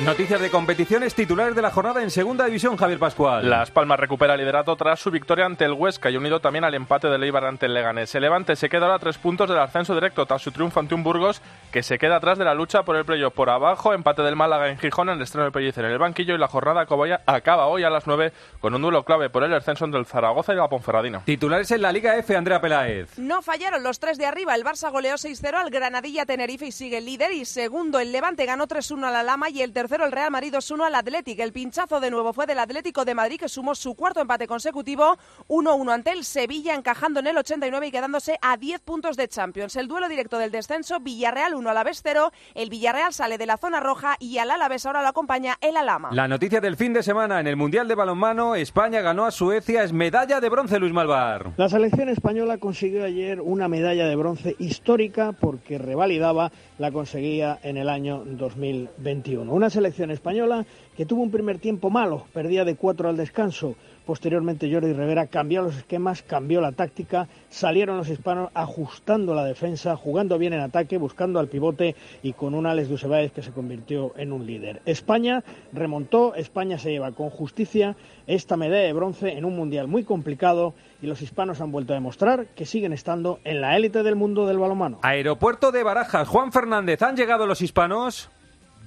Noticias 0.00 0.40
de 0.40 0.48
competiciones 0.48 1.12
titulares 1.12 1.56
de 1.56 1.62
la 1.62 1.72
jornada 1.72 2.00
en 2.00 2.12
segunda 2.12 2.44
división, 2.44 2.76
Javier 2.76 3.00
Pascual. 3.00 3.50
Las 3.50 3.72
Palmas 3.72 3.98
recupera 3.98 4.36
liderato 4.36 4.76
tras 4.76 5.00
su 5.00 5.10
victoria 5.10 5.44
ante 5.44 5.64
el 5.64 5.72
Huesca 5.72 6.08
y 6.08 6.16
unido 6.16 6.38
también 6.38 6.62
al 6.62 6.74
empate 6.74 7.08
del 7.08 7.24
Eibar 7.24 7.44
ante 7.44 7.66
el 7.66 7.74
Leganés. 7.74 8.14
El 8.14 8.22
Levante 8.22 8.54
se 8.54 8.68
queda 8.68 8.82
ahora 8.82 8.94
a 8.94 8.98
tres 9.00 9.18
puntos 9.18 9.48
del 9.48 9.58
ascenso 9.58 9.94
directo 9.94 10.24
tras 10.24 10.40
su 10.40 10.52
triunfo 10.52 10.78
ante 10.78 10.94
un 10.94 11.02
Burgos 11.02 11.42
que 11.72 11.82
se 11.82 11.98
queda 11.98 12.18
atrás 12.18 12.38
de 12.38 12.44
la 12.44 12.54
lucha 12.54 12.84
por 12.84 12.94
el 12.94 13.04
playoff 13.04 13.34
por 13.34 13.50
abajo. 13.50 13.92
Empate 13.92 14.22
del 14.22 14.36
Málaga 14.36 14.68
en 14.68 14.78
Gijón 14.78 15.08
en 15.08 15.16
el 15.16 15.22
estreno 15.22 15.46
de 15.46 15.50
Pellicer 15.50 15.84
en 15.84 15.90
el 15.90 15.98
banquillo 15.98 16.36
y 16.36 16.38
la 16.38 16.46
jornada 16.46 16.82
acaba 17.26 17.66
hoy 17.66 17.82
a 17.82 17.90
las 17.90 18.06
9 18.06 18.32
con 18.60 18.72
un 18.76 18.82
duelo 18.82 19.02
clave 19.02 19.30
por 19.30 19.42
el 19.42 19.52
ascenso 19.52 19.84
entre 19.84 19.98
el 19.98 20.06
Zaragoza 20.06 20.52
y 20.52 20.56
la 20.58 20.68
Ponferradina. 20.68 21.24
Titulares 21.24 21.72
en 21.72 21.82
la 21.82 21.90
Liga 21.90 22.16
F, 22.16 22.36
Andrea 22.36 22.60
Peláez. 22.60 23.18
No 23.18 23.42
fallaron 23.42 23.82
los 23.82 23.98
tres 23.98 24.16
de 24.16 24.26
arriba. 24.26 24.54
El 24.54 24.62
Barça 24.62 24.92
goleó 24.92 25.16
6-0 25.16 25.54
al 25.54 25.70
Granadilla 25.70 26.24
Tenerife 26.24 26.66
y 26.66 26.72
sigue 26.72 26.98
el 26.98 27.04
líder. 27.04 27.32
Y 27.32 27.44
segundo, 27.44 27.98
el 27.98 28.12
Levante 28.12 28.46
ganó 28.46 28.68
3-1 28.68 29.04
a 29.04 29.10
la 29.10 29.24
Lama 29.24 29.50
y 29.50 29.60
el 29.60 29.72
tercero, 29.72 29.87
el 29.96 30.12
Real 30.12 30.30
Madrid 30.30 30.54
2-1 30.54 30.86
al 30.86 30.94
Atlético. 30.94 31.42
El 31.42 31.52
pinchazo 31.52 32.00
de 32.00 32.10
nuevo 32.10 32.32
fue 32.32 32.46
del 32.46 32.58
Atlético 32.58 33.04
de 33.04 33.14
Madrid 33.14 33.40
que 33.40 33.48
sumó 33.48 33.74
su 33.74 33.94
cuarto 33.94 34.20
empate 34.20 34.46
consecutivo 34.46 35.16
1-1 35.48 35.92
ante 35.92 36.12
el 36.12 36.24
Sevilla 36.24 36.74
encajando 36.74 37.20
en 37.20 37.26
el 37.26 37.38
89 37.38 37.86
y 37.86 37.90
quedándose 37.90 38.38
a 38.42 38.56
10 38.56 38.80
puntos 38.80 39.16
de 39.16 39.28
Champions. 39.28 39.76
El 39.76 39.88
duelo 39.88 40.08
directo 40.08 40.38
del 40.38 40.50
descenso 40.50 41.00
Villarreal 41.00 41.54
1 41.54 41.70
Alavés 41.70 42.00
0. 42.02 42.30
El 42.54 42.70
Villarreal 42.70 43.12
sale 43.12 43.38
de 43.38 43.46
la 43.46 43.56
zona 43.56 43.80
roja 43.80 44.16
y 44.20 44.38
al 44.38 44.50
Alavés 44.50 44.86
ahora 44.86 45.02
lo 45.02 45.08
acompaña 45.08 45.56
el 45.60 45.76
Alama. 45.76 46.10
La 46.12 46.28
noticia 46.28 46.60
del 46.60 46.76
fin 46.76 46.92
de 46.92 47.02
semana 47.02 47.40
en 47.40 47.46
el 47.46 47.56
Mundial 47.56 47.88
de 47.88 47.94
Balonmano, 47.94 48.54
España 48.54 49.00
ganó 49.00 49.24
a 49.24 49.30
Suecia, 49.30 49.82
es 49.82 49.92
medalla 49.92 50.40
de 50.40 50.48
bronce 50.48 50.78
Luis 50.78 50.92
Malvar. 50.92 51.52
La 51.56 51.68
selección 51.68 52.08
española 52.08 52.58
consiguió 52.58 53.04
ayer 53.04 53.40
una 53.40 53.68
medalla 53.68 54.06
de 54.06 54.16
bronce 54.16 54.56
histórica 54.58 55.32
porque 55.32 55.78
revalidaba 55.78 56.52
la 56.78 56.92
conseguía 56.92 57.58
en 57.62 57.76
el 57.76 57.88
año 57.88 58.22
2021. 58.24 59.52
Una 59.52 59.70
selección 59.78 60.10
española 60.10 60.66
que 60.96 61.06
tuvo 61.06 61.22
un 61.22 61.30
primer 61.30 61.58
tiempo 61.58 61.88
malo, 61.88 62.26
perdía 62.32 62.64
de 62.64 62.74
cuatro 62.74 63.08
al 63.08 63.16
descanso. 63.16 63.76
Posteriormente 64.04 64.72
Jordi 64.72 64.92
Rivera 64.92 65.26
cambió 65.26 65.62
los 65.62 65.76
esquemas, 65.76 66.22
cambió 66.22 66.60
la 66.60 66.72
táctica, 66.72 67.28
salieron 67.48 67.98
los 67.98 68.08
hispanos 68.08 68.50
ajustando 68.54 69.34
la 69.34 69.44
defensa, 69.44 69.94
jugando 69.96 70.38
bien 70.38 70.54
en 70.54 70.60
ataque, 70.60 70.96
buscando 70.96 71.38
al 71.38 71.48
pivote 71.48 71.94
y 72.22 72.32
con 72.32 72.54
un 72.54 72.66
Alex 72.66 72.88
Dusebáez 72.88 73.32
que 73.32 73.42
se 73.42 73.52
convirtió 73.52 74.14
en 74.16 74.32
un 74.32 74.46
líder. 74.46 74.82
España 74.86 75.44
remontó, 75.72 76.34
España 76.34 76.78
se 76.78 76.90
lleva 76.90 77.12
con 77.12 77.30
justicia 77.30 77.96
esta 78.26 78.56
medalla 78.56 78.84
de 78.84 78.92
bronce 78.92 79.32
en 79.32 79.44
un 79.44 79.54
mundial 79.54 79.86
muy 79.86 80.04
complicado 80.04 80.74
y 81.00 81.06
los 81.06 81.22
hispanos 81.22 81.60
han 81.60 81.70
vuelto 81.70 81.92
a 81.92 81.96
demostrar 81.96 82.46
que 82.46 82.66
siguen 82.66 82.92
estando 82.92 83.38
en 83.44 83.60
la 83.60 83.76
élite 83.76 84.02
del 84.02 84.16
mundo 84.16 84.46
del 84.46 84.58
balonmano. 84.58 84.98
Aeropuerto 85.02 85.70
de 85.70 85.84
Barajas, 85.84 86.26
Juan 86.26 86.50
Fernández, 86.50 87.02
¿han 87.02 87.14
llegado 87.14 87.46
los 87.46 87.62
hispanos? 87.62 88.30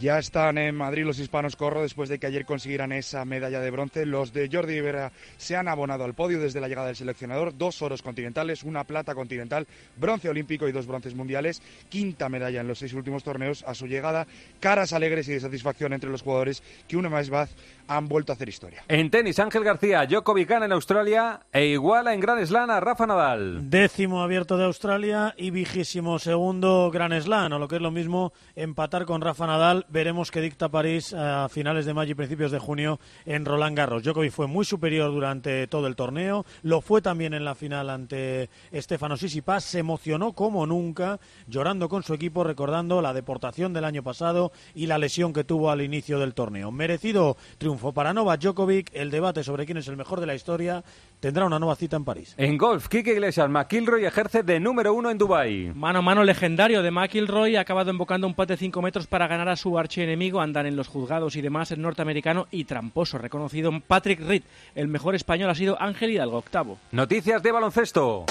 Ya 0.01 0.17
están 0.17 0.57
en 0.57 0.73
Madrid 0.73 1.05
los 1.05 1.19
hispanos 1.19 1.55
corro 1.55 1.83
después 1.83 2.09
de 2.09 2.17
que 2.17 2.25
ayer 2.25 2.43
consiguieran 2.43 2.91
esa 2.91 3.23
medalla 3.23 3.59
de 3.59 3.69
bronce. 3.69 4.07
Los 4.07 4.33
de 4.33 4.49
Jordi 4.51 4.73
Rivera 4.73 5.11
se 5.37 5.55
han 5.55 5.67
abonado 5.67 6.03
al 6.05 6.15
podio 6.15 6.39
desde 6.39 6.59
la 6.59 6.67
llegada 6.67 6.87
del 6.87 6.95
seleccionador. 6.95 7.55
Dos 7.55 7.83
oros 7.83 8.01
continentales, 8.01 8.63
una 8.63 8.83
plata 8.83 9.13
continental, 9.13 9.67
bronce 9.97 10.27
olímpico 10.27 10.67
y 10.67 10.71
dos 10.71 10.87
bronces 10.87 11.13
mundiales. 11.13 11.61
Quinta 11.87 12.29
medalla 12.29 12.61
en 12.61 12.67
los 12.67 12.79
seis 12.79 12.93
últimos 12.93 13.23
torneos. 13.23 13.63
A 13.67 13.75
su 13.75 13.85
llegada, 13.85 14.25
caras 14.59 14.91
alegres 14.91 15.29
y 15.29 15.33
de 15.33 15.39
satisfacción 15.39 15.93
entre 15.93 16.09
los 16.09 16.23
jugadores 16.23 16.63
que 16.87 16.97
una 16.97 17.09
más 17.09 17.29
vez 17.29 17.51
han 17.87 18.07
vuelto 18.07 18.31
a 18.31 18.35
hacer 18.35 18.49
historia. 18.49 18.83
En 18.87 19.11
tenis, 19.11 19.37
Ángel 19.37 19.63
García, 19.63 20.07
Djokovic 20.07 20.49
gana 20.49 20.65
en 20.65 20.71
Australia 20.71 21.41
e 21.53 21.65
iguala 21.65 22.15
en 22.15 22.21
Gran 22.21 22.43
Slam 22.43 22.71
a 22.71 22.79
Rafa 22.79 23.05
Nadal. 23.05 23.69
Décimo 23.69 24.23
abierto 24.23 24.57
de 24.57 24.63
Australia 24.63 25.35
y 25.37 25.51
vigésimo 25.51 26.17
segundo 26.17 26.89
Gran 26.89 27.11
Slam, 27.21 27.53
o 27.53 27.59
lo 27.59 27.67
que 27.67 27.75
es 27.75 27.81
lo 27.83 27.91
mismo, 27.91 28.33
empatar 28.55 29.05
con 29.05 29.21
Rafa 29.21 29.45
Nadal. 29.45 29.85
Veremos 29.91 30.32
qué 30.32 30.39
dicta 30.39 30.69
París 30.69 31.13
a 31.13 31.49
finales 31.49 31.86
de 31.86 31.93
mayo 31.93 32.13
y 32.13 32.15
principios 32.15 32.49
de 32.49 32.60
junio 32.60 32.97
en 33.25 33.43
Roland 33.43 33.75
Garros. 33.75 34.04
Djokovic 34.04 34.32
fue 34.32 34.47
muy 34.47 34.63
superior 34.63 35.12
durante 35.12 35.67
todo 35.67 35.86
el 35.88 35.97
torneo, 35.97 36.45
lo 36.63 36.80
fue 36.80 37.01
también 37.01 37.34
en 37.34 37.43
la 37.43 37.56
final 37.56 37.89
ante 37.89 38.49
Stefano 38.73 39.17
Sisipas, 39.17 39.65
se 39.65 39.80
emocionó 39.80 40.32
como 40.32 40.65
nunca, 40.65 41.19
llorando 41.45 41.89
con 41.89 42.04
su 42.04 42.13
equipo, 42.13 42.45
recordando 42.45 43.01
la 43.01 43.12
deportación 43.12 43.73
del 43.73 43.84
año 43.84 44.01
pasado 44.01 44.54
y 44.73 44.86
la 44.86 44.97
lesión 44.97 45.34
que 45.34 45.43
tuvo 45.43 45.69
al 45.69 45.82
inicio 45.82 46.19
del 46.19 46.34
torneo. 46.34 46.71
Merecido 46.71 47.36
triunfo 47.58 47.91
para 47.91 48.13
Novak 48.13 48.39
Djokovic. 48.39 48.91
El 48.93 49.12
debate 49.12 49.43
sobre 49.43 49.65
quién 49.65 49.77
es 49.77 49.89
el 49.89 49.97
mejor 49.97 50.21
de 50.21 50.27
la 50.27 50.36
historia 50.36 50.86
tendrá 51.21 51.45
una 51.45 51.60
nueva 51.60 51.75
cita 51.75 51.95
en 51.95 52.03
París. 52.03 52.34
En 52.36 52.57
golf, 52.57 52.89
Kike 52.89 53.13
Iglesias, 53.13 53.49
McIlroy 53.49 54.03
ejerce 54.03 54.43
de 54.43 54.60
número 54.60 54.93
uno 54.93 55.10
en 55.10 55.17
Dubái. 55.17 55.71
Mano 55.73 55.99
a 55.99 56.01
mano 56.01 56.23
legendario 56.25 56.81
de 56.81 56.91
McIlroy 56.91 57.55
ha 57.55 57.62
acabado 57.62 57.91
invocando 57.91 58.27
un 58.27 58.34
pate 58.34 58.53
de 58.53 58.57
5 58.57 58.81
metros 58.81 59.07
para 59.07 59.27
ganar 59.27 59.47
a 59.47 59.55
su 59.55 59.77
archienemigo. 59.77 60.41
Andan 60.41 60.65
en 60.65 60.75
los 60.75 60.88
juzgados 60.88 61.36
y 61.36 61.41
demás 61.41 61.71
el 61.71 61.81
norteamericano 61.81 62.47
y 62.51 62.65
tramposo 62.65 63.19
reconocido 63.19 63.71
Patrick 63.88 64.19
Reed. 64.19 64.43
El 64.75 64.88
mejor 64.88 65.15
español 65.15 65.49
ha 65.51 65.55
sido 65.55 65.79
Ángel 65.79 66.10
Hidalgo, 66.10 66.38
octavo. 66.38 66.79
Noticias 66.91 67.41
de 67.43 67.51
baloncesto. 67.51 68.25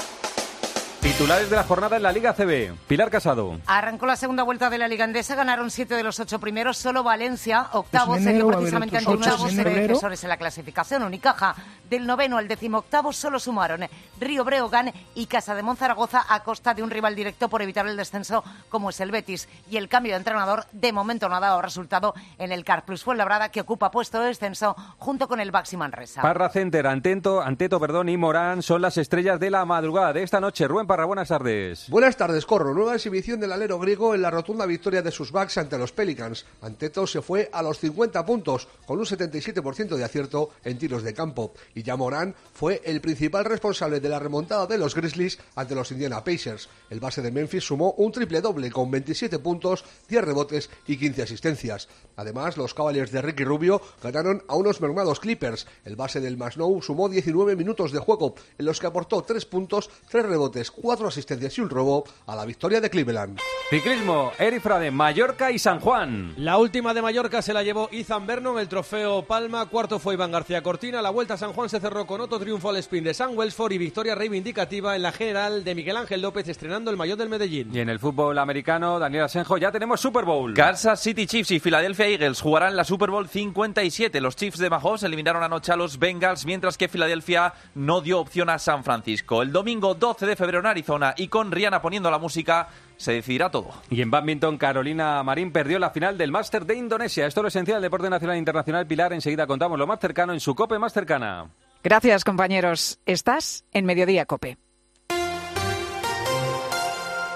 Titulares 1.00 1.48
de 1.48 1.56
la 1.56 1.64
jornada 1.64 1.96
en 1.96 2.02
la 2.02 2.12
Liga 2.12 2.34
CB. 2.34 2.74
Pilar 2.86 3.10
Casado. 3.10 3.58
Arrancó 3.66 4.04
la 4.04 4.16
segunda 4.16 4.42
vuelta 4.42 4.68
de 4.68 4.76
la 4.76 4.86
Liga 4.86 5.06
Endesa, 5.06 5.34
ganaron 5.34 5.70
siete 5.70 5.94
de 5.94 6.02
los 6.02 6.20
ocho 6.20 6.38
primeros, 6.38 6.76
solo 6.76 7.02
Valencia, 7.02 7.68
octavo, 7.72 8.18
se 8.18 8.34
dio 8.34 8.46
precisamente 8.46 8.98
ante 8.98 9.10
octavo, 9.10 9.48
se 9.48 9.64
defensores 9.64 10.22
en 10.24 10.28
la 10.28 10.36
clasificación. 10.36 11.02
Unicaja, 11.02 11.54
del 11.88 12.06
noveno 12.06 12.36
al 12.36 12.48
decimoctavo, 12.48 13.14
solo 13.14 13.40
sumaron 13.40 13.86
Río 14.20 14.44
Breogán 14.44 14.92
y 15.14 15.24
Casa 15.24 15.54
de 15.54 15.62
Monzaragoza 15.62 16.24
a 16.28 16.42
costa 16.42 16.74
de 16.74 16.82
un 16.82 16.90
rival 16.90 17.16
directo 17.16 17.48
por 17.48 17.62
evitar 17.62 17.86
el 17.86 17.96
descenso, 17.96 18.44
como 18.68 18.90
es 18.90 19.00
el 19.00 19.10
Betis. 19.10 19.48
Y 19.70 19.78
el 19.78 19.88
cambio 19.88 20.12
de 20.12 20.18
entrenador, 20.18 20.66
de 20.72 20.92
momento 20.92 21.30
no 21.30 21.36
ha 21.36 21.40
dado 21.40 21.62
resultado 21.62 22.14
en 22.38 22.52
el 22.52 22.62
Car 22.62 22.84
Plus 22.84 23.04
Fuenlabrada, 23.04 23.48
que 23.48 23.62
ocupa 23.62 23.90
puesto 23.90 24.20
de 24.20 24.28
descenso 24.28 24.76
junto 24.98 25.28
con 25.28 25.40
el 25.40 25.50
Baxi 25.50 25.78
Manresa. 25.78 26.20
Parra 26.20 26.50
Center, 26.50 26.86
Antento, 26.86 27.40
Anteto 27.40 27.80
perdón, 27.80 28.10
y 28.10 28.18
Morán 28.18 28.62
son 28.62 28.82
las 28.82 28.98
estrellas 28.98 29.40
de 29.40 29.50
la 29.50 29.64
madrugada 29.64 30.12
de 30.12 30.22
esta 30.22 30.40
noche. 30.40 30.68
Rubén 30.68 30.89
Parra, 30.90 31.04
buenas 31.04 31.28
tardes. 31.28 31.88
Buenas 31.88 32.16
tardes, 32.16 32.44
Corro. 32.44 32.74
Nueva 32.74 32.96
exhibición 32.96 33.38
del 33.38 33.52
alero 33.52 33.78
griego 33.78 34.12
en 34.12 34.22
la 34.22 34.30
rotunda 34.32 34.66
victoria 34.66 35.02
de 35.02 35.12
sus 35.12 35.30
backs 35.30 35.56
ante 35.56 35.78
los 35.78 35.92
Pelicans. 35.92 36.46
Anteto 36.62 37.06
se 37.06 37.22
fue 37.22 37.48
a 37.52 37.62
los 37.62 37.78
50 37.78 38.26
puntos, 38.26 38.66
con 38.86 38.98
un 38.98 39.04
77% 39.04 39.94
de 39.94 40.02
acierto 40.02 40.50
en 40.64 40.78
tiros 40.78 41.04
de 41.04 41.14
campo. 41.14 41.52
Y 41.76 41.84
ya 41.84 41.94
Morán 41.94 42.34
fue 42.52 42.82
el 42.84 43.00
principal 43.00 43.44
responsable 43.44 44.00
de 44.00 44.08
la 44.08 44.18
remontada 44.18 44.66
de 44.66 44.78
los 44.78 44.96
Grizzlies 44.96 45.38
ante 45.54 45.76
los 45.76 45.92
Indiana 45.92 46.24
Pacers. 46.24 46.68
El 46.90 46.98
base 46.98 47.22
de 47.22 47.30
Memphis 47.30 47.62
sumó 47.62 47.92
un 47.92 48.10
triple 48.10 48.40
doble 48.40 48.68
con 48.72 48.90
27 48.90 49.38
puntos, 49.38 49.84
10 50.08 50.24
rebotes 50.24 50.70
y 50.88 50.96
15 50.96 51.22
asistencias. 51.22 51.88
Además, 52.16 52.56
los 52.56 52.74
Cavaliers 52.74 53.12
de 53.12 53.22
Ricky 53.22 53.44
Rubio 53.44 53.80
ganaron 54.02 54.42
a 54.48 54.56
unos 54.56 54.80
mermados 54.80 55.20
Clippers. 55.20 55.68
El 55.84 55.94
base 55.94 56.20
del 56.20 56.36
Masnou 56.36 56.82
sumó 56.82 57.08
19 57.08 57.54
minutos 57.54 57.92
de 57.92 58.00
juego, 58.00 58.34
en 58.58 58.66
los 58.66 58.80
que 58.80 58.88
aportó 58.88 59.22
3 59.22 59.46
puntos, 59.46 59.88
3 60.10 60.26
rebotes, 60.26 60.72
cuatro 60.80 61.08
asistencias 61.08 61.56
y 61.58 61.60
un 61.60 61.70
robo 61.70 62.04
a 62.26 62.34
la 62.34 62.44
victoria 62.44 62.80
de 62.80 62.90
Cleveland. 62.90 63.38
Ciclismo, 63.70 64.32
Erifra 64.36 64.80
de 64.80 64.90
Mallorca 64.90 65.52
y 65.52 65.58
San 65.60 65.78
Juan. 65.78 66.34
La 66.36 66.58
última 66.58 66.92
de 66.92 67.02
Mallorca 67.02 67.40
se 67.40 67.52
la 67.52 67.62
llevó 67.62 67.88
Izan 67.92 68.26
Vernon, 68.26 68.58
el 68.58 68.66
trofeo 68.66 69.22
Palma, 69.22 69.66
cuarto 69.66 70.00
fue 70.00 70.14
Iván 70.14 70.32
García 70.32 70.60
Cortina, 70.60 71.00
la 71.00 71.10
Vuelta 71.10 71.34
a 71.34 71.36
San 71.36 71.52
Juan 71.52 71.68
se 71.68 71.78
cerró 71.78 72.04
con 72.04 72.20
otro 72.20 72.40
triunfo 72.40 72.68
al 72.70 72.78
sprint 72.78 73.06
de 73.06 73.14
San 73.14 73.38
Welsford 73.38 73.70
y 73.70 73.78
victoria 73.78 74.16
reivindicativa 74.16 74.96
en 74.96 75.02
la 75.02 75.12
general 75.12 75.62
de 75.62 75.74
Miguel 75.76 75.96
Ángel 75.96 76.20
López 76.20 76.48
estrenando 76.48 76.90
el 76.90 76.96
mayor 76.96 77.16
del 77.16 77.28
Medellín. 77.28 77.70
Y 77.72 77.78
en 77.78 77.88
el 77.88 78.00
fútbol 78.00 78.38
americano, 78.38 78.98
Daniel 78.98 79.24
Asenjo, 79.24 79.56
ya 79.56 79.70
tenemos 79.70 80.00
Super 80.00 80.24
Bowl. 80.24 80.52
Kansas 80.54 81.00
City 81.00 81.26
Chiefs 81.26 81.52
y 81.52 81.60
Philadelphia 81.60 82.08
Eagles 82.08 82.40
jugarán 82.40 82.74
la 82.74 82.82
Super 82.82 83.10
Bowl 83.10 83.28
57. 83.28 84.20
Los 84.20 84.34
Chiefs 84.34 84.58
de 84.58 84.68
Mahomes 84.68 85.04
eliminaron 85.04 85.44
anoche 85.44 85.70
a 85.70 85.76
los 85.76 85.98
Bengals, 85.98 86.44
mientras 86.44 86.76
que 86.76 86.88
Filadelfia 86.88 87.54
no 87.76 88.00
dio 88.00 88.18
opción 88.18 88.50
a 88.50 88.58
San 88.58 88.82
Francisco. 88.82 89.42
El 89.42 89.52
domingo 89.52 89.94
12 89.94 90.26
de 90.26 90.34
febrero 90.34 90.60
Arizona 90.70 91.14
y 91.16 91.28
con 91.28 91.52
Rihanna 91.52 91.82
poniendo 91.82 92.10
la 92.10 92.18
música, 92.18 92.68
se 92.96 93.12
decidirá 93.12 93.50
todo. 93.50 93.70
Y 93.90 94.02
en 94.02 94.10
badminton, 94.10 94.58
Carolina 94.58 95.22
Marín 95.22 95.52
perdió 95.52 95.78
la 95.78 95.90
final 95.90 96.18
del 96.18 96.32
Máster 96.32 96.66
de 96.66 96.76
Indonesia. 96.76 97.26
Esto 97.26 97.40
es 97.40 97.42
lo 97.42 97.48
esencial 97.48 97.76
del 97.76 97.82
deporte 97.82 98.10
nacional 98.10 98.36
e 98.36 98.38
internacional. 98.38 98.86
Pilar, 98.86 99.12
enseguida 99.12 99.46
contamos 99.46 99.78
lo 99.78 99.86
más 99.86 100.00
cercano 100.00 100.32
en 100.32 100.40
su 100.40 100.54
COPE 100.54 100.78
más 100.78 100.92
cercana. 100.92 101.50
Gracias, 101.82 102.24
compañeros. 102.24 102.98
Estás 103.06 103.64
en 103.72 103.86
Mediodía 103.86 104.26
COPE. 104.26 104.58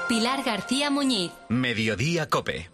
Pilar 0.09 0.43
García 0.45 0.91
Muñiz. 0.91 1.33
Mediodía 1.49 2.29
Cope. 2.29 2.74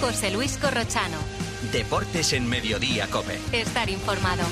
José 0.00 0.30
Luis 0.30 0.58
Corrochano. 0.58 1.16
Deportes 1.72 2.32
en 2.32 2.48
Mediodía 2.48 3.06
Cope. 3.08 3.38
Estar 3.52 3.88
informado. 3.88 4.44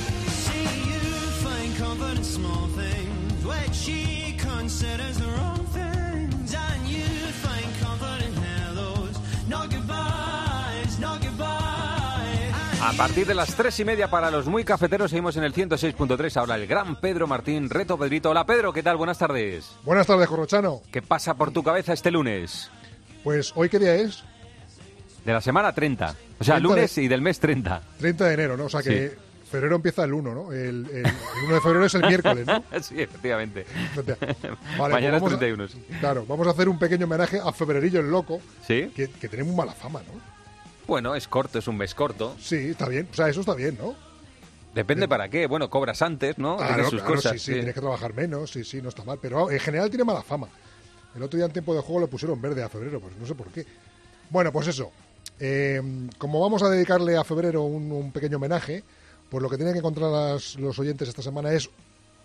A 12.87 12.93
partir 12.97 13.27
de 13.27 13.35
las 13.35 13.55
tres 13.55 13.81
y 13.81 13.85
media 13.85 14.09
para 14.09 14.31
los 14.31 14.47
muy 14.47 14.63
cafeteros 14.63 15.11
seguimos 15.11 15.37
en 15.37 15.45
el 15.45 15.55
106.3. 15.55 16.37
Ahora 16.37 16.55
el 16.55 16.67
gran 16.67 17.01
Pedro 17.01 17.27
Martín, 17.27 17.71
Reto 17.71 17.99
Pedrito. 17.99 18.31
Hola 18.31 18.45
Pedro, 18.47 18.73
¿qué 18.73 18.83
tal? 18.83 18.97
Buenas 18.97 19.19
tardes. 19.19 19.73
Buenas 19.85 20.07
tardes, 20.07 20.29
Corrochano. 20.29 20.83
¿Qué 20.93 21.01
pasa 21.03 21.35
por 21.35 21.51
tu 21.51 21.63
cabeza 21.63 21.93
este 21.93 22.11
lunes? 22.11 22.71
Pues 23.25 23.53
hoy 23.57 23.71
qué 23.71 23.79
día 23.79 23.95
es? 23.95 24.23
De 25.25 25.33
la 25.33 25.41
semana 25.41 25.73
30. 25.73 26.11
O 26.39 26.45
sea, 26.45 26.55
30 26.57 26.61
lunes 26.61 26.95
de- 26.95 27.03
y 27.03 27.09
del 27.09 27.21
mes 27.23 27.41
30. 27.41 27.83
30 27.99 28.27
de 28.27 28.35
enero, 28.35 28.57
¿no? 28.57 28.65
O 28.65 28.69
sea 28.69 28.83
que 28.83 29.09
Sí. 29.11 29.17
febrero 29.51 29.77
empieza 29.77 30.05
el 30.05 30.13
1, 30.13 30.35
¿no? 30.35 30.53
El, 30.53 30.87
el- 30.91 31.07
el 31.07 31.13
1 31.47 31.55
de 31.55 31.61
febrero 31.61 31.87
es 31.87 31.95
el 31.95 32.03
miércoles, 32.03 32.47
¿no? 32.47 32.63
sí, 32.83 33.01
efectivamente. 33.01 33.65
Vale, 34.79 34.95
Mañana 34.95 35.17
es 35.17 35.21
pues 35.23 35.33
vamos 35.33 35.33
a- 35.35 35.39
31. 35.39 35.69
sí. 35.69 35.85
Claro, 36.01 36.27
vamos 36.27 36.47
a 36.47 36.51
hacer 36.51 36.69
un 36.69 36.79
pequeño 36.79 37.07
homenaje 37.07 37.41
a 37.43 37.53
Febrerillo 37.53 38.01
el 38.01 38.11
Loco, 38.11 38.41
¿Sí? 38.67 38.93
que, 38.95 39.09
que 39.09 39.29
tiene 39.29 39.45
muy 39.45 39.55
mala 39.57 39.73
fama, 39.73 40.01
¿no? 40.01 40.21
Bueno, 40.87 41.15
es 41.15 41.27
corto, 41.29 41.59
es 41.59 41.67
un 41.69 41.79
mes 41.79 41.95
corto. 41.95 42.37
Sí, 42.39 42.57
está 42.57 42.89
bien. 42.89 43.09
O 43.11 43.15
sea, 43.15 43.29
eso 43.29 43.41
está 43.41 43.55
bien, 43.55 43.79
¿no? 43.81 43.95
Depende 44.75 45.09
para 45.09 45.29
qué. 45.31 45.47
Bueno, 45.47 45.71
cobras 45.71 46.03
antes, 46.03 46.37
¿no? 46.37 46.57
Claro, 46.57 46.75
Tienes 46.75 46.91
sus 46.91 47.01
claro, 47.01 47.15
cosas. 47.15 47.33
sí, 47.33 47.39
sí, 47.39 47.53
tienes 47.55 47.75
que 47.75 47.81
trabajar 47.81 48.13
menos, 48.13 48.51
sí, 48.51 48.65
sí, 48.65 48.83
no 48.83 48.89
está 48.91 49.05
mal. 49.05 49.19
Pero 49.23 49.51
en 49.51 49.61
general 49.61 49.89
tiene 49.89 50.05
mala 50.05 50.23
fama. 50.23 50.49
El 51.15 51.23
otro 51.23 51.37
día 51.39 51.47
en 51.47 51.53
tiempo 51.53 51.75
de 51.75 51.81
juego 51.81 52.01
le 52.01 52.07
pusieron 52.09 52.43
verde 52.43 52.63
a 52.63 52.69
febrero, 52.69 53.01
pues 53.01 53.17
no 53.17 53.25
sé 53.25 53.35
por 53.35 53.47
qué. 53.49 53.65
Bueno, 54.31 54.51
pues 54.51 54.67
eso. 54.67 54.91
Eh, 55.41 55.81
como 56.19 56.41
vamos 56.41 56.63
a 56.63 56.69
dedicarle 56.71 57.17
a 57.17 57.25
febrero 57.25 57.63
un, 57.63 57.91
un 57.93 58.13
pequeño 58.13 58.37
homenaje, 58.37 58.85
pues 59.29 59.43
lo 59.43 59.49
que 59.51 59.57
tienen 59.57 59.75
que 59.75 59.79
encontrar 59.81 60.11
las- 60.11 60.57
los 60.57 60.79
oyentes 60.79 61.09
esta 61.09 61.23
semana 61.23 61.53
es 61.53 61.69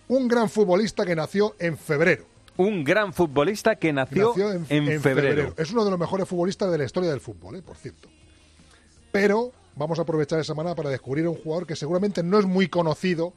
un 0.08 0.28
gran 0.28 0.50
futbolista 0.50 1.06
que 1.06 1.16
nació 1.16 1.56
en 1.60 1.78
febrero. 1.78 2.26
Un 2.58 2.84
gran 2.84 3.14
futbolista 3.14 3.76
que 3.78 3.94
nació, 3.94 4.30
Nació 4.30 4.52
en, 4.52 4.66
en 4.70 5.02
febrero. 5.02 5.54
Es 5.58 5.72
uno 5.72 5.86
de 5.86 5.92
los 5.92 6.00
mejores 6.00 6.28
futbolistas 6.28 6.70
de 6.72 6.78
la 6.78 6.84
historia 6.84 7.10
del 7.10 7.22
fútbol, 7.22 7.56
¿eh? 7.56 7.62
por 7.62 7.78
cierto. 7.78 8.10
Pero 9.12 9.52
vamos 9.76 9.98
a 9.98 10.04
aprovechar 10.04 10.40
esa 10.40 10.54
semana 10.54 10.76
para 10.76 10.90
descubrir 10.90 11.26
a 11.26 11.30
un 11.30 11.38
jugador 11.38 11.66
que 11.66 11.76
seguramente 11.76 12.22
no 12.22 12.38
es 12.38 12.46
muy 12.46 12.68
conocido, 12.68 13.34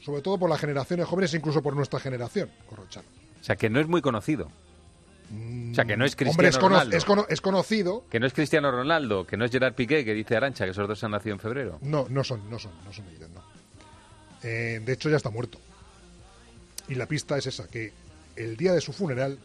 sobre 0.00 0.22
todo 0.22 0.38
por 0.38 0.50
las 0.50 0.60
generaciones 0.60 1.06
jóvenes, 1.06 1.32
incluso 1.34 1.62
por 1.62 1.74
nuestra 1.74 1.98
generación, 1.98 2.50
Corrochano. 2.68 3.06
O 3.40 3.44
sea, 3.44 3.56
que 3.56 3.70
no 3.70 3.80
es 3.80 3.88
muy 3.88 4.02
conocido. 4.02 4.48
O 5.30 5.74
sea, 5.74 5.84
que 5.84 5.96
no 5.96 6.04
es 6.06 6.16
Cristiano 6.16 6.30
Hombre, 6.32 6.48
es, 6.48 6.56
cono- 6.56 6.68
Ronaldo. 6.76 6.96
es 6.96 7.04
cono- 7.04 7.26
es 7.28 7.40
conocido. 7.40 8.04
Que 8.10 8.18
no 8.18 8.26
es 8.26 8.32
Cristiano 8.32 8.70
Ronaldo, 8.70 9.26
que 9.26 9.36
no 9.36 9.44
es 9.44 9.50
Gerard 9.50 9.74
Piqué, 9.74 10.04
que 10.04 10.14
dice 10.14 10.36
Arancha, 10.36 10.64
que 10.64 10.70
esos 10.70 10.88
dos 10.88 11.02
han 11.04 11.10
nacido 11.10 11.34
en 11.34 11.40
febrero. 11.40 11.78
No, 11.82 12.06
no 12.08 12.24
son, 12.24 12.48
no 12.48 12.58
son, 12.58 12.72
no 12.84 12.92
son 12.92 13.06
ellos, 13.08 13.28
no. 13.30 13.42
Eh, 14.42 14.80
de 14.84 14.92
hecho, 14.92 15.10
ya 15.10 15.16
está 15.16 15.30
muerto. 15.30 15.58
Y 16.88 16.94
la 16.94 17.06
pista 17.06 17.36
es 17.36 17.46
esa, 17.46 17.68
que 17.68 17.92
el 18.36 18.56
día 18.56 18.72
de 18.72 18.80
su 18.80 18.92
funeral 18.94 19.38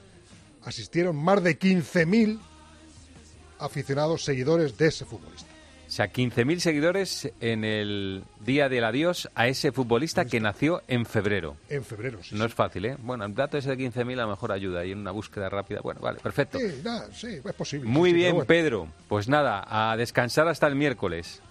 asistieron 0.63 1.15
más 1.17 1.43
de 1.43 1.59
15.000 1.59 2.39
aficionados, 3.59 4.23
seguidores 4.23 4.77
de 4.77 4.87
ese 4.87 5.03
futbolista. 5.05 5.49
O 5.93 5.95
sea, 5.95 6.11
15.000 6.11 6.57
seguidores 6.57 7.31
en 7.39 7.63
el 7.63 8.23
día 8.43 8.67
del 8.67 8.83
adiós 8.83 9.29
a 9.35 9.47
ese 9.47 9.71
futbolista 9.71 10.25
que 10.25 10.39
nació 10.39 10.81
en 10.87 11.05
febrero. 11.05 11.55
En 11.69 11.83
febrero, 11.83 12.17
sí. 12.23 12.33
No 12.33 12.45
es 12.45 12.53
fácil, 12.55 12.85
¿eh? 12.85 12.97
Bueno, 12.97 13.25
el 13.25 13.35
dato 13.35 13.59
ese 13.59 13.75
de 13.75 13.77
15.000 13.91 14.13
a 14.13 14.23
lo 14.23 14.29
mejor 14.29 14.51
ayuda 14.53 14.83
y 14.85 14.91
en 14.91 14.97
una 14.97 15.11
búsqueda 15.11 15.49
rápida. 15.49 15.81
Bueno, 15.83 16.01
vale, 16.01 16.19
perfecto. 16.19 16.57
Sí, 16.57 16.81
nada, 16.83 17.07
sí, 17.13 17.27
es 17.45 17.53
posible. 17.53 17.87
Muy 17.87 18.09
sí, 18.09 18.15
bien, 18.15 18.31
bueno. 18.33 18.47
Pedro. 18.47 18.87
Pues 19.07 19.27
nada, 19.29 19.63
a 19.69 19.95
descansar 19.95 20.47
hasta 20.47 20.65
el 20.65 20.73
miércoles. 20.73 21.43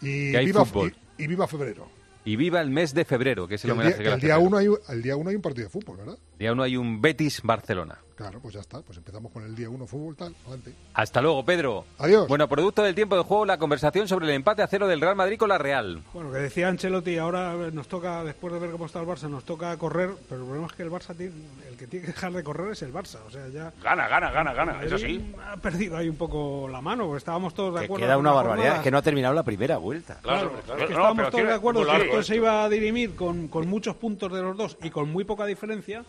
Y 0.00 0.30
que 0.30 0.38
hay 0.38 0.46
viva, 0.46 0.64
fútbol. 0.64 0.94
y- 1.18 1.24
y 1.24 1.26
viva 1.26 1.46
febrero. 1.46 1.86
Y 2.24 2.36
viva 2.36 2.62
el 2.62 2.70
mes 2.70 2.94
de 2.94 3.04
febrero, 3.04 3.46
que 3.46 3.56
es 3.56 3.64
el, 3.66 3.72
el 3.72 3.74
homenaje 3.74 3.98
día, 4.02 4.08
que 4.08 4.14
el 4.14 4.20
día 4.22 4.38
uno 4.38 4.56
hay, 4.56 4.68
el 4.88 5.02
día 5.02 5.14
uno 5.16 5.28
hay 5.28 5.36
un 5.36 5.42
partido 5.42 5.66
de 5.66 5.72
fútbol, 5.72 5.98
¿verdad? 5.98 6.16
Día 6.38 6.52
uno 6.54 6.62
hay 6.62 6.78
un 6.78 7.02
Betis-Barcelona. 7.02 7.98
Claro, 8.20 8.38
pues 8.40 8.54
ya 8.54 8.60
está. 8.60 8.80
Pues 8.82 8.98
empezamos 8.98 9.32
con 9.32 9.44
el 9.44 9.54
día 9.56 9.70
uno 9.70 9.86
fútbol, 9.86 10.14
tal, 10.16 10.34
adelante. 10.44 10.74
Hasta 10.94 11.22
luego, 11.22 11.44
Pedro. 11.44 11.84
Adiós. 11.98 12.28
Bueno, 12.28 12.48
producto 12.48 12.82
del 12.82 12.94
tiempo 12.94 13.16
de 13.16 13.22
juego, 13.22 13.46
la 13.46 13.58
conversación 13.58 14.06
sobre 14.08 14.26
el 14.26 14.32
empate 14.32 14.62
a 14.62 14.66
cero 14.66 14.86
del 14.86 15.00
Real 15.00 15.16
Madrid 15.16 15.38
con 15.38 15.48
la 15.48 15.56
Real. 15.58 16.02
Bueno, 16.12 16.30
que 16.30 16.38
decía 16.38 16.68
Ancelotti, 16.68 17.16
ahora 17.18 17.54
nos 17.72 17.88
toca, 17.88 18.22
después 18.24 18.52
de 18.52 18.58
ver 18.60 18.70
cómo 18.70 18.86
está 18.86 19.00
el 19.00 19.06
Barça, 19.06 19.28
nos 19.28 19.44
toca 19.44 19.76
correr, 19.78 20.10
pero 20.28 20.40
el 20.42 20.46
problema 20.46 20.66
es 20.66 20.72
que 20.74 20.82
el 20.82 20.90
Barça 20.90 21.16
tiene, 21.16 21.32
el 21.68 21.76
que 21.76 21.86
tiene 21.86 22.06
que 22.06 22.12
dejar 22.12 22.32
de 22.32 22.42
correr 22.44 22.72
es 22.72 22.82
el 22.82 22.92
Barça. 22.92 23.18
O 23.26 23.30
sea, 23.30 23.48
ya 23.48 23.72
Gana, 23.82 24.06
gana, 24.08 24.30
gana, 24.30 24.52
gana, 24.52 24.82
eso 24.82 24.98
sí. 24.98 25.32
ha 25.50 25.56
perdido 25.56 25.96
ahí 25.96 26.08
un 26.08 26.16
poco 26.16 26.68
la 26.68 26.80
mano, 26.82 27.04
porque 27.06 27.18
estábamos 27.18 27.54
todos 27.54 27.72
de 27.74 27.80
Que 27.80 27.84
acuerdo. 27.86 28.04
queda 28.06 28.18
una 28.18 28.30
la 28.30 28.36
barbaridad, 28.36 28.76
es 28.76 28.82
que 28.82 28.90
no 28.90 28.98
ha 28.98 29.02
terminado 29.02 29.32
la 29.34 29.42
primera 29.44 29.78
vuelta. 29.78 30.18
Claro, 30.22 30.52
es 30.58 30.72
que 30.74 30.92
estábamos 30.92 31.30
todos 31.30 31.46
de 31.46 31.54
acuerdo 31.54 31.86
que 31.86 31.96
esto 32.04 32.22
se 32.22 32.36
iba 32.36 32.64
a 32.64 32.68
dirimir 32.68 33.16
con, 33.16 33.48
con 33.48 33.66
muchos 33.66 33.96
puntos 33.96 34.30
de 34.32 34.42
los 34.42 34.56
dos 34.56 34.76
y 34.82 34.90
con 34.90 35.10
muy 35.10 35.24
poca 35.24 35.46
diferencia. 35.46 36.04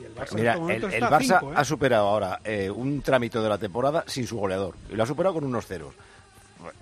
Y 0.00 0.04
el 0.04 0.14
Barça 0.14 0.34
Mira, 0.34 0.52
en 0.54 0.58
este 0.58 0.58
el, 0.58 0.60
momento 0.60 0.86
el 0.88 0.94
está 0.94 1.06
a 1.06 1.10
Barça 1.20 1.38
cinco, 1.40 1.52
¿eh? 1.52 1.54
ha 1.56 1.64
superado 1.64 2.06
ahora 2.08 2.40
eh, 2.44 2.70
un 2.70 3.02
trámite 3.02 3.38
de 3.38 3.48
la 3.48 3.58
temporada 3.58 4.04
sin 4.06 4.26
su 4.26 4.36
goleador. 4.38 4.74
Y 4.90 4.94
lo 4.94 5.02
ha 5.02 5.06
superado 5.06 5.34
con 5.34 5.44
unos 5.44 5.66
ceros. 5.66 5.94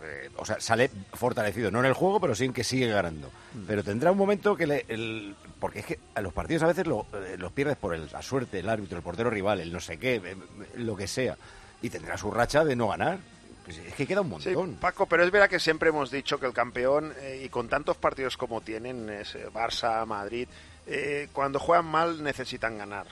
Eh, 0.03 0.31
o 0.37 0.45
sea, 0.47 0.61
sale 0.61 0.89
fortalecido, 1.13 1.71
no 1.71 1.81
en 1.81 1.87
el 1.87 1.93
juego, 1.95 2.21
pero 2.21 2.35
sí 2.35 2.45
en 2.45 2.53
que 2.53 2.65
sigue 2.65 2.89
ganando. 2.89 3.29
Mm. 3.55 3.65
Pero 3.67 3.83
tendrá 3.85 4.13
un 4.13 4.19
momento 4.19 4.57
que 4.57 4.67
le... 4.67 4.85
el- 4.89 5.35
porque 5.61 5.81
es 5.81 5.87
que 5.87 5.99
a 6.15 6.21
los 6.21 6.33
partidos 6.33 6.63
a 6.63 6.67
veces 6.67 6.87
lo- 6.87 7.07
eh, 7.13 7.37
los 7.39 7.53
pierdes 7.53 7.77
por 7.77 7.95
el- 7.95 8.09
la 8.13 8.23
suerte, 8.23 8.61
el 8.61 8.69
árbitro, 8.69 8.97
el 8.97 9.03
portero 9.03 9.31
rival, 9.31 9.61
el 9.61 9.73
no 9.73 9.81
sé 9.81 9.99
qué, 9.99 10.17
eh, 10.17 10.37
lo 10.77 10.97
que 10.97 11.07
sea. 11.07 11.37
Y 11.83 11.91
tendrá 11.91 12.17
su 12.17 12.31
racha 12.31 12.65
de 12.65 12.77
no 12.77 12.89
ganar. 12.89 13.19
Pues 13.65 13.79
es 13.79 13.95
que 13.95 14.07
queda 14.07 14.21
un 14.21 14.41
Sí, 14.41 14.51
montón. 14.51 14.75
Paco, 14.77 15.07
pero 15.07 15.25
es 15.25 15.31
verdad 15.31 15.49
que 15.49 15.59
siempre 15.59 15.89
hemos 15.89 16.11
dicho 16.11 16.39
que 16.39 16.47
el 16.47 16.53
campeón, 16.53 17.13
eh, 17.21 17.43
y 17.45 17.49
con 17.49 17.69
tantos 17.69 17.97
partidos 17.97 18.37
como 18.37 18.61
tienen, 18.61 19.09
es, 19.09 19.37
Barça, 19.55 20.05
Madrid, 20.07 20.47
eh, 20.87 21.29
cuando 21.33 21.59
juegan 21.59 21.87
mal 21.87 22.23
necesitan 22.23 22.79
ganar. 22.79 23.07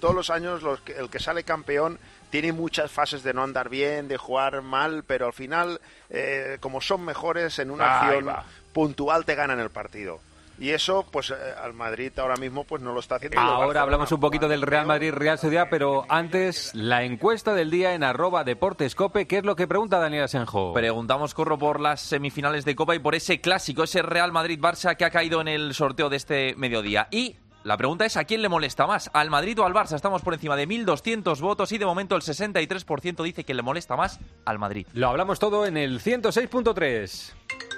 Todos 0.00 0.14
los 0.14 0.30
años 0.30 0.62
los 0.62 0.80
que- 0.80 0.92
el 0.96 1.08
que 1.10 1.18
sale 1.18 1.44
campeón 1.44 1.98
tiene 2.30 2.52
muchas 2.52 2.90
fases 2.90 3.22
de 3.22 3.32
no 3.34 3.42
andar 3.42 3.68
bien, 3.68 4.08
de 4.08 4.16
jugar 4.16 4.60
mal, 4.62 5.04
pero 5.06 5.26
al 5.26 5.32
final, 5.32 5.80
eh, 6.10 6.58
como 6.60 6.80
son 6.80 7.04
mejores 7.04 7.58
en 7.58 7.70
una 7.70 8.00
Ahí 8.00 8.06
acción 8.18 8.34
puntual, 8.72 9.24
te 9.24 9.34
ganan 9.34 9.60
el 9.60 9.70
partido. 9.70 10.20
Y 10.58 10.70
eso 10.70 11.06
pues 11.10 11.30
eh, 11.30 11.34
al 11.62 11.74
Madrid 11.74 12.12
ahora 12.18 12.36
mismo 12.36 12.64
pues 12.64 12.82
no 12.82 12.92
lo 12.92 13.00
está 13.00 13.16
haciendo. 13.16 13.40
Ahora 13.40 13.82
hablamos 13.82 14.10
un 14.12 14.20
poquito 14.20 14.48
del 14.48 14.62
Real 14.62 14.86
Madrid 14.86 15.12
Real 15.12 15.38
Sociedad, 15.38 15.68
pero 15.70 16.04
antes 16.08 16.74
la 16.74 17.04
encuesta 17.04 17.54
del 17.54 17.70
día 17.70 17.94
en 17.94 18.02
arroba 18.02 18.44
deportescope, 18.44 19.26
¿qué 19.26 19.38
es 19.38 19.44
lo 19.44 19.56
que 19.56 19.66
pregunta 19.66 19.98
Daniel 19.98 20.24
Asenjo? 20.24 20.72
Preguntamos, 20.72 21.34
corro 21.34 21.58
por 21.58 21.80
las 21.80 22.00
semifinales 22.00 22.64
de 22.64 22.74
Copa 22.74 22.94
y 22.94 22.98
por 22.98 23.14
ese 23.14 23.40
clásico, 23.40 23.84
ese 23.84 24.02
Real 24.02 24.32
Madrid-Barça 24.32 24.96
que 24.96 25.04
ha 25.04 25.10
caído 25.10 25.40
en 25.40 25.48
el 25.48 25.74
sorteo 25.74 26.08
de 26.08 26.16
este 26.16 26.54
mediodía. 26.56 27.08
Y 27.10 27.36
la 27.64 27.76
pregunta 27.76 28.06
es, 28.06 28.16
¿a 28.16 28.24
quién 28.24 28.40
le 28.40 28.48
molesta 28.48 28.86
más? 28.86 29.10
¿Al 29.12 29.30
Madrid 29.30 29.58
o 29.60 29.64
al 29.64 29.74
Barça? 29.74 29.94
Estamos 29.94 30.22
por 30.22 30.34
encima 30.34 30.56
de 30.56 30.66
1.200 30.66 31.40
votos 31.40 31.72
y 31.72 31.78
de 31.78 31.86
momento 31.86 32.16
el 32.16 32.22
63% 32.22 33.22
dice 33.22 33.44
que 33.44 33.54
le 33.54 33.62
molesta 33.62 33.96
más 33.96 34.20
al 34.44 34.58
Madrid. 34.58 34.86
Lo 34.92 35.08
hablamos 35.08 35.38
todo 35.38 35.66
en 35.66 35.76
el 35.76 36.00
106.3. 36.00 37.77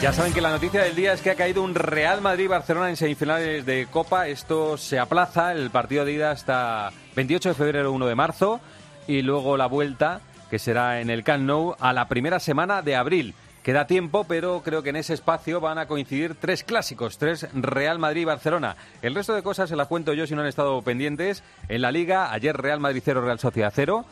Ya 0.00 0.12
saben 0.12 0.32
que 0.32 0.40
la 0.40 0.50
noticia 0.50 0.84
del 0.84 0.94
día 0.94 1.12
es 1.12 1.20
que 1.20 1.32
ha 1.32 1.34
caído 1.34 1.60
un 1.60 1.74
Real 1.74 2.20
Madrid-Barcelona 2.20 2.88
en 2.88 2.96
semifinales 2.96 3.66
de 3.66 3.88
Copa. 3.90 4.28
Esto 4.28 4.76
se 4.76 4.96
aplaza, 5.00 5.50
el 5.50 5.70
partido 5.70 6.04
de 6.04 6.12
ida 6.12 6.30
hasta 6.30 6.92
28 7.16 7.48
de 7.48 7.54
febrero, 7.56 7.90
1 7.90 8.06
de 8.06 8.14
marzo, 8.14 8.60
y 9.08 9.22
luego 9.22 9.56
la 9.56 9.66
vuelta, 9.66 10.20
que 10.50 10.60
será 10.60 11.00
en 11.00 11.10
el 11.10 11.24
Camp 11.24 11.44
Nou, 11.44 11.74
a 11.80 11.92
la 11.92 12.06
primera 12.06 12.38
semana 12.38 12.80
de 12.80 12.94
abril. 12.94 13.34
Queda 13.64 13.88
tiempo, 13.88 14.22
pero 14.22 14.62
creo 14.62 14.84
que 14.84 14.90
en 14.90 14.96
ese 14.96 15.14
espacio 15.14 15.60
van 15.60 15.78
a 15.78 15.86
coincidir 15.86 16.36
tres 16.36 16.62
clásicos, 16.62 17.18
tres 17.18 17.48
Real 17.52 17.98
Madrid 17.98 18.22
y 18.22 18.26
Barcelona. 18.26 18.76
El 19.02 19.16
resto 19.16 19.34
de 19.34 19.42
cosas 19.42 19.68
se 19.68 19.74
las 19.74 19.88
cuento 19.88 20.12
yo 20.12 20.28
si 20.28 20.34
no 20.36 20.42
han 20.42 20.46
estado 20.46 20.80
pendientes. 20.80 21.42
En 21.68 21.82
la 21.82 21.90
Liga, 21.90 22.32
ayer 22.32 22.56
Real 22.56 22.78
Madrid 22.78 23.02
0, 23.04 23.20
Real 23.20 23.40
Sociedad 23.40 23.72
0, 23.74 24.04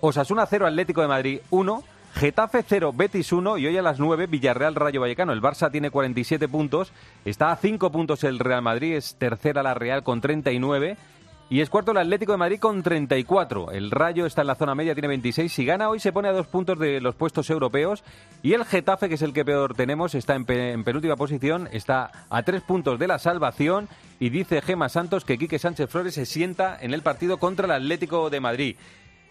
Osasuna 0.00 0.46
0, 0.46 0.68
Atlético 0.68 1.02
de 1.02 1.08
Madrid 1.08 1.40
1, 1.50 1.82
Getafe 2.14 2.62
0, 2.62 2.92
Betis 2.94 3.32
1 3.32 3.58
y 3.58 3.66
hoy 3.66 3.76
a 3.76 3.82
las 3.82 3.98
9 3.98 4.26
Villarreal 4.26 4.74
Rayo 4.74 5.00
Vallecano. 5.00 5.32
El 5.32 5.40
Barça 5.40 5.70
tiene 5.70 5.90
47 5.90 6.46
puntos, 6.46 6.92
está 7.24 7.50
a 7.50 7.56
5 7.56 7.90
puntos 7.90 8.22
el 8.24 8.38
Real 8.38 8.62
Madrid, 8.62 8.96
es 8.96 9.16
tercera 9.16 9.62
la 9.62 9.74
Real 9.74 10.02
con 10.02 10.20
39 10.20 10.96
y 11.48 11.60
es 11.60 11.70
cuarto 11.70 11.90
el 11.90 11.98
Atlético 11.98 12.32
de 12.32 12.38
Madrid 12.38 12.58
con 12.58 12.82
34. 12.82 13.72
El 13.72 13.90
Rayo 13.90 14.26
está 14.26 14.42
en 14.42 14.46
la 14.46 14.54
zona 14.54 14.74
media, 14.74 14.94
tiene 14.94 15.08
26. 15.08 15.52
Si 15.52 15.64
gana 15.64 15.88
hoy 15.88 16.00
se 16.00 16.12
pone 16.12 16.28
a 16.28 16.32
dos 16.32 16.46
puntos 16.46 16.78
de 16.78 17.00
los 17.00 17.14
puestos 17.14 17.48
europeos 17.50 18.04
y 18.42 18.52
el 18.52 18.64
Getafe, 18.64 19.08
que 19.08 19.14
es 19.14 19.22
el 19.22 19.32
que 19.32 19.44
peor 19.44 19.74
tenemos, 19.74 20.14
está 20.14 20.34
en, 20.34 20.50
en 20.50 20.84
penúltima 20.84 21.16
posición, 21.16 21.68
está 21.72 22.10
a 22.28 22.42
tres 22.42 22.62
puntos 22.62 22.98
de 22.98 23.06
la 23.06 23.18
salvación 23.18 23.88
y 24.20 24.28
dice 24.28 24.60
Gema 24.60 24.88
Santos 24.90 25.24
que 25.24 25.38
Quique 25.38 25.58
Sánchez 25.58 25.90
Flores 25.90 26.14
se 26.14 26.26
sienta 26.26 26.78
en 26.80 26.94
el 26.94 27.02
partido 27.02 27.38
contra 27.38 27.64
el 27.64 27.72
Atlético 27.72 28.30
de 28.30 28.40
Madrid. 28.40 28.76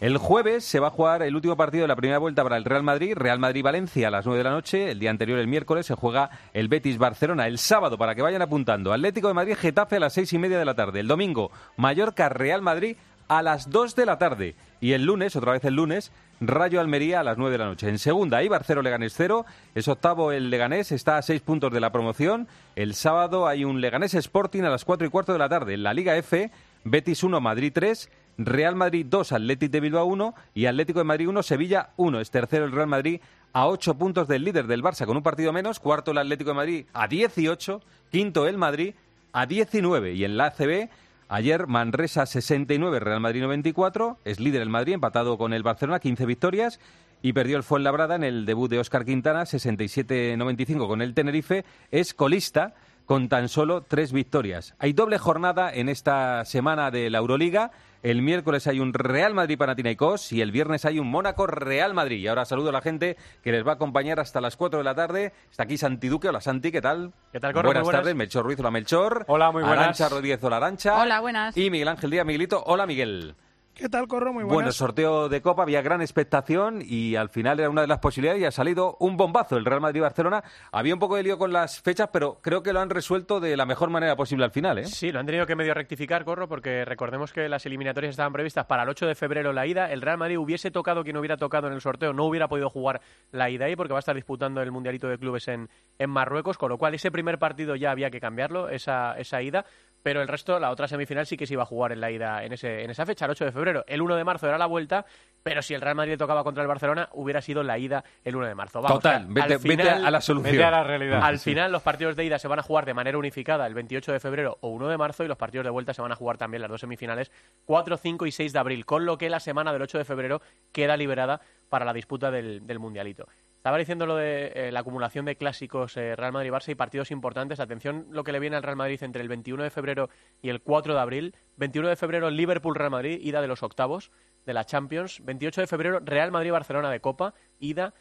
El 0.00 0.18
jueves 0.18 0.64
se 0.64 0.80
va 0.80 0.88
a 0.88 0.90
jugar 0.90 1.22
el 1.22 1.36
último 1.36 1.56
partido 1.56 1.82
de 1.82 1.88
la 1.88 1.94
primera 1.94 2.18
vuelta 2.18 2.42
para 2.42 2.56
el 2.56 2.64
Real 2.64 2.82
Madrid, 2.82 3.14
Real 3.14 3.38
Madrid-Valencia 3.38 4.08
a 4.08 4.10
las 4.10 4.26
9 4.26 4.38
de 4.38 4.44
la 4.44 4.50
noche. 4.50 4.90
El 4.90 4.98
día 4.98 5.10
anterior, 5.10 5.38
el 5.38 5.46
miércoles, 5.46 5.86
se 5.86 5.94
juega 5.94 6.30
el 6.52 6.68
Betis-Barcelona. 6.68 7.46
El 7.46 7.58
sábado, 7.58 7.96
para 7.96 8.16
que 8.16 8.22
vayan 8.22 8.42
apuntando, 8.42 8.92
Atlético 8.92 9.28
de 9.28 9.34
Madrid-Getafe 9.34 9.96
a 9.96 10.00
las 10.00 10.12
seis 10.14 10.32
y 10.32 10.38
media 10.38 10.58
de 10.58 10.64
la 10.64 10.74
tarde. 10.74 10.98
El 10.98 11.06
domingo, 11.06 11.52
Mallorca-Real 11.76 12.62
Madrid 12.62 12.96
a 13.28 13.42
las 13.42 13.70
2 13.70 13.94
de 13.96 14.06
la 14.06 14.18
tarde. 14.18 14.54
Y 14.80 14.92
el 14.92 15.04
lunes, 15.04 15.36
otra 15.36 15.52
vez 15.52 15.64
el 15.64 15.74
lunes, 15.74 16.12
Rayo 16.40 16.80
Almería 16.80 17.20
a 17.20 17.22
las 17.22 17.38
9 17.38 17.52
de 17.52 17.58
la 17.58 17.66
noche. 17.66 17.88
En 17.88 17.98
segunda, 17.98 18.42
Ibar 18.42 18.64
0, 18.64 18.82
Leganés 18.82 19.14
0. 19.16 19.46
Es 19.74 19.88
octavo 19.88 20.32
el 20.32 20.50
Leganés, 20.50 20.92
está 20.92 21.16
a 21.16 21.22
6 21.22 21.40
puntos 21.42 21.72
de 21.72 21.80
la 21.80 21.92
promoción. 21.92 22.48
El 22.76 22.94
sábado 22.94 23.46
hay 23.46 23.64
un 23.64 23.80
Leganés 23.80 24.14
Sporting 24.14 24.62
a 24.62 24.70
las 24.70 24.84
4 24.84 25.06
y 25.06 25.10
cuarto 25.10 25.32
de 25.32 25.38
la 25.38 25.48
tarde. 25.48 25.74
En 25.74 25.82
la 25.82 25.94
Liga 25.94 26.16
F, 26.16 26.50
Betis 26.84 27.22
1, 27.22 27.40
Madrid 27.40 27.70
3. 27.72 28.10
Real 28.38 28.76
Madrid 28.76 29.06
2, 29.08 29.32
Atlético 29.32 29.72
de 29.72 29.80
Bilbao 29.80 30.06
1 30.06 30.34
y 30.54 30.66
Atlético 30.66 31.00
de 31.00 31.04
Madrid 31.04 31.28
1, 31.28 31.42
Sevilla 31.42 31.90
1. 31.96 32.20
Es 32.20 32.30
tercero 32.30 32.64
el 32.64 32.72
Real 32.72 32.86
Madrid 32.86 33.20
a 33.52 33.66
8 33.66 33.94
puntos 33.94 34.28
del 34.28 34.44
líder 34.44 34.66
del 34.66 34.82
Barça 34.82 35.06
con 35.06 35.16
un 35.16 35.22
partido 35.22 35.52
menos. 35.52 35.80
Cuarto 35.80 36.12
el 36.12 36.18
Atlético 36.18 36.50
de 36.50 36.56
Madrid 36.56 36.86
a 36.92 37.08
18. 37.08 37.82
Quinto 38.10 38.46
el 38.46 38.58
Madrid 38.58 38.94
a 39.32 39.46
19. 39.46 40.14
Y 40.14 40.24
en 40.24 40.36
la 40.36 40.46
ACB, 40.46 40.88
ayer 41.28 41.66
Manresa 41.66 42.26
69, 42.26 43.00
Real 43.00 43.20
Madrid 43.20 43.42
94. 43.42 44.18
Es 44.24 44.40
líder 44.40 44.62
el 44.62 44.70
Madrid, 44.70 44.94
empatado 44.94 45.36
con 45.38 45.52
el 45.52 45.62
Barcelona, 45.62 46.00
15 46.00 46.26
victorias. 46.26 46.80
Y 47.24 47.34
perdió 47.34 47.56
el 47.56 47.62
Fuenlabrada 47.62 48.16
en 48.16 48.24
el 48.24 48.46
debut 48.46 48.68
de 48.68 48.80
Óscar 48.80 49.04
Quintana, 49.04 49.42
67-95 49.42 50.88
con 50.88 51.02
el 51.02 51.14
Tenerife. 51.14 51.64
Es 51.92 52.14
colista 52.14 52.74
con 53.06 53.28
tan 53.28 53.48
solo 53.48 53.82
tres 53.82 54.12
victorias. 54.12 54.74
Hay 54.78 54.92
doble 54.92 55.18
jornada 55.18 55.72
en 55.72 55.88
esta 55.88 56.44
semana 56.44 56.90
de 56.90 57.10
la 57.10 57.18
Euroliga. 57.18 57.70
El 58.02 58.20
miércoles 58.20 58.66
hay 58.66 58.80
un 58.80 58.92
Real 58.92 59.32
Madrid 59.32 59.56
Panathinaikos 59.56 60.32
y 60.32 60.40
el 60.40 60.50
viernes 60.50 60.84
hay 60.84 60.98
un 60.98 61.06
Mónaco 61.08 61.46
Real 61.46 61.94
Madrid. 61.94 62.18
Y 62.18 62.26
ahora 62.26 62.44
saludo 62.44 62.70
a 62.70 62.72
la 62.72 62.80
gente 62.80 63.16
que 63.44 63.52
les 63.52 63.64
va 63.64 63.72
a 63.72 63.74
acompañar 63.74 64.18
hasta 64.18 64.40
las 64.40 64.56
4 64.56 64.78
de 64.78 64.84
la 64.84 64.94
tarde. 64.96 65.32
Está 65.48 65.62
aquí 65.62 65.78
Santi 65.78 66.08
Duque. 66.08 66.28
Hola 66.28 66.40
Santi, 66.40 66.72
¿qué 66.72 66.80
tal? 66.80 67.12
¿Qué 67.30 67.38
tal, 67.38 67.52
Corro? 67.52 67.68
Buenas, 67.68 67.84
buenas. 67.84 68.00
tardes. 68.00 68.16
Melchor 68.16 68.44
Ruiz, 68.44 68.58
hola 68.58 68.72
Melchor. 68.72 69.24
Hola, 69.28 69.52
muy 69.52 69.62
buenas. 69.62 69.78
Arancha 69.78 70.08
Rodríguez, 70.08 70.42
hola 70.42 70.56
Arancha. 70.56 71.00
Hola, 71.00 71.20
buenas. 71.20 71.56
Y 71.56 71.70
Miguel 71.70 71.86
Ángel 71.86 72.10
Díaz, 72.10 72.26
Miguelito. 72.26 72.60
Hola 72.66 72.86
Miguel. 72.86 73.36
¿Qué 73.74 73.88
tal, 73.88 74.06
Corro? 74.06 74.34
Muy 74.34 74.42
Bueno, 74.44 74.54
buenas. 74.56 74.74
sorteo 74.76 75.30
de 75.30 75.40
Copa, 75.40 75.62
había 75.62 75.80
gran 75.80 76.02
expectación 76.02 76.82
y 76.84 77.16
al 77.16 77.30
final 77.30 77.58
era 77.58 77.70
una 77.70 77.80
de 77.80 77.86
las 77.86 78.00
posibilidades 78.00 78.42
y 78.42 78.44
ha 78.44 78.50
salido 78.50 78.98
un 79.00 79.16
bombazo 79.16 79.56
el 79.56 79.64
Real 79.64 79.80
Madrid-Barcelona. 79.80 80.44
Había 80.70 80.92
un 80.92 81.00
poco 81.00 81.16
de 81.16 81.22
lío 81.22 81.38
con 81.38 81.54
las 81.54 81.80
fechas, 81.80 82.10
pero 82.12 82.38
creo 82.42 82.62
que 82.62 82.74
lo 82.74 82.80
han 82.80 82.90
resuelto 82.90 83.40
de 83.40 83.56
la 83.56 83.64
mejor 83.64 83.88
manera 83.88 84.14
posible 84.14 84.44
al 84.44 84.50
final, 84.50 84.78
¿eh? 84.78 84.84
Sí, 84.84 85.10
lo 85.10 85.20
han 85.20 85.26
tenido 85.26 85.46
que 85.46 85.56
medio 85.56 85.72
rectificar, 85.72 86.22
Corro, 86.26 86.48
porque 86.48 86.84
recordemos 86.84 87.32
que 87.32 87.48
las 87.48 87.64
eliminatorias 87.64 88.10
estaban 88.10 88.34
previstas 88.34 88.66
para 88.66 88.82
el 88.82 88.90
8 88.90 89.06
de 89.06 89.14
febrero 89.14 89.54
la 89.54 89.66
ida. 89.66 89.90
El 89.90 90.02
Real 90.02 90.18
Madrid 90.18 90.38
hubiese 90.38 90.70
tocado 90.70 91.02
quien 91.02 91.16
hubiera 91.16 91.38
tocado 91.38 91.66
en 91.68 91.72
el 91.72 91.80
sorteo, 91.80 92.12
no 92.12 92.26
hubiera 92.26 92.48
podido 92.48 92.68
jugar 92.68 93.00
la 93.30 93.48
ida 93.48 93.64
ahí 93.64 93.74
porque 93.74 93.94
va 93.94 93.98
a 93.98 94.00
estar 94.00 94.14
disputando 94.14 94.60
el 94.60 94.70
Mundialito 94.70 95.08
de 95.08 95.16
Clubes 95.16 95.48
en, 95.48 95.70
en 95.98 96.10
Marruecos, 96.10 96.58
con 96.58 96.68
lo 96.68 96.76
cual 96.76 96.92
ese 96.94 97.10
primer 97.10 97.38
partido 97.38 97.74
ya 97.74 97.90
había 97.90 98.10
que 98.10 98.20
cambiarlo, 98.20 98.68
esa, 98.68 99.14
esa 99.18 99.40
ida. 99.40 99.64
Pero 100.02 100.20
el 100.20 100.28
resto, 100.28 100.58
la 100.58 100.70
otra 100.70 100.88
semifinal 100.88 101.26
sí 101.26 101.36
que 101.36 101.46
se 101.46 101.54
iba 101.54 101.62
a 101.62 101.66
jugar 101.66 101.92
en 101.92 102.00
la 102.00 102.10
ida 102.10 102.44
en, 102.44 102.52
ese, 102.52 102.82
en 102.82 102.90
esa 102.90 103.06
fecha, 103.06 103.24
el 103.26 103.30
8 103.30 103.44
de 103.44 103.52
febrero. 103.52 103.84
El 103.86 104.02
1 104.02 104.16
de 104.16 104.24
marzo 104.24 104.48
era 104.48 104.58
la 104.58 104.66
vuelta, 104.66 105.06
pero 105.42 105.62
si 105.62 105.74
el 105.74 105.80
Real 105.80 105.94
Madrid 105.94 106.16
tocaba 106.18 106.42
contra 106.42 106.62
el 106.62 106.68
Barcelona, 106.68 107.08
hubiera 107.12 107.40
sido 107.40 107.62
la 107.62 107.78
ida 107.78 108.02
el 108.24 108.34
1 108.34 108.46
de 108.46 108.54
marzo. 108.54 108.82
Vamos, 108.82 108.98
Total, 108.98 109.28
que 109.32 109.40
al 109.40 109.48
vete- 109.50 109.68
vete 109.68 109.90
a 109.90 110.10
la 110.10 110.20
solución. 110.20 110.52
Vete 110.52 110.64
a 110.64 110.70
la 110.72 110.82
realidad. 110.82 111.20
Al 111.22 111.38
Sí. 111.38 111.50
final, 111.50 111.70
los 111.70 111.82
partidos 111.82 112.16
de 112.16 112.24
ida 112.24 112.38
se 112.38 112.48
van 112.48 112.58
a 112.58 112.62
jugar 112.62 112.84
de 112.84 112.94
manera 112.94 113.16
unificada 113.16 113.66
el 113.66 113.74
28 113.74 114.12
de 114.12 114.18
febrero 114.20 114.58
o 114.60 114.68
1 114.70 114.88
de 114.88 114.98
marzo 114.98 115.24
y 115.24 115.28
los 115.28 115.36
partidos 115.38 115.64
de 115.64 115.70
vuelta 115.70 115.94
se 115.94 116.02
van 116.02 116.10
a 116.12 116.16
jugar 116.16 116.36
también 116.36 116.62
las 116.62 116.70
dos 116.70 116.80
semifinales 116.80 117.30
4, 117.64 117.96
5 117.96 118.26
y 118.26 118.32
6 118.32 118.52
de 118.52 118.58
abril, 118.58 118.84
con 118.84 119.06
lo 119.06 119.18
que 119.18 119.30
la 119.30 119.38
semana 119.40 119.72
del 119.72 119.82
8 119.82 119.98
de 119.98 120.04
febrero 120.04 120.42
queda 120.72 120.96
liberada 120.96 121.40
para 121.68 121.84
la 121.84 121.92
disputa 121.92 122.30
del, 122.30 122.66
del 122.66 122.78
Mundialito. 122.80 123.26
Estaba 123.62 123.78
diciendo 123.78 124.06
lo 124.06 124.16
de 124.16 124.50
eh, 124.56 124.72
la 124.72 124.80
acumulación 124.80 125.24
de 125.24 125.36
clásicos 125.36 125.96
eh, 125.96 126.16
Real 126.16 126.32
Madrid-Barça 126.32 126.72
y 126.72 126.74
partidos 126.74 127.12
importantes. 127.12 127.60
Atención 127.60 128.08
lo 128.10 128.24
que 128.24 128.32
le 128.32 128.40
viene 128.40 128.56
al 128.56 128.64
Real 128.64 128.74
Madrid 128.74 129.00
entre 129.04 129.22
el 129.22 129.28
21 129.28 129.62
de 129.62 129.70
febrero 129.70 130.10
y 130.42 130.48
el 130.48 130.62
4 130.62 130.94
de 130.94 131.00
abril. 131.00 131.36
21 131.58 131.88
de 131.88 131.94
febrero 131.94 132.28
Liverpool-Real 132.28 132.90
Madrid, 132.90 133.20
ida 133.22 133.40
de 133.40 133.46
los 133.46 133.62
octavos 133.62 134.10
de 134.46 134.52
la 134.52 134.64
Champions. 134.64 135.24
28 135.24 135.60
de 135.60 135.66
febrero 135.68 136.00
Real 136.00 136.32
Madrid-Barcelona 136.32 136.90
de 136.90 136.98
Copa, 136.98 137.34
ida. 137.60 137.94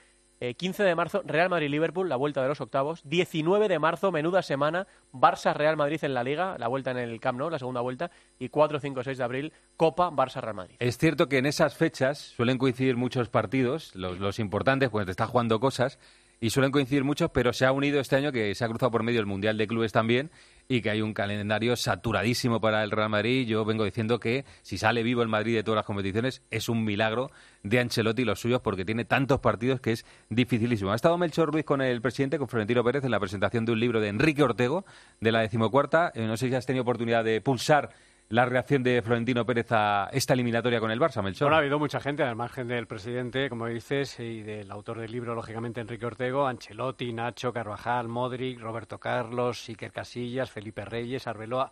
15 0.57 0.83
de 0.83 0.95
marzo 0.95 1.21
Real 1.23 1.49
Madrid-Liverpool, 1.49 2.09
la 2.09 2.15
vuelta 2.15 2.41
de 2.41 2.47
los 2.47 2.61
octavos. 2.61 3.01
19 3.03 3.67
de 3.67 3.77
marzo, 3.77 4.11
menuda 4.11 4.41
semana, 4.41 4.87
Barça-Real 5.13 5.77
Madrid 5.77 6.03
en 6.03 6.15
la 6.15 6.23
Liga, 6.23 6.57
la 6.57 6.67
vuelta 6.67 6.91
en 6.91 6.97
el 6.97 7.19
Camp 7.19 7.37
Nou, 7.37 7.49
la 7.49 7.59
segunda 7.59 7.81
vuelta. 7.81 8.09
Y 8.39 8.49
4, 8.49 8.79
5, 8.79 9.03
6 9.03 9.17
de 9.19 9.23
abril, 9.23 9.53
Copa 9.77 10.09
Barça-Real 10.09 10.55
Madrid. 10.55 10.75
Es 10.79 10.97
cierto 10.97 11.29
que 11.29 11.37
en 11.37 11.45
esas 11.45 11.75
fechas 11.75 12.17
suelen 12.17 12.57
coincidir 12.57 12.97
muchos 12.97 13.29
partidos, 13.29 13.95
los, 13.95 14.19
los 14.19 14.39
importantes, 14.39 14.89
pues 14.89 15.05
te 15.05 15.11
está 15.11 15.27
jugando 15.27 15.59
cosas 15.59 15.99
y 16.39 16.49
suelen 16.49 16.71
coincidir 16.71 17.03
muchos, 17.03 17.29
pero 17.29 17.53
se 17.53 17.65
ha 17.65 17.71
unido 17.71 17.99
este 17.99 18.15
año 18.15 18.31
que 18.31 18.55
se 18.55 18.65
ha 18.65 18.67
cruzado 18.67 18.91
por 18.91 19.03
medio 19.03 19.19
el 19.19 19.27
Mundial 19.27 19.57
de 19.57 19.67
Clubes 19.67 19.91
también 19.91 20.31
y 20.71 20.81
que 20.81 20.89
hay 20.89 21.01
un 21.01 21.13
calendario 21.13 21.75
saturadísimo 21.75 22.61
para 22.61 22.81
el 22.81 22.91
Real 22.91 23.09
Madrid. 23.09 23.45
Yo 23.45 23.65
vengo 23.65 23.83
diciendo 23.83 24.21
que 24.21 24.45
si 24.61 24.77
sale 24.77 25.03
vivo 25.03 25.21
el 25.21 25.27
Madrid 25.27 25.53
de 25.53 25.63
todas 25.63 25.75
las 25.75 25.85
competiciones 25.85 26.43
es 26.49 26.69
un 26.69 26.85
milagro 26.85 27.29
de 27.61 27.81
Ancelotti 27.81 28.21
y 28.21 28.25
los 28.25 28.39
suyos 28.39 28.61
porque 28.61 28.85
tiene 28.85 29.03
tantos 29.03 29.41
partidos 29.41 29.81
que 29.81 29.91
es 29.91 30.05
dificilísimo. 30.29 30.93
Ha 30.93 30.95
estado 30.95 31.17
Melchor 31.17 31.51
Ruiz 31.51 31.65
con 31.65 31.81
el 31.81 32.01
presidente, 32.01 32.37
con 32.37 32.47
Florentino 32.47 32.85
Pérez, 32.85 33.03
en 33.03 33.11
la 33.11 33.19
presentación 33.19 33.65
de 33.65 33.73
un 33.73 33.81
libro 33.81 33.99
de 33.99 34.07
Enrique 34.07 34.43
Ortego, 34.43 34.85
de 35.19 35.33
la 35.33 35.41
decimocuarta. 35.41 36.13
Eh, 36.15 36.25
no 36.25 36.37
sé 36.37 36.47
si 36.47 36.55
has 36.55 36.65
tenido 36.65 36.83
oportunidad 36.83 37.25
de 37.25 37.41
pulsar 37.41 37.89
la 38.31 38.45
reacción 38.45 38.81
de 38.81 39.01
Florentino 39.01 39.45
Pérez 39.45 39.67
a 39.71 40.09
esta 40.13 40.33
eliminatoria 40.33 40.79
con 40.79 40.89
el 40.89 40.99
Barça, 40.99 41.21
Melchor. 41.21 41.47
Bueno, 41.47 41.57
ha 41.57 41.59
habido 41.59 41.79
mucha 41.79 41.99
gente, 41.99 42.23
al 42.23 42.37
margen 42.37 42.67
del 42.67 42.87
presidente, 42.87 43.49
como 43.49 43.67
dices, 43.67 44.19
y 44.21 44.41
del 44.41 44.71
autor 44.71 44.99
del 44.99 45.11
libro, 45.11 45.35
lógicamente, 45.35 45.81
Enrique 45.81 46.05
Ortego, 46.05 46.47
Ancelotti, 46.47 47.11
Nacho, 47.11 47.51
Carvajal, 47.51 48.07
Modric, 48.07 48.59
Roberto 48.61 48.99
Carlos, 48.99 49.67
Iker 49.67 49.91
Casillas, 49.91 50.49
Felipe 50.49 50.85
Reyes, 50.85 51.27
Arbeloa. 51.27 51.71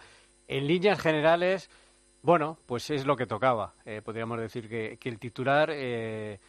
En 0.50 0.68
líneas 0.68 1.00
generales, 1.00 1.70
bueno, 2.22 2.58
pues 2.66 2.90
es 2.90 3.06
lo 3.06 3.16
que 3.16 3.26
tocaba. 3.26 3.76
Eh, 3.86 4.02
podríamos 4.04 4.38
decir 4.38 4.68
que, 4.68 4.98
que 5.00 5.10
el 5.10 5.18
titular... 5.18 5.70
Eh, 5.72 6.40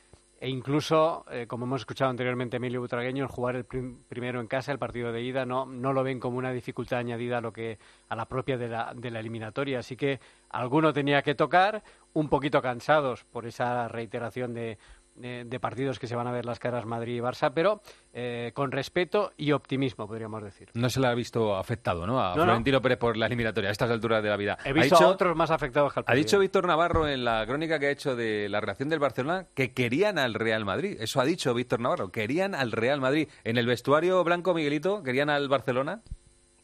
e 0.42 0.48
incluso, 0.48 1.26
eh, 1.30 1.46
como 1.46 1.66
hemos 1.66 1.82
escuchado 1.82 2.10
anteriormente 2.10 2.56
Emilio 2.56 2.80
Butragueño, 2.80 3.24
el 3.24 3.28
jugar 3.28 3.56
el 3.56 3.66
primero 3.66 4.40
en 4.40 4.46
casa, 4.46 4.72
el 4.72 4.78
partido 4.78 5.12
de 5.12 5.20
ida, 5.20 5.44
no, 5.44 5.66
no 5.66 5.92
lo 5.92 6.02
ven 6.02 6.18
como 6.18 6.38
una 6.38 6.50
dificultad 6.50 6.98
añadida 6.98 7.38
a, 7.38 7.40
lo 7.42 7.52
que, 7.52 7.78
a 8.08 8.16
la 8.16 8.24
propia 8.24 8.56
de 8.56 8.68
la, 8.68 8.94
de 8.96 9.10
la 9.10 9.20
eliminatoria. 9.20 9.80
Así 9.80 9.96
que 9.96 10.18
alguno 10.48 10.94
tenía 10.94 11.20
que 11.20 11.34
tocar, 11.34 11.82
un 12.14 12.30
poquito 12.30 12.62
cansados 12.62 13.24
por 13.24 13.46
esa 13.46 13.86
reiteración 13.88 14.54
de, 14.54 14.78
de, 15.20 15.60
partidos 15.60 15.98
que 15.98 16.06
se 16.06 16.16
van 16.16 16.26
a 16.26 16.32
ver 16.32 16.44
las 16.44 16.58
caras 16.58 16.86
Madrid 16.86 17.16
y 17.16 17.20
Barça, 17.20 17.52
pero 17.54 17.82
eh, 18.12 18.52
con 18.54 18.72
respeto 18.72 19.32
y 19.36 19.52
optimismo, 19.52 20.06
podríamos 20.06 20.42
decir. 20.42 20.70
No 20.74 20.88
se 20.90 21.00
le 21.00 21.06
ha 21.06 21.14
visto 21.14 21.56
afectado, 21.56 22.06
¿no? 22.06 22.20
A 22.20 22.34
Florentino 22.34 22.80
Pérez 22.80 22.98
por 22.98 23.16
la 23.16 23.26
eliminatoria, 23.26 23.68
a 23.68 23.72
estas 23.72 23.90
alturas 23.90 24.22
de 24.22 24.28
la 24.28 24.36
vida. 24.36 24.58
He 24.64 24.72
visto 24.72 24.96
a 24.96 25.08
otros 25.08 25.36
más 25.36 25.50
afectados 25.50 25.92
que 25.92 26.00
al 26.00 26.04
Ha 26.06 26.14
dicho 26.14 26.38
Víctor 26.38 26.66
Navarro 26.66 27.08
en 27.08 27.24
la 27.24 27.44
crónica 27.46 27.78
que 27.78 27.86
ha 27.86 27.90
hecho 27.90 28.16
de 28.16 28.48
la 28.48 28.60
reacción 28.60 28.88
del 28.88 28.98
Barcelona 28.98 29.46
que 29.54 29.72
querían 29.72 30.18
al 30.18 30.34
Real 30.34 30.64
Madrid. 30.64 30.96
Eso 31.00 31.20
ha 31.20 31.24
dicho 31.24 31.52
Víctor 31.54 31.80
Navarro, 31.80 32.10
querían 32.10 32.54
al 32.54 32.72
Real 32.72 33.00
Madrid. 33.00 33.28
En 33.44 33.58
el 33.58 33.66
vestuario 33.66 34.22
blanco, 34.24 34.54
Miguelito, 34.54 35.02
¿querían 35.02 35.30
al 35.30 35.48
Barcelona? 35.48 36.02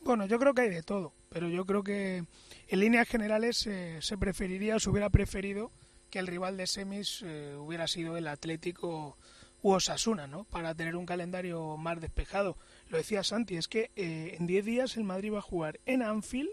Bueno, 0.01 0.27
yo 0.27 0.39
creo 0.39 0.55
que 0.55 0.63
hay 0.63 0.71
de 0.71 0.83
todo, 0.85 1.13
pero 1.29 1.49
yo 1.49 1.67
creo 1.67 1.83
que 1.83 2.25
en 2.69 2.81
líneas 2.81 3.09
generales 3.09 3.67
eh, 3.67 3.99
se 4.01 4.17
preferiría, 4.17 4.79
se 4.79 4.89
hubiera 4.89 5.11
preferido 5.11 5.73
que 6.17 6.21
el 6.21 6.29
rival 6.29 6.57
de 6.57 6.67
semis 6.67 7.23
eh, 7.27 7.55
hubiera 7.59 7.87
sido 7.87 8.17
el 8.17 8.27
Atlético 8.27 9.19
u 9.61 9.73
Osasuna, 9.73 10.27
¿no? 10.27 10.45
Para 10.45 10.75
tener 10.75 10.97
un 10.97 11.05
calendario 11.05 11.77
más 11.77 12.01
despejado. 12.01 12.57
Lo 12.89 12.97
decía 12.97 13.23
Santi, 13.23 13.59
es 13.59 13.69
que 13.69 13.91
eh, 13.97 14.35
en 14.39 14.47
10 14.47 14.65
días 14.65 14.97
el 14.97 15.05
Madrid 15.05 15.35
va 15.35 15.41
a 15.41 15.43
jugar 15.43 15.79
en 15.85 16.01
Anfield, 16.01 16.49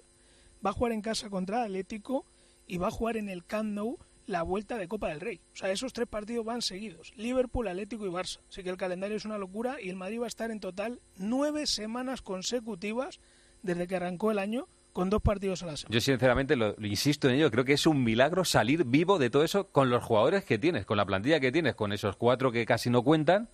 va 0.65 0.71
a 0.71 0.73
jugar 0.73 0.91
en 0.91 1.02
casa 1.02 1.30
contra 1.30 1.63
Atlético 1.63 2.26
y 2.67 2.76
va 2.76 2.89
a 2.89 2.91
jugar 2.91 3.15
en 3.15 3.30
el 3.30 3.45
Camp 3.45 3.69
Nou 3.69 3.99
la 4.26 4.43
vuelta 4.43 4.78
de 4.78 4.89
Copa 4.89 5.08
del 5.08 5.21
Rey. 5.21 5.39
O 5.54 5.56
sea, 5.56 5.71
esos 5.71 5.93
tres 5.93 6.10
partidos 6.10 6.43
van 6.43 6.62
seguidos. 6.62 7.13
Liverpool, 7.15 7.69
Atlético 7.69 8.06
y 8.06 8.10
Barça. 8.10 8.41
Así 8.49 8.63
que 8.63 8.69
el 8.69 8.76
calendario 8.76 9.15
es 9.15 9.23
una 9.23 9.38
locura 9.38 9.78
y 9.82 9.88
el 9.88 9.95
Madrid 9.95 10.19
va 10.19 10.26
a 10.26 10.28
estar 10.28 10.52
en 10.52 10.60
total 10.60 10.99
nueve 11.15 11.67
semanas 11.67 12.21
consecutivas 12.21 13.21
desde 13.62 13.88
que 13.88 13.95
arrancó 13.95 14.30
el 14.30 14.39
año 14.39 14.67
con 14.93 15.10
dos 15.10 15.21
partidos 15.21 15.63
a 15.63 15.65
la 15.65 15.77
semana. 15.77 15.93
Yo 15.93 15.99
sinceramente 15.99 16.56
lo, 16.56 16.75
insisto 16.79 17.27
en 17.27 17.36
ello, 17.36 17.51
creo 17.51 17.65
que 17.65 17.73
es 17.73 17.86
un 17.86 18.03
milagro 18.03 18.45
salir 18.45 18.86
vivo 18.86 19.19
de 19.19 19.29
todo 19.29 19.43
eso 19.43 19.67
con 19.67 19.89
los 19.89 20.03
jugadores 20.03 20.45
que 20.45 20.58
tienes, 20.58 20.86
con 20.86 20.97
la 20.97 21.06
plantilla 21.06 21.39
que 21.39 21.51
tienes, 21.51 21.75
con 21.75 21.91
esos 21.91 22.15
cuatro 22.15 22.51
que 22.51 22.65
casi 22.65 22.89
no 22.89 23.03
cuentan 23.03 23.49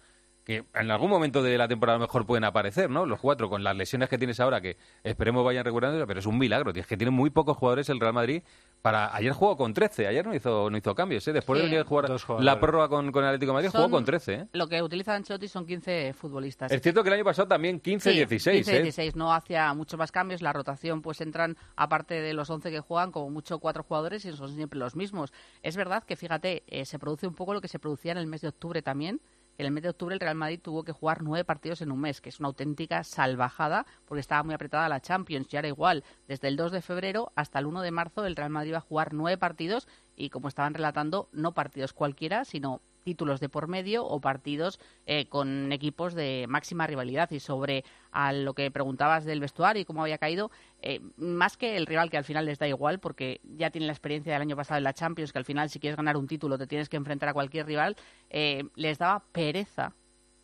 que 0.50 0.66
en 0.74 0.90
algún 0.90 1.12
momento 1.12 1.44
de 1.44 1.56
la 1.60 1.68
temporada 1.68 2.00
mejor 2.00 2.26
pueden 2.26 2.44
aparecer, 2.44 2.90
¿no? 2.90 3.06
Los 3.06 3.20
cuatro, 3.20 3.52
con 3.52 3.64
las 3.64 3.76
lesiones 3.76 4.10
que 4.10 4.18
tienes 4.18 4.40
ahora, 4.40 4.60
que 4.60 4.78
esperemos 5.04 5.46
vayan 5.46 5.64
recuperando, 5.64 6.08
pero 6.08 6.20
es 6.20 6.26
un 6.26 6.40
milagro, 6.40 6.72
es 6.74 6.88
que 6.88 6.98
tiene 6.98 7.12
muy 7.12 7.30
pocos 7.30 7.56
jugadores 7.56 7.88
el 7.90 8.00
Real 8.00 8.14
Madrid 8.14 8.42
para... 8.82 9.16
Ayer 9.16 9.32
jugó 9.32 9.56
con 9.56 9.76
13, 9.76 10.08
ayer 10.08 10.26
no 10.26 10.34
hizo, 10.34 10.72
no 10.72 10.76
hizo 10.76 10.96
cambios, 10.96 11.28
¿eh? 11.28 11.34
Después 11.34 11.60
de 11.60 11.66
venir 11.66 11.82
a 11.82 11.84
jugar 11.84 12.10
la 12.40 12.60
prórroga 12.60 12.90
con, 12.90 13.12
con 13.12 13.24
el 13.24 13.30
Atlético 13.30 13.52
de 13.52 13.54
Madrid, 13.58 13.70
jugó 13.72 13.92
con 13.92 14.04
13, 14.04 14.34
¿eh? 14.34 14.48
Lo 14.54 14.68
que 14.68 14.82
utiliza 14.82 15.14
Ancelotti 15.14 15.48
son 15.48 15.68
15 15.68 16.14
futbolistas. 16.14 16.72
Es 16.72 16.82
cierto 16.82 17.04
que 17.04 17.10
el 17.10 17.14
año 17.14 17.26
pasado 17.26 17.48
también 17.48 17.80
15, 17.80 18.10
16, 18.10 18.66
15, 18.66 18.82
16, 18.82 19.16
no 19.16 19.32
hacía 19.32 19.72
muchos 19.76 20.00
más 20.00 20.12
cambios, 20.12 20.42
la 20.42 20.52
rotación 20.52 21.04
pues 21.04 21.22
entran, 21.22 21.58
aparte 21.76 22.22
de 22.22 22.34
los 22.34 22.50
11 22.50 22.72
que 22.72 22.80
juegan, 22.80 23.12
como 23.12 23.30
mucho 23.30 23.60
cuatro 23.60 23.84
jugadores 23.84 24.26
y 24.26 24.32
son 24.32 24.56
siempre 24.56 24.80
los 24.80 24.96
mismos. 24.96 25.32
Es 25.62 25.78
verdad 25.78 26.04
que, 26.04 26.16
fíjate, 26.16 26.64
eh, 26.66 26.86
se 26.86 26.98
produce 26.98 27.28
un 27.28 27.36
poco 27.36 27.54
lo 27.54 27.62
que 27.62 27.68
se 27.68 27.78
producía 27.78 28.14
en 28.14 28.18
el 28.18 28.26
mes 28.26 28.42
de 28.42 28.48
octubre 28.48 28.82
también, 28.82 29.22
en 29.60 29.66
el 29.66 29.72
mes 29.74 29.84
de 29.84 29.90
octubre 29.90 30.16
el 30.16 30.22
Real 30.22 30.36
Madrid 30.36 30.62
tuvo 30.62 30.86
que 30.86 30.94
jugar 30.94 31.22
nueve 31.22 31.44
partidos 31.44 31.82
en 31.82 31.92
un 31.92 32.00
mes, 32.00 32.22
que 32.22 32.30
es 32.30 32.40
una 32.40 32.48
auténtica 32.48 33.04
salvajada 33.04 33.86
porque 34.06 34.22
estaba 34.22 34.42
muy 34.42 34.56
apretada 34.56 34.88
la 34.88 35.02
Champions. 35.02 35.48
Y 35.52 35.58
ahora 35.58 35.68
igual, 35.68 36.06
desde 36.30 36.48
el 36.48 36.56
2 36.56 36.72
de 36.72 36.82
febrero 36.82 37.34
hasta 37.36 37.60
el 37.60 37.66
1 37.66 37.82
de 37.82 37.92
marzo 37.92 38.26
el 38.26 38.38
Real 38.38 38.52
Madrid 38.52 38.74
va 38.74 38.78
a 38.78 38.82
jugar 38.82 39.14
nueve 39.14 39.38
partidos 39.38 39.90
y 40.16 40.30
como 40.30 40.48
estaban 40.48 40.74
relatando, 40.74 41.28
no 41.34 41.54
partidos 41.54 41.92
cualquiera, 41.92 42.46
sino 42.46 42.80
títulos 43.04 43.40
de 43.40 43.50
por 43.50 43.68
medio 43.68 44.06
o 44.06 44.20
partidos 44.20 44.80
eh, 45.06 45.28
con 45.28 45.72
equipos 45.72 46.14
de 46.14 46.46
máxima 46.48 46.88
rivalidad. 46.88 47.30
Y 47.32 47.40
sobre 47.40 47.84
a 48.12 48.34
lo 48.34 48.54
que 48.54 48.72
preguntabas 48.72 49.26
del 49.26 49.40
vestuario 49.40 49.82
y 49.82 49.86
cómo 49.86 50.02
había 50.02 50.18
caído, 50.18 50.52
eh, 50.82 51.02
más 51.18 51.58
que 51.58 51.78
el 51.78 51.86
rival 51.86 52.10
que 52.10 52.18
al 52.18 52.24
final 52.24 52.46
les 52.46 52.60
da 52.60 52.68
igual, 52.68 53.00
porque 53.00 53.42
ya 53.44 53.70
tienen 53.70 53.88
la 53.88 53.94
experiencia 53.94 54.34
del 54.34 54.42
año 54.42 54.56
pasado 54.56 54.78
en 54.78 54.84
la 54.84 54.94
Champions, 54.94 55.32
que 55.32 55.40
al 55.40 55.46
final 55.46 55.70
si 55.70 55.80
quieres 55.80 55.98
ganar 55.98 56.18
un 56.18 56.28
título 56.28 56.58
te 56.58 56.68
tienes 56.68 56.90
que 56.90 56.98
enfrentar 56.98 57.30
a 57.30 57.34
cualquier 57.34 57.66
rival, 57.66 57.96
eh, 58.30 58.64
les 58.76 58.98
daba 58.98 59.24
pereza 59.32 59.94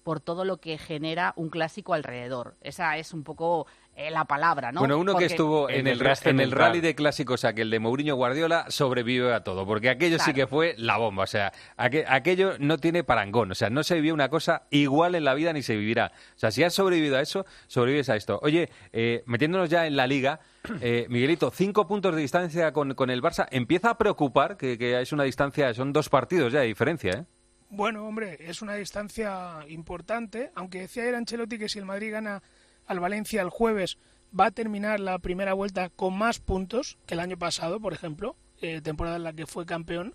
por 0.06 0.20
todo 0.20 0.46
lo 0.46 0.58
que 0.58 0.78
genera 0.78 1.34
un 1.36 1.50
clásico 1.50 1.96
alrededor. 1.96 2.56
Esa 2.62 2.96
es 2.98 3.12
un 3.12 3.24
poco 3.24 3.66
eh, 3.98 4.12
la 4.12 4.26
palabra, 4.26 4.74
¿no? 4.74 4.82
Bueno, 4.82 4.98
uno 4.98 5.16
que 5.16 5.24
estuvo 5.24 5.70
en 5.70 5.88
el, 5.88 6.02
en 6.26 6.40
el 6.42 6.52
rally 6.52 6.82
de 6.82 6.96
clásicos, 6.96 7.46
aquel 7.46 7.70
de 7.70 7.80
Mourinho 7.80 8.16
Guardiola, 8.16 8.66
sobrevivió 8.68 9.34
a 9.34 9.46
todo, 9.46 9.66
porque 9.66 9.90
aquello 9.90 10.20
sí 10.20 10.34
que 10.34 10.48
fue 10.48 10.76
la 10.78 10.98
bomba, 10.98 11.24
o 11.24 11.28
sea, 11.28 11.54
aquello 11.78 12.56
no 12.60 12.78
tiene 12.78 13.06
parangón, 13.06 13.52
o 13.52 13.56
sea, 13.56 13.70
no 13.70 13.84
se 13.84 13.96
vivió 13.96 14.14
una 14.14 14.28
cosa 14.28 14.64
igual 14.70 15.16
en 15.16 15.24
la 15.24 15.34
vida 15.34 15.54
ni 15.54 15.62
se 15.62 15.78
vivirá. 15.78 16.12
O 16.36 16.40
sea, 16.40 16.52
si 16.52 16.62
has 16.64 16.74
sobrevivido 16.74 17.16
a 17.16 17.22
eso, 17.22 17.46
sobrevives 17.68 18.10
a 18.10 18.18
esto. 18.18 18.38
Oye, 18.44 18.70
eh, 18.92 19.24
metiéndonos 19.28 19.70
ya 19.70 19.88
en 19.88 19.96
la 19.96 20.08
liga, 20.08 20.42
eh, 20.82 21.06
Miguelito, 21.08 21.50
cinco 21.52 21.88
puntos 21.88 22.14
de 22.16 22.22
distancia 22.22 22.74
con, 22.74 22.96
con 22.96 23.10
el 23.10 23.22
Barça, 23.22 23.48
empieza 23.50 23.92
a 23.92 23.98
preocupar 23.98 24.58
que, 24.58 24.78
que 24.78 25.00
es 25.00 25.14
una 25.14 25.24
distancia, 25.24 25.74
son 25.74 25.94
dos 25.94 26.10
partidos 26.10 26.52
ya 26.52 26.60
de 26.60 26.68
diferencia, 26.68 27.12
¿eh? 27.14 27.26
Bueno, 27.70 28.08
hombre, 28.08 28.38
es 28.40 28.62
una 28.62 28.76
distancia 28.76 29.60
importante, 29.68 30.52
aunque 30.56 30.82
decía 30.82 31.04
ayer 31.04 31.16
Ancelotti 31.16 31.58
que 31.58 31.68
si 31.68 31.80
el 31.80 31.86
Madrid 31.86 32.12
gana 32.12 32.42
al 32.86 33.00
Valencia 33.00 33.42
el 33.42 33.50
jueves 33.50 33.98
va 34.38 34.48
a 34.48 34.52
terminar 34.52 35.00
la 35.00 35.20
primera 35.20 35.54
vuelta 35.54 35.90
con 35.90 36.18
más 36.18 36.40
puntos 36.40 36.98
que 37.06 37.14
el 37.14 37.20
año 37.20 37.38
pasado, 37.38 37.80
por 37.80 37.94
ejemplo, 37.94 38.36
eh, 38.62 38.82
temporada 38.82 39.18
en 39.18 39.24
la 39.24 39.34
que 39.34 39.46
fue 39.46 39.66
campeón. 39.66 40.14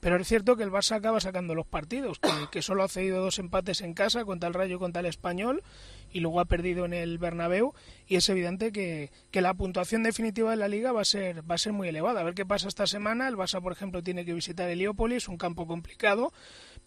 Pero 0.00 0.16
es 0.16 0.28
cierto 0.28 0.56
que 0.56 0.62
el 0.62 0.70
Barça 0.70 0.96
acaba 0.96 1.18
sacando 1.18 1.56
los 1.56 1.66
partidos, 1.66 2.20
que, 2.52 2.62
solo 2.62 2.84
ha 2.84 2.88
cedido 2.88 3.20
dos 3.20 3.40
empates 3.40 3.80
en 3.80 3.94
casa 3.94 4.24
contra 4.24 4.46
el 4.46 4.54
Rayo 4.54 4.76
y 4.76 4.78
contra 4.78 5.00
el 5.00 5.06
Español 5.06 5.64
y 6.12 6.20
luego 6.20 6.38
ha 6.38 6.44
perdido 6.44 6.84
en 6.84 6.92
el 6.92 7.18
Bernabéu 7.18 7.74
y 8.06 8.14
es 8.14 8.28
evidente 8.28 8.70
que, 8.70 9.10
la 9.32 9.54
puntuación 9.54 10.04
definitiva 10.04 10.50
de 10.50 10.56
la 10.56 10.68
liga 10.68 10.92
va 10.92 11.00
a 11.00 11.04
ser 11.04 11.48
va 11.50 11.56
a 11.56 11.58
ser 11.58 11.72
muy 11.72 11.88
elevada. 11.88 12.20
A 12.20 12.24
ver 12.24 12.34
qué 12.34 12.46
pasa 12.46 12.68
esta 12.68 12.86
semana. 12.86 13.26
El 13.26 13.36
Barça, 13.36 13.60
por 13.60 13.72
ejemplo, 13.72 14.02
tiene 14.02 14.24
que 14.24 14.34
visitar 14.34 14.68
Heliópolis, 14.68 15.26
un 15.26 15.36
campo 15.36 15.66
complicado, 15.66 16.32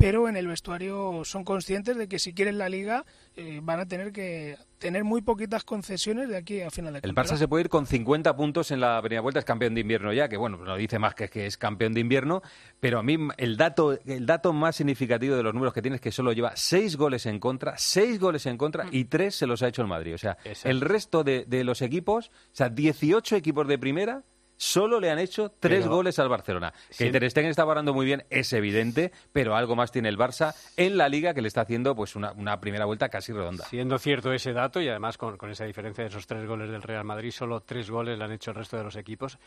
pero 0.01 0.27
en 0.27 0.35
el 0.35 0.47
vestuario 0.47 1.23
son 1.23 1.43
conscientes 1.43 1.95
de 1.95 2.07
que 2.07 2.17
si 2.17 2.33
quieren 2.33 2.57
la 2.57 2.69
liga 2.69 3.05
eh, 3.35 3.59
van 3.61 3.79
a 3.79 3.85
tener 3.85 4.11
que 4.11 4.57
tener 4.79 5.03
muy 5.03 5.21
poquitas 5.21 5.63
concesiones 5.63 6.27
de 6.27 6.37
aquí 6.37 6.61
a 6.61 6.71
final 6.71 6.93
de 6.93 7.01
El 7.03 7.13
Barça 7.13 7.37
se 7.37 7.47
puede 7.47 7.65
ir 7.65 7.69
con 7.69 7.85
50 7.85 8.35
puntos 8.35 8.71
en 8.71 8.79
la 8.79 8.99
primera 9.01 9.21
vuelta, 9.21 9.39
es 9.39 9.45
campeón 9.45 9.75
de 9.75 9.81
invierno 9.81 10.11
ya, 10.11 10.27
que 10.27 10.37
bueno, 10.37 10.57
no 10.57 10.75
dice 10.75 10.97
más 10.97 11.13
que, 11.13 11.29
que 11.29 11.45
es 11.45 11.55
campeón 11.55 11.93
de 11.93 11.99
invierno, 11.99 12.41
pero 12.79 12.97
a 12.97 13.03
mí 13.03 13.15
el 13.37 13.57
dato, 13.57 13.97
el 14.05 14.25
dato 14.25 14.53
más 14.53 14.75
significativo 14.75 15.35
de 15.35 15.43
los 15.43 15.53
números 15.53 15.73
que 15.73 15.83
tiene 15.83 15.95
es 15.95 16.01
que 16.01 16.11
solo 16.11 16.33
lleva 16.33 16.53
6 16.55 16.97
goles 16.97 17.27
en 17.27 17.39
contra, 17.39 17.77
6 17.77 18.19
goles 18.19 18.47
en 18.47 18.57
contra 18.57 18.87
y 18.91 19.05
3 19.05 19.35
se 19.35 19.45
los 19.45 19.61
ha 19.61 19.67
hecho 19.67 19.83
el 19.83 19.87
Madrid. 19.87 20.15
O 20.15 20.17
sea, 20.17 20.37
el 20.63 20.81
resto 20.81 21.23
de, 21.23 21.45
de 21.45 21.63
los 21.63 21.83
equipos, 21.83 22.29
o 22.29 22.55
sea, 22.55 22.69
18 22.69 23.35
equipos 23.35 23.67
de 23.67 23.77
primera 23.77 24.23
solo 24.61 24.99
le 24.99 25.09
han 25.09 25.17
hecho 25.17 25.49
tres 25.59 25.81
Pero- 25.83 25.95
goles 25.95 26.19
al 26.19 26.29
Barcelona. 26.29 26.71
Que 26.89 27.05
Sí. 27.05 27.11
Ter 27.11 27.29
Stegen 27.31 27.49
está 27.49 27.65
parando 27.65 27.93
muy 27.95 28.05
bien, 28.05 28.23
es 28.29 28.53
evidente, 28.53 29.11
pero 29.33 29.55
algo 29.55 29.75
más 29.75 29.91
tiene 29.91 30.07
el 30.09 30.17
Barça 30.17 30.53
en 30.77 30.97
la 30.97 31.09
Liga 31.09 31.33
que 31.33 31.41
le 31.41 31.47
está 31.47 31.61
haciendo 31.61 31.95
pues 31.95 32.15
una, 32.15 32.31
una 32.33 32.59
primera 32.61 32.85
vuelta 32.85 33.09
casi 33.09 33.33
redonda. 33.33 33.65
Siendo 33.65 33.97
cierto 33.97 34.31
ese 34.31 34.53
dato 34.53 34.79
y 34.79 34.87
además 34.87 35.17
con, 35.17 35.37
con 35.37 35.49
esa 35.49 35.65
diferencia 35.65 36.03
de 36.03 36.09
esos 36.11 36.27
tres 36.27 36.45
goles 36.47 36.69
del 36.69 36.83
Real 36.83 37.03
Madrid, 37.03 37.31
solo 37.31 37.61
tres 37.61 37.89
goles 37.89 38.19
le 38.19 38.23
han 38.25 38.31
hecho 38.31 38.51
el 38.51 38.55
resto 38.57 38.77
de 38.77 38.83
los 38.83 38.95
equipos. 38.95 39.39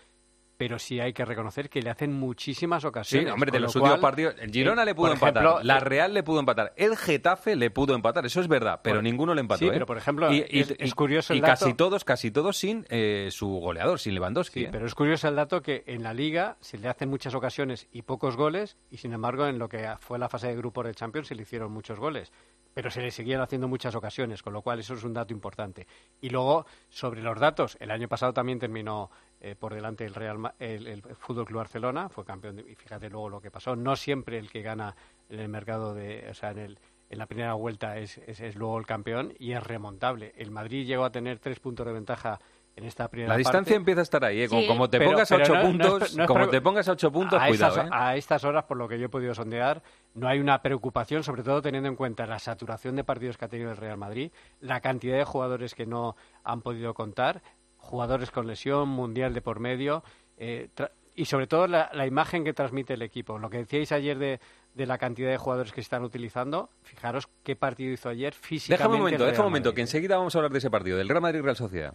Pero 0.57 0.79
sí 0.79 1.01
hay 1.01 1.13
que 1.13 1.25
reconocer 1.25 1.69
que 1.69 1.83
le 1.83 1.91
hacen 1.91 2.13
muchísimas 2.13 2.83
Sí, 2.83 2.87
ocasiones. 2.87 3.33
hombre, 3.33 3.51
de 3.51 3.59
lo 3.59 3.65
los 3.67 3.75
últimos 3.75 3.91
cual, 3.99 4.01
partidos, 4.01 4.37
el 4.39 4.53
Girona 4.53 4.83
eh, 4.83 4.87
le 4.87 4.95
pudo 4.95 5.13
empatar, 5.13 5.43
ejemplo, 5.45 5.63
la 5.65 5.79
eh, 5.79 5.81
Real 5.81 6.15
le 6.15 6.23
pudo 6.23 6.39
empatar, 6.39 6.73
el 6.77 6.97
Getafe 6.97 7.57
le 7.57 7.71
pudo 7.71 7.95
empatar, 7.97 8.25
eso 8.25 8.41
es 8.41 8.47
verdad, 8.47 8.81
pero 8.83 9.03
ninguno 9.03 9.35
le 9.35 9.41
empató. 9.41 9.59
sí, 9.59 9.67
¿eh? 9.67 9.71
pero, 9.73 9.87
por 9.87 9.97
ejemplo, 9.99 10.33
y, 10.33 10.45
y- 10.49 10.61
es- 10.79 10.95
curioso 10.95 11.33
el 11.33 11.41
y 11.41 11.43
casi 11.43 11.75
todos, 11.75 12.05
casi 12.05 12.31
todos 12.31 12.57
sin 12.57 12.87
eh, 12.89 13.29
su 13.33 13.49
goleador, 13.49 13.99
sin 13.99 14.15
Lewandowski. 14.15 14.61
Sí, 14.61 14.67
¿eh? 14.67 14.69
pero 14.71 14.87
es 14.87 14.95
curioso 14.95 15.27
el 15.29 15.35
dato 15.35 15.61
que 15.61 15.83
en 15.89 16.05
la 16.05 16.15
Liga 16.15 16.57
se 16.61 16.79
le 16.79 16.87
hacen 16.89 17.09
muchas 17.11 17.35
ocasiones 17.35 17.89
y 17.91 18.03
pocos 18.03 18.37
goles, 18.37 18.77
y 18.93 18.99
sin 18.99 19.13
embargo 19.13 19.47
en 19.49 19.59
lo 19.59 19.69
que 19.69 19.89
fue 19.99 20.21
la 20.21 20.29
fase 20.29 20.47
de 20.47 20.57
grupos 20.57 20.85
de 20.87 20.95
Champions 20.95 21.27
se 21.29 21.35
le 21.35 21.43
hicieron 21.43 21.73
muchos 21.73 21.99
goles. 21.99 22.33
Pero 22.75 22.91
se 22.91 23.01
le 23.01 23.11
seguían 23.11 23.41
haciendo 23.41 23.69
muchas 23.69 23.95
ocasiones, 23.95 24.43
con 24.43 24.53
lo 24.53 24.61
cual 24.63 24.81
eso 24.81 24.95
es 24.95 25.05
un 25.05 25.15
dato 25.15 25.33
importante. 25.33 25.87
Y 26.21 26.29
luego, 26.31 26.67
sobre 26.91 27.23
los 27.23 27.39
datos, 27.39 27.77
el 27.81 27.91
año 27.91 28.09
pasado 28.09 28.33
también 28.35 28.59
terminó 28.59 29.11
eh, 29.41 29.55
por 29.55 29.73
delante 29.75 30.05
el 30.05 30.15
Real 30.15 30.53
el, 30.59 30.87
el 30.89 31.03
Fútbol 31.17 31.45
Club 31.47 31.59
Barcelona, 31.59 32.09
fue 32.09 32.25
campeón, 32.25 32.57
de- 32.57 32.71
y 32.71 32.75
fíjate 32.75 33.09
luego 33.11 33.29
lo 33.31 33.41
que 33.41 33.51
pasó. 33.51 33.77
No 33.77 33.95
siempre 33.97 34.39
el 34.39 34.51
que 34.51 34.63
gana 34.63 34.97
en 35.29 35.39
el 35.41 35.49
mercado 35.49 35.95
de, 35.95 36.27
o 36.31 36.35
sea, 36.35 36.51
en 36.51 36.59
el 36.59 36.79
en 37.11 37.19
la 37.19 37.27
primera 37.27 37.53
vuelta 37.53 37.99
es, 37.99 38.17
es 38.27 38.57
luego 38.57 38.79
el 38.79 38.87
campeón 38.87 39.35
y 39.39 39.53
es 39.53 39.63
remontable. 39.63 40.33
El 40.37 40.51
Madrid 40.51 40.87
llegó 40.87 41.05
a 41.05 41.13
tener 41.13 41.39
tres 41.39 41.61
puntos 41.61 41.87
de 41.87 41.93
ventaja 41.93 42.41
en 42.77 42.85
esta 42.85 43.09
primera 43.09 43.33
La 43.33 43.37
distancia 43.39 43.61
parte. 43.71 43.75
empieza 43.77 44.01
a 44.01 44.03
estar 44.03 44.25
ahí, 44.25 44.43
¿eh? 44.43 44.49
como, 44.49 44.63
Sí. 44.63 44.67
como 44.67 44.91
te 44.91 44.99
Pero- 44.99 45.11
pongas 45.13 45.31
a 45.31 45.37
ocho 45.37 45.55
no- 45.55 45.55
no 45.55 45.61
es- 45.61 45.67
puntos, 45.69 46.17
no 46.17 46.23
es 46.25 46.29
como 46.29 46.49
te 46.49 46.61
pongas 46.61 46.89
a 46.89 46.93
ocho 46.93 47.13
puntos, 47.13 47.41
a 47.41 47.47
cuidado, 47.49 47.73
estas, 47.73 47.87
¿eh? 47.87 47.91
a 47.93 48.17
estas 48.17 48.45
horas, 48.45 48.65
por 48.65 48.77
lo 48.77 48.89
que 48.89 48.99
yo 48.99 49.07
he 49.07 49.09
podido 49.09 49.33
sondear, 49.35 49.83
no 50.15 50.27
hay 50.29 50.41
una 50.41 50.61
preocupación, 50.61 51.23
sobre 51.23 51.43
todo 51.45 51.63
teniendo 51.63 51.89
en 51.89 51.95
cuenta 51.97 52.27
la 52.27 52.39
saturación 52.41 52.97
de 52.97 53.05
partidos 53.05 53.37
que 53.39 53.45
ha 53.45 53.49
tenido 53.49 53.71
el 53.71 53.77
Real 53.77 53.97
Madrid, 53.97 54.33
la 54.61 54.81
cantidad 54.81 55.17
de 55.17 55.25
jugadores 55.25 55.75
que 55.75 55.87
no 55.87 56.17
han 56.43 56.63
podido 56.63 56.95
contar, 56.95 57.43
jugadores 57.79 58.31
con 58.31 58.47
lesión, 58.47 58.89
mundial 58.89 59.35
de 59.35 59.41
por 59.43 59.61
medio, 59.61 60.03
eh, 60.37 60.69
y 61.15 61.27
sobre 61.27 61.47
todo 61.47 61.69
la, 61.69 61.91
la 61.93 62.07
imagen 62.09 62.43
que 62.43 62.53
transmite 62.55 62.95
el 62.95 63.03
equipo. 63.03 63.39
Lo 63.39 63.49
que 63.51 63.59
decíais 63.59 63.93
ayer 63.93 64.19
de, 64.19 64.41
de 64.75 64.87
la 64.87 64.99
cantidad 64.99 65.31
de 65.31 65.37
jugadores 65.37 65.71
que 65.73 65.81
están 65.81 66.03
utilizando, 66.03 66.71
fijaros 66.83 67.29
qué 67.45 67.55
partido 67.55 67.93
hizo 67.93 68.09
ayer 68.09 68.35
físicamente. 68.35 68.79
Déjame 68.83 68.95
un 68.97 69.01
momento, 69.01 69.25
Real 69.25 69.39
un 69.39 69.45
momento, 69.45 69.69
Madrid. 69.69 69.77
que 69.77 69.81
enseguida 69.83 70.17
vamos 70.17 70.35
a 70.35 70.39
hablar 70.39 70.51
de 70.51 70.59
ese 70.59 70.71
partido, 70.71 70.99
del 70.99 71.09
Real 71.09 71.21
Madrid-Real 71.23 71.55
Sociedad. 71.55 71.95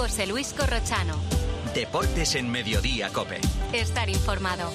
José 0.00 0.26
Luis 0.26 0.54
Corrochano. 0.54 1.12
Deportes 1.74 2.34
en 2.34 2.50
Mediodía, 2.50 3.10
Cope. 3.12 3.38
Estar 3.70 4.08
informado. 4.08 4.70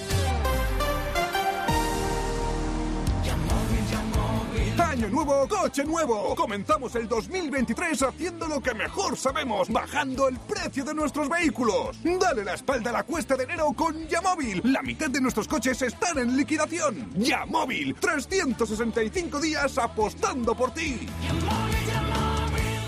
Año 4.77 5.07
nuevo, 5.09 5.47
coche 5.47 5.83
nuevo. 5.83 6.35
Comenzamos 6.35 6.93
el 6.93 7.07
2023 7.07 8.03
haciendo 8.03 8.47
lo 8.47 8.61
que 8.61 8.75
mejor 8.75 9.17
sabemos, 9.17 9.67
bajando 9.69 10.27
el 10.27 10.37
precio 10.37 10.85
de 10.85 10.93
nuestros 10.93 11.27
vehículos. 11.27 11.97
Dale 12.03 12.45
la 12.45 12.53
espalda 12.53 12.91
a 12.91 12.93
la 12.93 13.03
cuesta 13.03 13.35
de 13.35 13.45
enero 13.45 13.73
con 13.75 14.07
Yamóvil. 14.07 14.61
La 14.63 14.83
mitad 14.83 15.09
de 15.09 15.21
nuestros 15.21 15.47
coches 15.47 15.81
están 15.81 16.19
en 16.19 16.37
liquidación. 16.37 17.09
Yamóvil, 17.15 17.95
365 17.95 19.39
días 19.39 19.75
apostando 19.79 20.53
por 20.53 20.71
ti. 20.71 21.07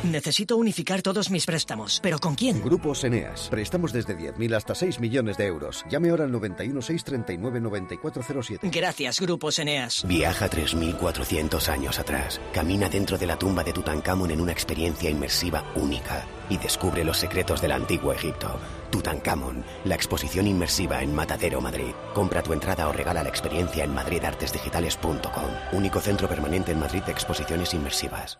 Necesito 0.04 0.58
unificar 0.58 1.02
todos 1.02 1.30
mis 1.32 1.46
préstamos. 1.46 2.00
¿Pero 2.02 2.20
con 2.20 2.36
quién? 2.36 2.62
Grupos 2.64 3.04
Eneas. 3.04 3.48
Préstamos 3.50 3.92
desde 3.92 4.18
10.000 4.18 4.56
hasta 4.56 4.76
6 4.76 5.00
millones 5.00 5.38
de 5.38 5.46
euros. 5.46 5.84
Llame 5.90 6.10
ahora 6.10 6.26
al 6.26 6.32
91 6.32 6.82
639 6.82 7.60
9407. 7.62 8.70
Gracias, 8.72 9.20
Grupos 9.20 9.60
Eneas. 9.60 10.06
Viaja 10.08 10.50
3.400 10.50 11.68
años 11.70 12.00
atrás. 12.00 12.40
Camina 12.54 12.90
dentro 12.90 13.18
de 13.18 13.28
la 13.28 13.38
tumba 13.38 13.64
de 13.64 13.74
Tutankamón 13.74 14.32
en 14.32 14.42
una 14.42 14.52
experiencia 14.52 15.10
inmersiva 15.10 15.64
única 15.76 16.26
y 16.50 16.58
descubre 16.58 17.04
los 17.04 17.18
secretos 17.18 17.62
del 17.62 17.72
antiguo 17.72 18.14
Egipto. 18.14 18.60
Tutankamón, 18.92 19.66
la 19.84 19.96
exposición 19.96 20.48
inmersiva 20.48 21.02
en 21.02 21.14
Matadero, 21.14 21.60
Madrid. 21.60 21.94
Compra 22.14 22.42
tu 22.42 22.54
entrada 22.54 22.88
o 22.88 22.94
regala 22.94 23.24
la 23.24 23.30
experiencia 23.30 23.84
en 23.84 23.94
madridartesdigitales.com. 23.94 25.52
Único 25.74 26.00
centro 26.00 26.30
permanente 26.30 26.72
en 26.72 26.80
Madrid 26.80 27.04
de 27.04 27.12
exposiciones 27.12 27.74
inmersivas. 27.74 28.40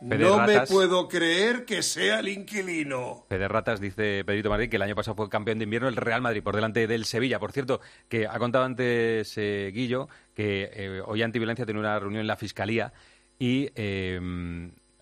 No 0.00 0.46
me 0.46 0.60
puedo 0.66 1.08
creer 1.08 1.64
que 1.64 1.82
sea 1.82 2.20
el 2.20 2.28
inquilino. 2.28 3.24
Pedro 3.28 3.48
Ratas 3.48 3.80
dice 3.80 4.24
Pedrito 4.24 4.50
Madrid 4.50 4.68
que 4.68 4.76
el 4.76 4.82
año 4.82 4.94
pasado 4.94 5.14
fue 5.14 5.28
campeón 5.30 5.58
de 5.58 5.64
invierno 5.64 5.88
el 5.88 5.96
Real 5.96 6.20
Madrid 6.20 6.42
por 6.42 6.54
delante 6.54 6.86
del 6.86 7.04
Sevilla. 7.06 7.38
Por 7.38 7.52
cierto, 7.52 7.80
que 8.08 8.26
ha 8.26 8.38
contado 8.38 8.64
antes 8.64 9.32
eh, 9.38 9.70
Guillo 9.74 10.08
que 10.34 10.70
eh, 10.72 11.00
hoy 11.04 11.22
Antiviolencia 11.22 11.64
tiene 11.64 11.80
una 11.80 11.98
reunión 11.98 12.20
en 12.20 12.26
la 12.26 12.36
Fiscalía 12.36 12.92
y 13.38 13.70
eh, 13.74 14.20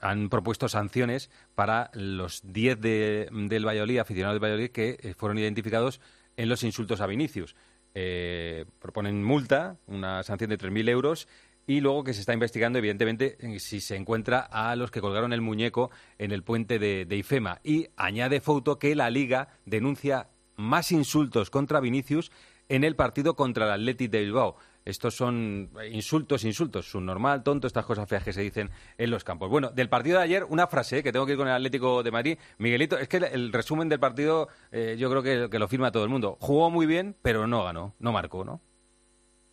han 0.01 0.29
propuesto 0.29 0.69
sanciones 0.69 1.31
para 1.55 1.91
los 1.95 2.41
10 2.53 2.81
de- 2.81 3.29
del 3.33 3.67
Valladolid, 3.67 3.99
aficionados 3.99 4.35
del 4.37 4.43
Valladolid, 4.45 4.71
que 4.71 4.99
eh, 5.03 5.15
fueron 5.17 5.39
identificados 5.39 6.01
en 6.37 6.49
los 6.49 6.63
insultos 6.63 7.01
a 7.01 7.07
Vinicius. 7.07 7.57
Eh, 7.97 8.65
proponen 8.81 9.23
multa, 9.23 9.77
una 9.87 10.23
sanción 10.25 10.51
de 10.51 10.59
3.000 10.59 10.89
euros 10.89 11.29
y 11.67 11.81
luego 11.81 12.05
que 12.05 12.13
se 12.13 12.21
está 12.21 12.35
investigando, 12.35 12.79
evidentemente, 12.79 13.39
si 13.59 13.81
se 13.81 13.97
encuentra 13.97 14.41
a 14.41 14.77
los 14.77 14.91
que 14.91 15.01
colgaron 15.01 15.33
el 15.33 15.41
muñeco 15.41 15.91
en 16.19 16.33
el 16.33 16.43
puente 16.43 16.79
de, 16.79 17.17
Ifema. 17.17 17.61
Y 17.65 17.89
añade 17.97 18.41
Fouto 18.41 18.79
que 18.79 18.95
la 18.95 19.11
Liga 19.11 19.49
denuncia 19.65 20.29
más 20.57 20.93
insultos 20.93 21.51
contra 21.51 21.81
Vinicius 21.81 22.31
en 22.69 22.85
el 22.85 22.97
partido 22.97 23.35
contra 23.35 23.67
el 23.67 23.73
Athletic 23.73 24.11
de 24.11 24.21
Bilbao. 24.21 24.57
Estos 24.85 25.15
son 25.17 25.71
insultos, 25.91 26.45
insultos, 26.45 26.91
subnormal, 26.91 27.43
tonto, 27.43 27.67
estas 27.67 27.87
cosas 27.87 28.07
feas 28.07 28.23
que 28.23 28.35
se 28.35 28.43
dicen 28.43 28.71
en 28.99 29.11
los 29.11 29.25
campos. 29.25 29.49
Bueno, 29.49 29.71
del 29.71 29.89
partido 29.89 30.19
de 30.19 30.25
ayer, 30.25 30.45
una 30.45 30.67
frase 30.67 30.99
eh, 30.99 31.03
que 31.03 31.11
tengo 31.11 31.25
que 31.25 31.33
ir 31.33 31.39
con 31.39 31.49
el 31.49 31.55
Atlético 31.55 32.03
de 32.03 32.11
Madrid. 32.11 32.39
Miguelito, 32.59 32.99
es 32.99 33.09
que 33.09 33.17
el, 33.17 33.25
el 33.25 33.53
resumen 33.53 33.89
del 33.89 33.99
partido 33.99 34.49
eh, 34.73 34.97
yo 34.99 35.09
creo 35.09 35.23
que, 35.23 35.49
que 35.49 35.59
lo 35.59 35.69
firma 35.69 35.91
todo 35.91 36.05
el 36.05 36.11
mundo. 36.11 36.37
Jugó 36.39 36.69
muy 36.69 36.85
bien, 36.85 37.17
pero 37.23 37.47
no 37.47 37.65
ganó, 37.65 37.95
no 37.99 38.13
marcó, 38.13 38.45
¿no? 38.45 38.61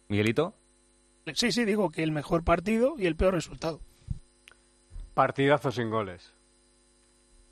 Miguelito. 0.10 0.54
Sí, 1.34 1.52
sí, 1.52 1.66
digo 1.66 1.90
que 1.92 2.04
el 2.04 2.12
mejor 2.12 2.44
partido 2.44 2.96
y 2.98 3.06
el 3.06 3.16
peor 3.16 3.34
resultado. 3.34 3.80
Partidazo 5.14 5.72
sin 5.72 5.90
goles. 5.90 6.34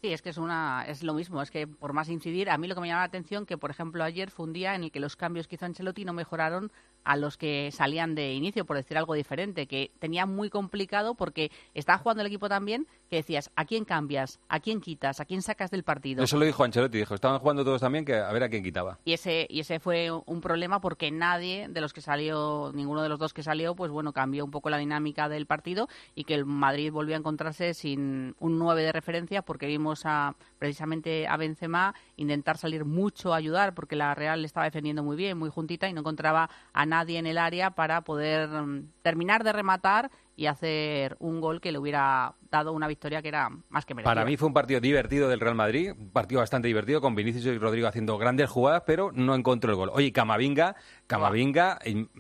Sí, 0.02 0.14
es 0.14 0.22
que 0.22 0.30
es 0.30 0.38
una 0.38 0.86
es 0.88 1.04
lo 1.04 1.14
mismo, 1.14 1.42
es 1.42 1.52
que 1.52 1.68
por 1.68 1.92
más 1.92 2.08
incidir, 2.08 2.50
a 2.50 2.58
mí 2.58 2.70
lo 2.70 2.76
que 2.76 2.80
me 2.80 2.88
llama 2.88 3.02
la 3.02 3.08
atención 3.08 3.46
que 3.46 3.58
por 3.58 3.70
ejemplo 3.70 4.02
ayer 4.02 4.32
fue 4.32 4.46
un 4.46 4.54
día 4.54 4.74
en 4.74 4.86
el 4.86 4.92
que 4.92 5.02
los 5.02 5.18
cambios 5.18 5.46
que 5.46 5.56
hizo 5.56 5.66
Ancelotti 5.66 6.06
no 6.06 6.14
mejoraron 6.14 6.72
a 7.04 7.18
los 7.18 7.36
que 7.36 7.70
salían 7.74 8.16
de 8.16 8.32
inicio, 8.32 8.66
por 8.66 8.78
decir 8.78 8.98
algo 8.98 9.14
diferente, 9.14 9.68
que 9.68 9.92
tenía 10.00 10.26
muy 10.26 10.50
complicado 10.50 11.16
porque 11.16 11.52
estaba 11.74 11.98
jugando 11.98 12.22
el 12.22 12.28
equipo 12.28 12.48
también 12.48 12.88
que 13.10 13.18
decías, 13.18 13.52
¿a 13.56 13.66
quién 13.66 13.86
cambias? 13.86 14.40
¿A 14.48 14.60
quién 14.60 14.82
quitas? 14.82 15.20
¿A 15.20 15.26
quién 15.26 15.42
sacas 15.42 15.72
del 15.72 15.84
partido? 15.84 16.24
Eso 16.24 16.38
lo 16.38 16.46
dijo 16.46 16.64
Ancelotti, 16.64 17.00
dijo, 17.00 17.16
estaban 17.16 17.40
jugando 17.40 17.64
todos 17.64 17.82
también, 17.82 18.06
que 18.06 18.16
a 18.16 18.32
ver 18.32 18.44
a 18.44 18.50
quién 18.50 18.64
quitaba. 18.64 19.00
Y 19.06 19.14
ese, 19.14 19.48
y 19.50 19.62
ese 19.62 19.80
fue 19.80 20.12
un 20.12 20.42
problema 20.42 20.80
porque 20.80 21.12
nadie 21.12 21.68
de 21.70 21.82
los 21.82 21.94
que 21.94 22.02
salió, 22.02 22.72
ninguno 22.74 23.02
de 23.02 23.10
los 23.10 23.20
dos 23.20 23.34
que 23.34 23.44
salió, 23.44 23.76
pues 23.76 23.92
bueno, 23.92 24.14
cambió 24.14 24.46
un 24.46 24.52
poco 24.52 24.70
la 24.70 24.78
dinámica 24.78 25.28
del 25.28 25.46
partido 25.46 25.88
y 26.16 26.24
que 26.24 26.36
el 26.36 26.46
Madrid 26.46 26.92
volvió 26.92 27.16
a 27.16 27.20
encontrarse 27.20 27.74
sin 27.74 28.36
un 28.40 28.60
9 28.60 28.84
de 28.84 28.92
referencia 28.92 29.42
porque 29.42 29.66
vimos 29.66 30.06
a 30.06 30.36
precisamente 30.60 31.28
a 31.28 31.38
Benzema 31.38 31.96
intentar 32.18 32.58
salir 32.58 32.86
mucho 32.86 33.34
a 33.34 33.38
ayudar 33.38 33.74
porque 33.74 33.96
la 33.96 34.14
Real 34.14 34.42
le 34.42 34.46
estaba 34.46 34.66
defendiendo 34.66 35.04
muy 35.04 35.18
bien, 35.18 35.38
muy 35.38 35.50
juntita 35.50 35.90
y 35.90 35.94
no 35.94 36.02
encontraba 36.02 36.50
a 36.74 36.86
nadie 36.86 37.18
en 37.18 37.26
el 37.26 37.38
área 37.38 37.72
para 37.72 38.02
poder 38.02 38.50
mm, 38.50 38.90
terminar 39.02 39.44
de 39.44 39.54
rematar 39.54 40.12
y 40.40 40.48
hacer 40.48 41.18
un 41.20 41.42
gol 41.42 41.60
que 41.60 41.74
le 41.74 41.80
hubiera 41.80 42.34
dado 42.50 42.72
una 42.72 42.88
victoria 42.88 43.22
que 43.22 43.28
era 43.28 43.50
más 43.68 43.86
que 43.86 43.94
merecida. 43.94 44.10
Para 44.10 44.24
mí 44.24 44.38
fue 44.38 44.48
un 44.48 44.54
partido 44.54 44.80
divertido 44.80 45.28
del 45.28 45.42
Real 45.42 45.54
Madrid, 45.54 45.92
un 45.92 46.12
partido 46.12 46.40
bastante 46.40 46.70
divertido, 46.70 47.02
con 47.02 47.14
Vinicius 47.14 47.46
y 47.46 47.58
Rodrigo 47.58 47.90
haciendo 47.90 48.18
grandes 48.18 48.50
jugadas, 48.50 48.84
pero 48.86 49.12
no 49.12 49.36
encontró 49.36 49.72
el 49.72 49.76
gol. 49.76 49.90
Oye, 49.92 50.14
Camavinga, 50.14 50.78
Camavinga, 51.08 51.80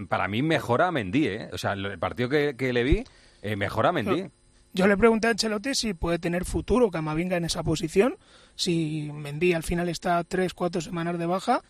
para 0.09 0.27
mí 0.27 0.41
mejora 0.41 0.87
a 0.87 0.91
Mendy, 0.91 1.27
¿eh? 1.27 1.49
O 1.53 1.57
sea, 1.57 1.71
el 1.71 1.97
partido 1.97 2.27
que, 2.27 2.57
que 2.57 2.73
le 2.73 2.83
vi, 2.83 3.05
eh, 3.41 3.55
mejora 3.55 3.89
a 3.89 3.91
Mendy. 3.93 4.25
Yo 4.73 4.85
le 4.85 4.97
pregunté 4.97 5.27
a 5.27 5.31
Ancelotti 5.31 5.73
si 5.73 5.93
puede 5.93 6.19
tener 6.19 6.43
futuro 6.43 6.91
Camavinga 6.91 7.37
en 7.37 7.45
esa 7.45 7.63
posición, 7.63 8.17
si 8.53 9.09
Mendy 9.13 9.53
al 9.53 9.63
final 9.63 9.87
está 9.87 10.21
tres, 10.25 10.53
cuatro 10.53 10.81
semanas 10.81 11.17
de 11.17 11.25
baja, 11.25 11.61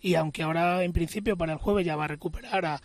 y 0.00 0.14
aunque 0.14 0.42
ahora 0.42 0.82
en 0.84 0.94
principio 0.94 1.36
para 1.36 1.52
el 1.52 1.58
jueves 1.58 1.84
ya 1.84 1.96
va 1.96 2.06
a 2.06 2.08
recuperar 2.08 2.64
a 2.64 2.80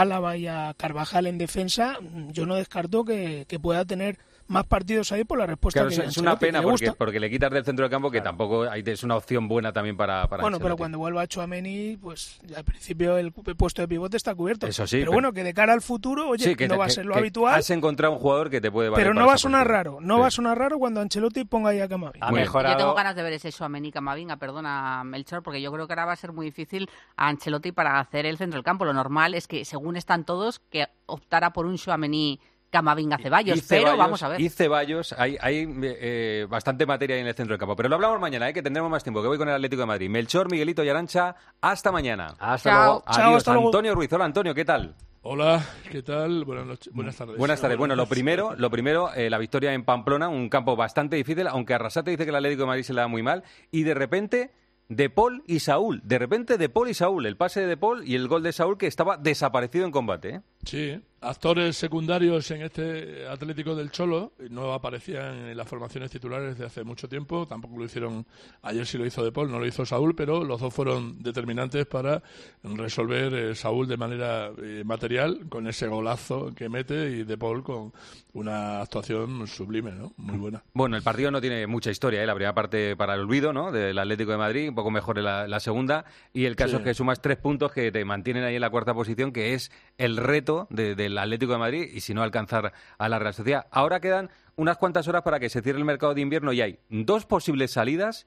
Álava 0.00 0.36
y 0.36 0.46
a 0.46 0.74
Carvajal 0.76 1.26
en 1.26 1.38
defensa, 1.38 1.98
yo 2.30 2.46
no 2.46 2.56
descarto 2.56 3.04
que, 3.04 3.44
que 3.48 3.58
pueda 3.58 3.84
tener 3.84 4.18
más 4.52 4.66
partidos 4.66 5.10
ahí 5.12 5.24
por 5.24 5.38
la 5.38 5.46
respuesta 5.46 5.80
Claro, 5.80 5.88
que 5.88 5.94
es, 6.02 6.08
es 6.10 6.16
una 6.18 6.32
que 6.38 6.46
pena 6.46 6.62
porque, 6.62 6.92
porque 6.92 7.18
le 7.20 7.30
quitas 7.30 7.50
del 7.50 7.64
centro 7.64 7.84
del 7.84 7.90
campo 7.90 8.10
que 8.10 8.20
tampoco 8.20 8.62
hay- 8.70 8.82
es 8.86 9.02
una 9.02 9.16
opción 9.16 9.48
buena 9.48 9.72
también 9.72 9.96
para, 9.96 10.28
para 10.28 10.42
Bueno, 10.42 10.58
pero 10.60 10.76
cuando 10.76 10.98
vuelva 10.98 11.26
Chouameni, 11.26 11.96
pues 11.96 12.38
ya 12.46 12.58
al 12.58 12.64
principio 12.64 13.16
el 13.16 13.32
pu- 13.34 13.56
puesto 13.56 13.82
de 13.82 13.88
pivote 13.88 14.16
está 14.16 14.34
cubierto. 14.34 14.66
Eso 14.66 14.86
sí, 14.86 14.96
Pero, 14.96 15.10
pero- 15.10 15.12
bueno, 15.12 15.32
que 15.32 15.42
de 15.44 15.54
cara 15.54 15.72
al 15.72 15.82
futuro, 15.82 16.28
oye, 16.28 16.44
Sí, 16.44 16.54
que 16.56 16.68
no 16.68 16.74
te- 16.74 16.78
va 16.78 16.84
a 16.84 16.88
que- 16.88 16.92
ser 16.94 17.06
lo 17.06 17.16
habitual, 17.16 17.54
Has 17.54 17.70
encontrado 17.70 18.12
un 18.14 18.20
jugador 18.20 18.50
que 18.50 18.60
te 18.60 18.70
puede 18.70 18.88
valer 18.90 19.04
pero 19.04 19.14
no 19.14 19.26
va 19.26 19.34
a 19.34 19.38
sonar 19.38 19.66
raro. 19.66 19.98
No 20.00 20.18
va 20.20 20.26
a 20.26 20.30
sonar 20.30 20.58
raro 20.58 20.78
cuando 20.78 21.00
Ancelotti 21.00 21.44
ponga 21.44 21.70
ahí 21.70 21.80
a 21.80 21.88
Camavinga. 21.88 22.30
Yo 22.30 22.76
tengo 22.76 22.94
ganas 22.94 23.16
de 23.16 23.22
ver 23.22 23.32
ese 23.32 23.50
Suamení 23.52 23.90
Camavinga, 23.90 24.36
perdona 24.36 25.02
Melchor, 25.04 25.42
porque 25.42 25.60
yo 25.62 25.72
creo 25.72 25.86
que 25.86 25.92
ahora 25.92 26.04
va 26.06 26.12
a 26.12 26.16
ser 26.16 26.32
muy 26.32 26.46
difícil 26.46 26.88
a 27.16 27.28
Ancelotti 27.28 27.72
para 27.72 27.98
hacer 27.98 28.26
el 28.26 28.36
centro 28.38 28.56
del 28.58 28.64
campo. 28.64 28.84
Lo 28.84 28.92
normal 28.92 29.34
es 29.34 29.46
que, 29.48 29.64
según 29.64 29.96
están 29.96 30.24
todos, 30.24 30.58
que 30.70 30.86
optara 31.06 31.52
por 31.52 31.66
un 31.66 31.78
Suamení 31.78 32.40
Camavinga 32.72 33.18
Ceballos, 33.18 33.58
Y 33.58 33.62
pero 33.68 33.82
Ceballos- 33.90 33.98
vamos 33.98 34.22
a 34.22 34.28
ver. 34.28 34.40
Y 34.40 34.48
Ceballos, 34.48 35.12
hay, 35.18 35.36
hay 35.40 35.68
eh, 35.82 36.46
bastante 36.48 36.86
materia 36.86 37.14
ahí 37.14 37.20
en 37.22 37.28
el 37.28 37.34
centro 37.34 37.52
del 37.52 37.60
campo. 37.60 37.76
Pero 37.76 37.88
lo 37.90 37.94
hablamos 37.96 38.18
mañana, 38.18 38.48
eh, 38.48 38.52
que 38.54 38.62
tendremos 38.62 38.90
más 38.90 39.04
tiempo, 39.04 39.20
que 39.22 39.28
voy 39.28 39.36
con 39.38 39.48
el 39.48 39.54
Atlético 39.54 39.82
de 39.82 39.86
Madrid. 39.86 40.08
Melchor, 40.08 40.50
Miguelito 40.50 40.82
y 40.82 40.88
Arancha, 40.88 41.36
hasta 41.60 41.92
mañana. 41.92 42.34
Hasta 42.40 42.70
Chao. 42.70 42.84
luego. 42.84 43.04
Chao, 43.12 43.24
Adiós, 43.26 43.36
hasta 43.36 43.52
luego. 43.52 43.68
Antonio 43.68 43.94
Ruiz. 43.94 44.12
Hola, 44.12 44.24
Antonio, 44.24 44.54
¿qué 44.54 44.64
tal? 44.64 44.94
Hola, 45.24 45.64
¿qué 45.90 46.02
tal? 46.02 46.44
Buenas 46.44 46.66
noches, 46.66 46.92
buenas 46.92 47.14
tardes. 47.14 47.36
Buenas 47.38 47.60
tardes. 47.60 47.78
Bueno, 47.78 47.94
lo 47.94 48.06
primero, 48.06 48.54
lo 48.56 48.70
primero 48.70 49.12
eh, 49.14 49.30
la 49.30 49.38
victoria 49.38 49.72
en 49.72 49.84
Pamplona, 49.84 50.28
un 50.28 50.48
campo 50.48 50.74
bastante 50.74 51.14
difícil, 51.14 51.46
aunque 51.46 51.74
Arrasate 51.74 52.10
dice 52.10 52.24
que 52.24 52.30
el 52.30 52.36
Atlético 52.36 52.62
de 52.62 52.66
Madrid 52.66 52.82
se 52.82 52.92
le 52.94 53.02
da 53.02 53.06
muy 53.06 53.22
mal. 53.22 53.44
Y 53.70 53.84
de 53.84 53.94
repente, 53.94 54.50
De 54.88 55.10
Paul 55.10 55.44
y 55.46 55.60
Saúl. 55.60 56.00
De 56.04 56.18
repente, 56.18 56.58
De 56.58 56.68
Paul 56.68 56.88
y 56.88 56.94
Saúl. 56.94 57.26
El 57.26 57.36
pase 57.36 57.60
de 57.60 57.66
De 57.68 57.76
Paul 57.76 58.02
y 58.04 58.16
el 58.16 58.26
gol 58.26 58.42
de 58.42 58.52
Saúl 58.52 58.76
que 58.78 58.88
estaba 58.88 59.16
desaparecido 59.16 59.84
en 59.84 59.92
combate. 59.92 60.28
¿eh? 60.36 60.40
Sí, 60.64 61.00
actores 61.22 61.76
secundarios 61.76 62.50
en 62.50 62.62
este 62.62 63.26
Atlético 63.28 63.74
del 63.74 63.90
Cholo 63.90 64.32
no 64.50 64.72
aparecían 64.74 65.48
en 65.48 65.56
las 65.56 65.68
formaciones 65.68 66.10
titulares 66.10 66.58
de 66.58 66.66
hace 66.66 66.84
mucho 66.84 67.08
tiempo, 67.08 67.46
tampoco 67.46 67.78
lo 67.78 67.84
hicieron, 67.84 68.26
ayer 68.62 68.84
sí 68.86 68.98
lo 68.98 69.06
hizo 69.06 69.24
De 69.24 69.32
Paul, 69.32 69.50
no 69.50 69.58
lo 69.58 69.66
hizo 69.66 69.86
Saúl, 69.86 70.14
pero 70.14 70.44
los 70.44 70.60
dos 70.60 70.74
fueron 70.74 71.22
determinantes 71.22 71.86
para 71.86 72.22
resolver 72.62 73.32
eh, 73.34 73.54
Saúl 73.54 73.86
de 73.88 73.96
manera 73.96 74.50
eh, 74.62 74.82
material 74.84 75.46
con 75.48 75.66
ese 75.66 75.86
golazo 75.88 76.52
que 76.54 76.68
mete 76.68 77.10
y 77.10 77.24
De 77.24 77.38
Paul 77.38 77.62
con 77.62 77.92
una 78.34 78.80
actuación 78.80 79.46
sublime, 79.46 79.92
¿no? 79.92 80.12
Muy 80.16 80.38
buena. 80.38 80.62
Bueno, 80.72 80.96
el 80.96 81.02
partido 81.02 81.30
no 81.30 81.40
tiene 81.40 81.66
mucha 81.66 81.90
historia, 81.90 82.22
¿eh? 82.22 82.26
la 82.26 82.34
primera 82.34 82.54
parte 82.54 82.96
para 82.96 83.14
el 83.14 83.20
olvido, 83.20 83.52
¿no? 83.52 83.70
Del 83.70 83.98
Atlético 83.98 84.32
de 84.32 84.38
Madrid, 84.38 84.68
un 84.70 84.74
poco 84.74 84.90
mejor 84.90 85.18
en 85.18 85.24
la, 85.24 85.46
la 85.46 85.60
segunda. 85.60 86.04
Y 86.32 86.46
el 86.46 86.56
caso 86.56 86.72
Sí. 86.72 86.76
es 86.78 86.82
que 86.82 86.94
sumas 86.94 87.20
tres 87.20 87.36
puntos 87.36 87.72
que 87.72 87.92
te 87.92 88.02
mantienen 88.06 88.44
ahí 88.44 88.54
en 88.54 88.62
la 88.62 88.70
cuarta 88.70 88.94
posición, 88.94 89.32
que 89.32 89.52
es 89.52 89.70
el 89.98 90.16
reto 90.16 90.66
de- 90.70 90.94
del 91.12 91.18
Atlético 91.18 91.52
de 91.52 91.58
Madrid 91.58 91.90
y 91.92 92.00
si 92.00 92.14
no 92.14 92.22
alcanzar 92.22 92.72
a 92.98 93.08
la 93.08 93.18
Real 93.18 93.34
Sociedad. 93.34 93.66
Ahora 93.70 94.00
quedan 94.00 94.30
unas 94.56 94.76
cuantas 94.76 95.06
horas 95.08 95.22
para 95.22 95.38
que 95.38 95.48
se 95.48 95.62
cierre 95.62 95.78
el 95.78 95.84
mercado 95.84 96.14
de 96.14 96.20
invierno 96.20 96.52
y 96.52 96.60
hay 96.60 96.78
dos 96.88 97.26
posibles 97.26 97.70
salidas 97.72 98.26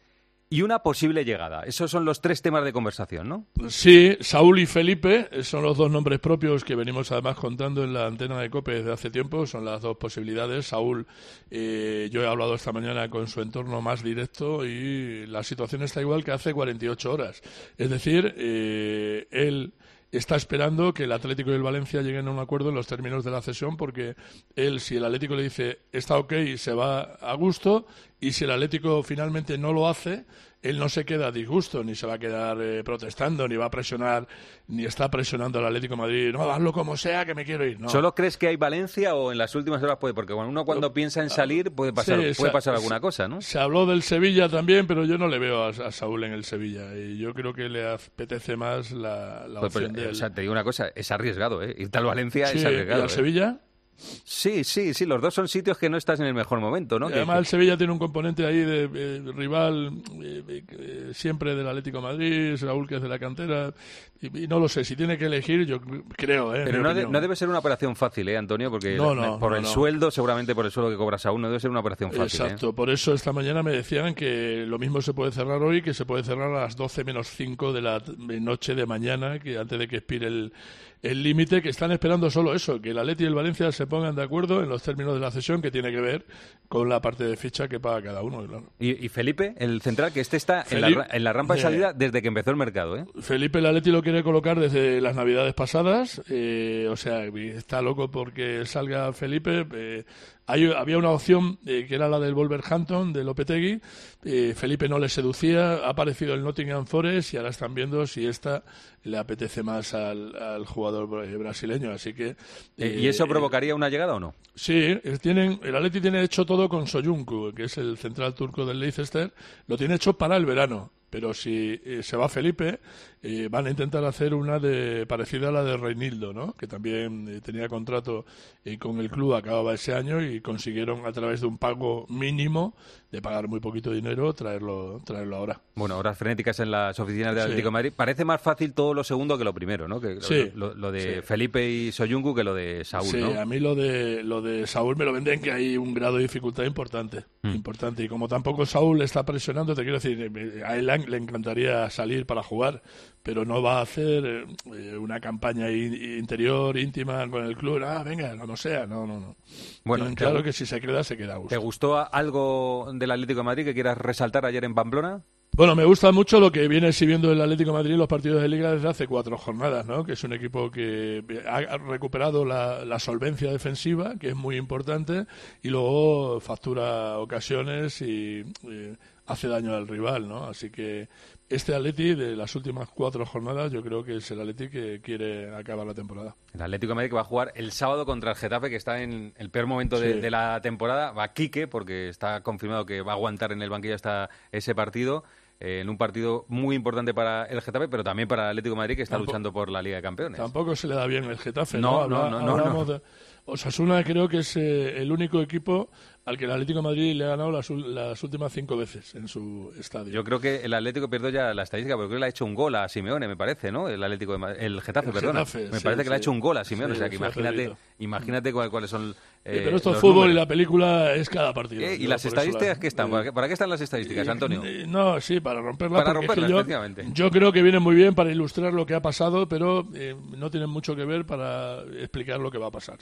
y 0.50 0.62
una 0.62 0.80
posible 0.80 1.26
llegada. 1.26 1.64
Esos 1.64 1.90
son 1.90 2.06
los 2.06 2.22
tres 2.22 2.42
temas 2.42 2.64
de 2.64 2.72
conversación, 2.72 3.28
¿no? 3.28 3.48
Sí, 3.68 4.16
Saúl 4.22 4.60
y 4.60 4.66
Felipe 4.68 5.28
son 5.44 5.64
los 5.64 5.76
dos 5.76 5.90
nombres 5.90 6.20
propios 6.20 6.64
que 6.64 6.76
venimos 6.76 7.12
además 7.12 7.36
contando 7.36 7.84
en 7.84 7.94
la 7.94 8.06
antena 8.06 8.40
de 8.40 8.50
COPE 8.50 8.76
desde 8.76 8.94
hace 8.94 9.10
tiempo. 9.10 9.48
Son 9.48 9.66
las 9.66 9.82
dos 9.82 9.98
posibilidades. 9.98 10.68
Saúl, 10.68 11.08
eh, 11.50 12.10
yo 12.12 12.22
he 12.22 12.28
hablado 12.28 12.54
esta 12.56 12.72
mañana 12.72 13.10
con 13.10 13.28
su 13.28 13.42
entorno 13.42 13.82
más 13.82 14.04
directo 14.04 14.64
y 14.64 15.26
la 15.26 15.44
situación 15.44 15.82
está 15.82 16.02
igual 16.02 16.24
que 16.24 16.32
hace 16.32 16.54
48 16.54 17.12
horas. 17.12 17.42
Es 17.78 17.90
decir, 17.90 18.36
eh, 18.38 19.28
él 19.32 19.74
está 20.18 20.36
esperando 20.36 20.94
que 20.94 21.04
el 21.04 21.12
Atlético 21.12 21.52
y 21.52 21.56
el 21.56 21.64
Valencia 21.64 22.02
lleguen 22.02 22.28
a 22.28 22.32
un 22.32 22.40
acuerdo 22.40 22.70
en 22.70 22.76
los 22.76 22.88
términos 22.88 23.24
de 23.24 23.32
la 23.32 23.42
cesión 23.42 23.78
porque 23.78 24.16
él, 24.56 24.80
si 24.80 24.98
el 24.98 25.06
Atlético 25.06 25.36
le 25.36 25.44
dice 25.44 25.80
está 25.92 26.18
ok, 26.18 26.34
se 26.58 26.74
va 26.74 27.02
a 27.02 27.34
gusto 27.36 27.88
y 28.20 28.32
si 28.32 28.44
el 28.44 28.52
Atlético 28.52 29.04
finalmente 29.04 29.58
no 29.58 29.74
lo 29.74 29.88
hace, 29.88 30.26
él 30.70 30.78
no 30.80 30.90
se 30.90 31.06
queda 31.06 31.28
a 31.28 31.32
disgusto, 31.32 31.84
ni 31.84 31.96
se 31.96 32.06
va 32.08 32.16
a 32.16 32.20
quedar 32.20 32.58
eh, 32.62 32.84
protestando, 32.84 33.48
ni 33.48 33.56
va 33.56 33.66
a 33.66 33.70
presionar, 33.72 34.28
ni 34.68 34.86
está 34.86 35.10
presionando 35.10 35.60
al 35.60 35.66
Atlético 35.68 35.94
de 35.96 36.02
Madrid, 36.02 36.32
no, 36.34 36.50
hazlo 36.52 36.74
como 36.74 36.98
sea, 36.98 37.26
que 37.26 37.34
me 37.36 37.46
quiero 37.46 37.66
ir. 37.66 37.80
No. 37.80 37.90
¿Solo 37.90 38.14
crees 38.16 38.38
que 38.38 38.48
hay 38.48 38.56
Valencia 38.56 39.16
o 39.16 39.32
en 39.32 39.38
las 39.38 39.54
últimas 39.56 39.82
horas 39.84 39.98
puede? 39.98 40.14
Porque 40.14 40.34
bueno, 40.34 40.50
uno 40.50 40.66
cuando 40.66 40.94
piensa 40.94 41.22
en 41.22 41.30
salir 41.30 41.72
puede 41.72 41.94
pasar, 41.94 42.20
Sí, 42.22 42.34
puede 42.38 42.52
pasar 42.52 42.76
alguna 42.76 43.00
cosa, 43.00 43.28
¿no? 43.28 43.42
Se 43.42 43.60
habló 43.60 43.86
del 43.86 44.02
Sevilla 44.02 44.50
también, 44.50 44.88
pero 44.88 45.06
yo 45.06 45.18
no 45.18 45.28
le 45.28 45.40
veo 45.40 45.64
a, 45.64 45.70
a 45.70 45.92
Saúl 45.92 46.24
en 46.24 46.34
el 46.34 46.44
Sevilla. 46.44 46.96
Y 46.96 47.18
yo 47.18 47.34
creo 47.34 47.54
que 47.54 47.70
le 47.70 47.88
apetece 47.88 48.56
más 48.56 48.92
la, 48.92 49.48
la 49.48 49.60
Pues, 49.60 49.74
pues, 49.74 49.86
opción 49.90 50.10
o 50.10 50.14
sea, 50.16 50.30
te 50.32 50.42
digo 50.42 50.52
una 50.54 50.64
cosa, 50.64 50.90
es 50.96 51.12
arriesgado, 51.12 51.62
¿eh? 51.62 51.76
Irte 51.78 51.98
al 51.98 52.06
Valencia 52.06 52.48
Sí, 52.48 52.58
es 52.58 52.64
¿y 52.64 52.68
arriesgado. 52.68 53.04
al 53.04 53.10
¿eh? 53.10 53.12
Sevilla? 53.12 53.60
Sí, 53.98 54.64
sí, 54.64 54.94
sí, 54.94 55.06
los 55.06 55.22
dos 55.22 55.34
son 55.34 55.48
sitios 55.48 55.78
que 55.78 55.90
no 55.90 55.96
estás 55.98 56.20
en 56.20 56.26
el 56.26 56.34
mejor 56.34 56.60
momento, 56.60 57.00
¿no? 57.00 57.08
Además 57.08 57.40
el 57.40 57.46
Sevilla 57.46 57.78
tiene 57.78 57.94
un 57.94 58.00
componente 58.00 58.46
ahí 58.46 58.58
de, 58.58 58.90
eh, 58.94 59.22
rival 59.34 60.02
eh, 60.22 60.64
eh, 60.70 61.12
siempre 61.14 61.56
del 61.56 61.68
Atlético 61.68 61.98
de 61.98 62.04
Madrid, 62.04 62.58
Saúl 62.58 62.88
que 62.88 62.96
es 62.98 63.02
de 63.02 63.08
la 63.08 63.18
cantera, 63.20 63.74
y, 64.22 64.44
y 64.44 64.48
no 64.48 64.60
lo 64.60 64.68
sé, 64.68 64.84
si 64.84 64.96
tiene 64.98 65.18
que 65.18 65.26
elegir, 65.28 65.66
yo 65.66 65.80
creo, 66.16 66.54
¿eh? 66.54 66.64
Pero 66.66 66.82
no, 66.82 66.94
de- 66.94 67.08
no 67.08 67.22
debe 67.22 67.36
ser 67.38 67.48
una 67.48 67.60
operación 67.60 67.96
fácil, 67.96 68.28
¿eh, 68.28 68.38
Antonio? 68.38 68.70
Porque 68.70 68.96
No, 68.98 69.16
no, 69.16 69.40
por 69.40 69.56
el 69.56 69.66
sueldo, 69.66 70.12
seguramente 70.12 70.54
por 70.54 70.66
el 70.66 70.72
sueldo 70.72 70.92
que 70.92 70.98
cobra 70.98 71.18
Saúl, 71.18 71.42
no 71.42 71.48
debe 71.48 71.60
ser 71.62 71.70
una 71.72 71.80
operación 71.80 72.12
fácil. 72.12 72.42
¿eh? 72.42 72.44
Exacto, 72.46 72.74
por 72.74 72.90
eso 72.90 73.14
esta 73.14 73.32
mañana 73.32 73.64
me 73.64 73.72
decían 73.72 74.14
que 74.14 74.66
lo 74.68 74.78
mismo 74.78 75.02
se 75.02 75.14
puede 75.14 75.32
cerrar 75.32 75.62
hoy, 75.64 75.82
que 75.82 75.94
se 75.94 76.06
puede 76.06 76.24
cerrar 76.24 76.52
a 76.54 76.62
las 76.64 76.76
12 76.76 77.04
menos 77.06 77.28
5 77.30 77.72
de 77.72 77.82
la 77.82 78.02
noche 78.42 78.76
de 78.76 78.86
mañana, 78.86 79.40
que 79.40 79.58
antes 79.58 79.80
de 79.80 79.88
que 79.88 79.98
expire 79.98 80.28
el 80.28 80.54
el 81.02 81.22
límite, 81.24 81.62
que 81.62 81.70
están 81.70 81.92
esperando 81.92 82.30
solo 82.32 82.54
eso, 82.56 82.82
que 82.82 82.90
el 82.92 82.98
Atleti 83.00 83.24
y 83.24 83.28
el 83.28 83.36
Valencia 83.36 83.72
se 83.72 83.86
pongan 83.88 84.16
de 84.16 84.24
acuerdo 84.24 84.64
en 84.64 84.70
los 84.70 84.82
términos 84.82 85.14
de 85.14 85.20
la 85.20 85.30
cesión, 85.32 85.62
que 85.62 85.70
tiene 85.72 85.92
que 85.92 86.02
ver 86.02 86.26
con 86.68 86.90
la 86.90 87.00
parte 87.00 87.24
de 87.26 87.38
ficha 87.38 87.68
que 87.68 87.80
paga 87.80 88.02
cada 88.02 88.24
uno. 88.24 88.44
claro. 88.46 88.64
Y, 88.80 89.06
y 89.06 89.10
Felipe, 89.10 89.54
el 89.58 89.82
central, 89.82 90.12
que 90.12 90.20
este 90.22 90.38
está 90.38 90.66
en 90.70 90.82
la, 90.82 91.08
en 91.12 91.24
la 91.24 91.32
rampa 91.34 91.54
de 91.54 91.60
Eh. 91.60 91.64
salida 91.64 91.94
desde 91.94 92.22
que 92.22 92.28
empezó 92.28 92.50
el 92.50 92.58
mercado, 92.58 92.98
¿eh? 92.98 93.06
Felipe 93.22 93.60
el 93.60 93.68
Atleti 93.68 93.92
lo 93.92 94.02
quiere 94.02 94.24
colocar 94.24 94.60
desde 94.60 95.00
las 95.02 95.16
navidades 95.16 95.54
pasadas, 95.54 96.22
eh, 96.30 96.88
o 96.90 96.96
sea, 96.96 97.24
está 97.26 97.82
loco 97.82 98.10
porque 98.10 98.66
salga 98.66 99.14
Felipe. 99.14 99.66
eh, 99.74 100.06
hay- 100.48 100.72
había 100.72 100.98
una 100.98 101.10
opción 101.12 101.58
eh, 101.66 101.86
que 101.88 101.96
era 101.96 102.08
la 102.08 102.20
del 102.20 102.34
Wolverhampton, 102.34 103.14
de 103.14 103.24
Lopetegui. 103.24 103.80
eh, 104.24 104.54
Felipe 104.56 104.88
no 104.90 105.00
le 105.00 105.10
seducía, 105.10 105.74
ha 105.86 105.90
aparecido 105.90 106.34
el 106.34 106.44
Nottingham 106.44 106.86
Forest 106.86 107.34
y 107.34 107.38
ahora 107.38 107.50
están 107.50 107.74
viendo 107.74 108.06
si 108.08 108.26
esta 108.26 108.64
le 109.04 109.18
apetece 109.18 109.62
más 109.64 109.94
al, 109.94 110.36
al 110.36 110.66
jugador 110.66 111.26
eh, 111.26 111.36
brasileño. 111.38 111.92
Así 111.92 112.14
que. 112.14 112.36
Eh, 112.78 112.98
¿Y 113.02 113.08
eso 113.08 113.28
provocaría 113.28 113.76
una 113.76 113.90
llegada 113.90 114.16
o 114.16 114.20
no? 114.20 114.34
Sí, 114.56 115.00
tienen, 115.22 115.60
el 115.64 115.76
Atleti 115.76 116.02
tiene 116.02 116.22
hecho 116.24 116.46
todo 116.46 116.68
con 116.70 116.88
Soyuncu, 116.88 117.54
que 117.54 117.66
es 117.66 117.78
el 117.78 117.98
central 117.98 118.34
turco 118.34 118.66
del 118.66 118.80
Leicester, 118.80 119.32
lo 119.68 119.78
tiene 119.78 119.96
hecho 119.96 120.14
para 120.18 120.38
el 120.38 120.46
verano. 120.46 120.92
Pero 121.16 121.34
si 121.34 121.80
eh, 121.86 122.04
se 122.04 122.18
va 122.18 122.28
Felipe, 122.28 122.82
eh, 123.24 123.48
van 123.50 123.66
a 123.66 123.70
intentar 123.70 124.04
hacer 124.04 124.34
una 124.34 124.60
de 124.60 125.06
parecida 125.08 125.48
a 125.48 125.52
la 125.52 125.64
de 125.64 125.78
Reinildo, 125.78 126.34
¿no? 126.34 126.58
que 126.58 126.68
también 126.68 127.26
eh, 127.30 127.40
tenía 127.40 127.70
contrato 127.70 128.26
eh, 128.66 128.78
con 128.78 129.00
el 129.00 129.10
club, 129.10 129.34
acababa 129.34 129.74
ese 129.74 129.96
año 129.96 130.22
y 130.22 130.42
consiguieron 130.42 131.06
a 131.06 131.12
través 131.12 131.40
de 131.40 131.48
un 131.48 131.58
pago 131.58 132.06
mínimo, 132.10 132.76
de 133.16 133.22
pagar 133.22 133.48
muy 133.48 133.60
poquito 133.60 133.92
dinero, 133.92 134.34
traerlo, 134.34 135.02
traerlo 135.06 135.36
ahora. 135.38 135.60
Bueno, 135.76 135.98
horas 135.98 136.18
frenéticas 136.18 136.60
en 136.60 136.72
las 136.72 137.00
oficinas 137.00 137.30
del 137.34 137.38
Sí. 137.38 137.44
Atlético 137.46 137.68
de 137.68 137.72
Madrid. 137.72 137.94
Parece 137.96 138.24
más 138.26 138.42
fácil 138.42 138.74
todo 138.74 138.94
lo 138.94 139.04
segundo 139.04 139.38
que 139.38 139.44
lo 139.44 139.54
primero, 139.54 139.88
¿no? 139.88 140.00
Que 140.00 140.16
lo- 140.16 140.22
Sí. 140.22 140.52
lo, 140.56 140.74
lo 140.76 140.92
de 140.92 141.16
Sí. 141.16 141.22
Felipe 141.24 141.70
y 141.70 141.92
Soyuncu 141.92 142.36
que 142.36 142.44
lo 142.44 142.54
de 142.54 142.84
Saúl, 142.86 143.08
sí, 143.08 143.18
¿no? 143.18 143.40
a 143.40 143.46
mí 143.46 143.60
lo 143.60 143.76
de 143.76 144.24
lo 144.24 144.42
de 144.42 144.68
Saúl 144.68 144.96
me 144.96 145.06
lo 145.06 145.14
venden 145.14 145.42
que 145.42 145.52
hay 145.52 145.78
un 145.78 145.94
grado 145.94 146.18
de 146.18 146.24
dificultad 146.24 146.64
importante, 146.64 147.26
Mm. 147.44 147.50
importante 147.56 148.04
y 148.04 148.08
como 148.08 148.28
tampoco 148.28 148.66
Saúl 148.66 149.02
está 149.02 149.24
presionando, 149.26 149.74
te 149.74 149.82
quiero 149.84 149.98
decir, 150.00 150.32
eh, 150.36 150.64
a 150.66 150.78
él 150.78 150.86
le 151.08 151.18
encantaría 151.18 151.90
salir 151.90 152.26
para 152.26 152.44
jugar, 152.44 152.82
pero 153.26 153.44
no 153.44 153.60
va 153.60 153.80
a 153.80 153.82
hacer 153.82 154.46
eh, 154.72 154.96
una 154.98 155.20
campaña 155.20 155.72
in- 155.72 156.20
interior 156.20 156.78
íntima 156.78 157.28
con 157.28 157.44
el 157.44 157.58
club, 157.58 157.82
ah, 157.84 158.04
venga, 158.04 158.38
como 158.38 158.56
sea, 158.56 158.86
no, 158.86 159.08
no, 159.08 159.20
no. 159.20 159.36
Bueno, 159.84 160.04
Tienen 160.06 160.16
claro 160.16 160.44
que 160.44 160.54
si 160.54 160.68
se 160.68 160.80
queda 160.80 161.04
se 161.04 161.18
queda 161.18 161.34
a 161.34 161.38
gusto. 161.38 161.50
¿Te 161.50 161.58
gustó 161.58 162.14
algo 162.14 162.92
del 162.94 163.10
Atlético 163.10 163.40
de 163.40 163.44
Madrid 163.46 163.66
que 163.66 163.74
quieras 163.74 163.98
resaltar 163.98 164.46
ayer 164.46 164.64
en 164.64 164.76
Pamplona? 164.76 165.24
Bueno, 165.58 165.74
me 165.74 165.86
gusta 165.86 166.12
mucho 166.12 166.40
lo 166.42 166.52
que 166.52 166.68
viene 166.68 166.90
exhibiendo 166.90 167.32
el 167.32 167.42
Atlético 167.42 167.72
de 167.72 167.78
Madrid 167.78 167.94
en 167.94 168.00
los 168.00 168.10
partidos 168.10 168.42
de 168.42 168.50
Liga 168.50 168.74
desde 168.74 168.90
hace 168.90 169.08
cuatro 169.08 169.38
jornadas, 169.38 169.86
¿no? 169.88 170.04
Que 170.04 170.12
es 170.14 170.24
un 170.26 170.34
equipo 170.34 170.70
que 170.70 171.24
ha 171.50 171.78
recuperado 171.78 172.44
la, 172.46 172.84
la 172.86 173.00
solvencia 173.00 173.52
defensiva, 173.52 174.16
que 174.20 174.30
es 174.30 174.36
muy 174.36 174.58
importante, 174.58 175.26
y 175.64 175.70
luego 175.70 176.42
factura 176.42 177.18
ocasiones 177.20 178.02
y 178.02 178.44
eh, 178.70 178.96
hace 179.28 179.48
daño 179.48 179.74
al 179.76 179.88
rival, 179.88 180.28
¿no? 180.28 180.46
Así 180.46 180.70
que 180.70 181.10
este 181.50 181.74
Atleti 181.76 182.14
de 182.16 182.36
las 182.36 182.56
últimas 182.56 182.90
cuatro 182.90 183.26
jornadas 183.26 183.72
yo 183.72 183.82
creo 183.84 184.04
que 184.04 184.18
es 184.18 184.32
el 184.32 184.40
Atleti 184.40 184.70
que 184.70 185.02
quiere 185.02 185.54
acabar 185.56 185.86
la 185.88 185.94
temporada. 185.94 186.36
El 186.54 186.62
Atlético 186.62 186.92
de 186.92 186.96
Madrid 186.96 187.10
que 187.10 187.16
va 187.16 187.22
a 187.22 187.26
jugar 187.26 187.52
el 187.56 187.72
sábado 187.72 188.06
contra 188.06 188.32
el 188.32 188.38
Getafe, 188.38 188.70
que 188.70 188.76
está 188.76 189.02
en 189.02 189.34
el 189.38 189.50
peor 189.50 189.68
momento 189.68 190.00
de, 190.00 190.14
Sí. 190.14 190.20
de 190.20 190.32
la 190.32 190.60
temporada. 190.62 191.12
Va 191.12 191.34
Quique, 191.34 191.68
porque 191.68 192.10
está 192.10 192.42
confirmado 192.42 192.86
que 192.86 193.02
va 193.02 193.14
a 193.14 193.16
aguantar 193.16 193.52
en 193.52 193.62
el 193.62 193.70
banquillo 193.70 193.96
hasta 193.96 194.30
ese 194.52 194.76
partido. 194.76 195.24
eh, 195.62 195.80
en 195.80 195.90
un 195.90 195.98
partido 195.98 196.44
muy 196.50 196.76
importante 196.76 197.14
para 197.14 197.46
el 197.46 197.62
Getafe, 197.62 197.88
pero 197.88 198.04
también 198.04 198.28
para 198.28 198.44
el 198.44 198.50
Atlético 198.50 198.76
de 198.76 198.78
Madrid, 198.80 198.98
que 198.98 199.04
está 199.04 199.18
luchando 199.18 199.54
por 199.54 199.70
la 199.72 199.82
Liga 199.82 199.96
de 199.96 200.02
Campeones. 200.02 200.38
Tampoco 200.38 200.76
se 200.76 200.86
le 200.86 200.96
da 200.96 201.08
bien 201.08 201.24
el 201.24 201.38
Getafe, 201.38 201.78
No, 201.78 202.02
¿no? 202.02 202.08
no, 202.10 202.18
Habla- 202.24 202.30
no, 202.42 202.46
no, 202.46 202.52
hablamos 202.52 202.88
no. 202.90 202.94
de- 202.96 203.02
Osasuna 203.46 204.04
creo 204.04 204.28
que 204.28 204.40
es 204.40 204.56
eh, 204.58 205.02
el 205.02 205.12
único 205.12 205.40
equipo 205.42 205.90
al 206.26 206.36
que 206.38 206.46
el 206.46 206.52
Atlético 206.52 206.80
de 206.80 206.84
Madrid 206.84 207.14
le 207.16 207.26
ha 207.26 207.28
ganado 207.28 207.52
las, 207.52 207.70
las 207.70 208.24
últimas 208.24 208.52
cinco 208.52 208.76
veces 208.76 209.14
en 209.14 209.28
su 209.28 209.72
estadio. 209.80 210.12
Yo 210.12 210.24
creo 210.24 210.40
que 210.40 210.64
el 210.66 210.74
Atlético 210.74 211.08
pierde 211.08 211.32
ya 211.32 211.54
la 211.54 211.62
estadística, 211.62 211.96
porque 211.96 212.08
creo 212.08 212.18
que 212.18 212.20
le 212.22 212.26
ha 212.26 212.30
hecho 212.30 212.46
un 212.46 212.56
gol 212.56 212.74
a 212.74 212.90
Simeone, 212.90 213.28
me 213.28 213.38
parece, 213.38 213.72
¿no? 213.72 213.88
El 213.88 214.04
Atlético 214.04 214.32
de 214.32 214.38
Madrid- 214.40 214.58
el 214.64 214.82
Getafe, 214.82 215.10
El 215.10 215.14
perdona. 215.14 215.40
Getafe, 215.46 215.70
me 215.70 215.78
sí, 215.78 215.84
parece 215.84 216.04
que 216.04 216.10
le 216.10 216.16
ha 216.16 216.18
hecho 216.18 216.32
un 216.32 216.40
gol 216.40 216.58
a 216.58 216.64
Simeone, 216.64 216.94
Sí, 216.96 216.98
o 216.98 217.00
sea 217.00 217.10
que 217.10 217.16
imagínate, 217.18 217.76
imagínate 218.00 218.52
cuál- 218.52 218.72
cuáles 218.72 218.90
son 218.90 219.14
Sí, 219.48 219.52
eh, 219.52 219.62
pero 219.64 219.78
esto 219.78 219.92
es 219.94 220.00
fútbol 220.00 220.32
y 220.32 220.34
la 220.34 220.48
película 220.48 221.14
es 221.14 221.30
cada 221.30 221.54
partido. 221.54 221.84
Eh, 221.84 221.98
¿Y 222.00 222.08
las 222.08 222.26
estadísticas 222.26 222.78
la- 222.78 222.80
qué 222.80 222.88
están? 222.88 223.12
¿Para 223.12 223.24
qué, 223.26 223.32
para 223.32 223.46
qué 223.48 223.54
están 223.54 223.70
las 223.70 223.80
estadísticas, 223.80 224.28
Antonio? 224.28 224.64
Eh, 224.66 224.86
No, 224.88 225.22
sí, 225.22 225.40
para 225.40 225.62
romperla. 225.62 226.00
Para 226.00 226.14
porque 226.14 226.26
es 226.26 226.30
que 226.32 226.36
romperlas, 226.42 226.50
yo, 226.52 226.58
efectivamente. 226.62 227.06
yo 227.14 227.30
creo 227.30 227.52
que 227.52 227.62
viene 227.62 227.78
muy 227.78 227.94
bien 227.96 228.16
para 228.16 228.32
ilustrar 228.32 228.74
lo 228.74 228.88
que 228.88 228.96
ha 228.96 229.02
pasado, 229.04 229.48
pero 229.48 229.86
eh, 229.94 230.16
no 230.36 230.50
tienen 230.50 230.70
mucho 230.72 230.96
que 230.96 231.06
ver 231.06 231.26
para 231.26 231.82
explicar 232.00 232.40
lo 232.40 232.50
que 232.50 232.58
va 232.58 232.68
a 232.68 232.72
pasar. 232.72 232.98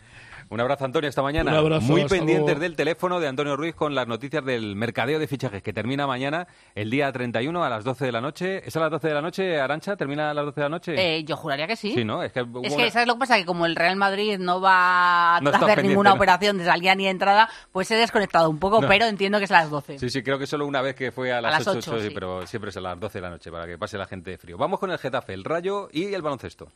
Un 0.50 0.60
abrazo, 0.60 0.84
Antonio, 0.84 1.08
esta 1.10 1.22
mañana. 1.22 1.52
Un 1.52 1.58
abrazo, 1.58 1.86
Muy 1.88 2.04
pendientes 2.06 2.46
luego. 2.46 2.60
del 2.60 2.76
teléfono 2.76 3.22
de 3.22 3.28
Antonio 3.30 3.56
Ruiz 3.56 3.74
con 3.74 3.96
las 3.96 4.08
noticias 4.10 4.44
del 4.44 4.76
mercadeo 4.76 5.20
de 5.20 5.28
fichajes, 5.28 5.64
que 5.64 5.72
termina 5.72 6.06
mañana, 6.08 6.48
el 6.76 6.90
día 6.90 7.10
31, 7.14 7.64
a 7.64 7.70
las 7.70 7.86
12 7.86 8.04
de 8.06 8.12
la 8.12 8.20
noche. 8.20 8.68
¿Es 8.68 8.76
a 8.76 8.82
las 8.82 8.92
12 8.92 9.08
de 9.08 9.14
la 9.14 9.22
noche, 9.22 9.62
Arancha? 9.62 9.96
¿Termina 9.96 10.32
a 10.32 10.34
las 10.34 10.44
12 10.44 10.60
de 10.60 10.66
la 10.66 10.70
noche? 10.70 10.94
Eh, 11.18 11.24
yo 11.24 11.38
juraría 11.38 11.68
que 11.68 11.78
sí. 11.78 11.94
Sí, 11.94 12.04
¿no? 12.04 12.22
Es 12.22 12.34
que, 12.34 12.42
Es 12.42 12.74
una- 12.74 12.90
¿sabes 12.92 13.08
lo 13.08 13.14
que 13.14 13.20
pasa? 13.20 13.38
Que 13.38 13.46
como 13.46 13.66
el 13.66 13.78
Real 13.78 13.96
Madrid 13.96 14.38
no 14.40 14.60
va 14.60 15.38
a 15.38 15.42
No 15.42 15.50
hacer 15.50 15.82
ninguna 15.84 16.10
¿no? 16.12 16.18
De 16.40 16.66
salida 16.66 16.96
ni 16.96 17.06
de 17.06 17.10
entrada, 17.12 17.50
pues 17.72 17.90
he 17.92 17.96
desconectado 17.96 18.50
un 18.50 18.60
poco, 18.60 18.82
No. 18.82 18.88
pero 18.88 19.06
entiendo 19.06 19.38
que 19.38 19.46
es 19.46 19.52
a 19.52 19.62
las 19.62 19.70
12. 19.70 20.00
Sí, 20.00 20.10
sí, 20.10 20.24
creo 20.24 20.38
que 20.40 20.48
solo 20.48 20.66
una 20.66 20.82
vez 20.82 20.96
que 20.96 21.12
fue 21.12 21.32
a 21.32 21.42
las, 21.42 21.60
las 21.60 21.68
8, 21.68 21.80
ocho, 21.92 22.02
sí. 22.02 22.10
pero 22.14 22.46
siempre 22.48 22.70
es 22.72 22.78
a 22.78 22.82
las 22.82 23.00
12 23.00 23.18
de 23.18 23.22
la 23.22 23.30
noche 23.30 23.52
para 23.52 23.66
que 23.66 23.78
pase 23.78 23.98
la 23.98 24.06
gente 24.08 24.32
de 24.32 24.38
frío. 24.38 24.58
Vamos 24.58 24.80
con 24.80 24.92
el 24.92 24.98
Getafe, 24.98 25.34
el 25.34 25.44
Rayo 25.44 25.90
y 25.92 26.14
el 26.14 26.22
baloncesto. 26.22 26.72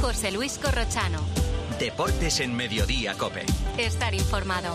José 0.00 0.32
Luis 0.32 0.58
Corrochano. 0.58 1.20
Deportes 1.78 2.40
en 2.40 2.54
Mediodía, 2.54 3.14
Cope. 3.14 3.44
Estar 3.78 4.14
informado. 4.14 4.74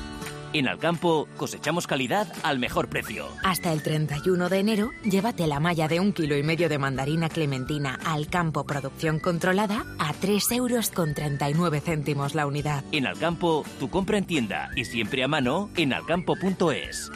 En 0.53 0.67
Alcampo 0.67 1.29
cosechamos 1.37 1.87
calidad 1.87 2.27
al 2.43 2.59
mejor 2.59 2.89
precio. 2.89 3.27
Hasta 3.43 3.71
el 3.71 3.81
31 3.81 4.49
de 4.49 4.59
enero, 4.59 4.89
llévate 5.03 5.47
la 5.47 5.61
malla 5.61 5.87
de 5.87 6.01
un 6.01 6.11
kilo 6.11 6.35
y 6.35 6.43
medio 6.43 6.67
de 6.67 6.77
mandarina 6.77 7.29
clementina 7.29 7.97
al 8.05 8.27
campo 8.27 8.65
producción 8.65 9.19
controlada 9.19 9.85
a 9.97 10.13
3 10.13 10.51
euros 10.51 10.89
con 10.89 11.13
39 11.13 11.79
céntimos 11.79 12.35
la 12.35 12.47
unidad. 12.47 12.83
En 12.91 13.07
Alcampo, 13.07 13.63
tu 13.79 13.89
compra 13.89 14.17
en 14.17 14.25
tienda 14.25 14.69
y 14.75 14.83
siempre 14.83 15.23
a 15.23 15.29
mano 15.29 15.69
en 15.77 15.93
alcampo.es. 15.93 17.11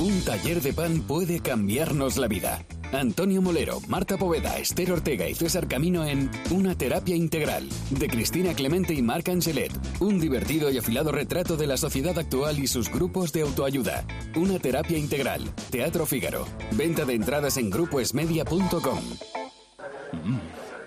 Un 0.00 0.24
taller 0.24 0.62
de 0.62 0.72
pan 0.72 1.02
puede 1.02 1.40
cambiarnos 1.40 2.16
la 2.16 2.26
vida. 2.26 2.64
Antonio 2.92 3.40
Molero, 3.40 3.80
Marta 3.88 4.16
Poveda, 4.16 4.58
Esther 4.58 4.92
Ortega 4.92 5.28
y 5.28 5.34
César 5.34 5.68
Camino 5.68 6.04
en 6.04 6.30
Una 6.50 6.76
terapia 6.76 7.14
integral, 7.14 7.68
de 7.90 8.08
Cristina 8.08 8.54
Clemente 8.54 8.94
y 8.94 9.02
Marc 9.02 9.28
Angelet. 9.28 9.72
Un 10.00 10.18
divertido 10.18 10.70
y 10.70 10.78
afilado 10.78 11.12
retrato 11.12 11.56
de 11.56 11.66
la 11.66 11.76
sociedad 11.76 12.18
actual 12.18 12.58
y 12.58 12.66
sus 12.66 12.90
grupos 12.90 13.32
de 13.32 13.42
autoayuda. 13.42 14.04
Una 14.36 14.58
terapia 14.58 14.98
integral. 14.98 15.42
Teatro 15.70 16.06
Fígaro. 16.06 16.46
Venta 16.72 17.04
de 17.04 17.14
entradas 17.14 17.56
en 17.56 17.70
grupoesmedia.com. 17.70 19.00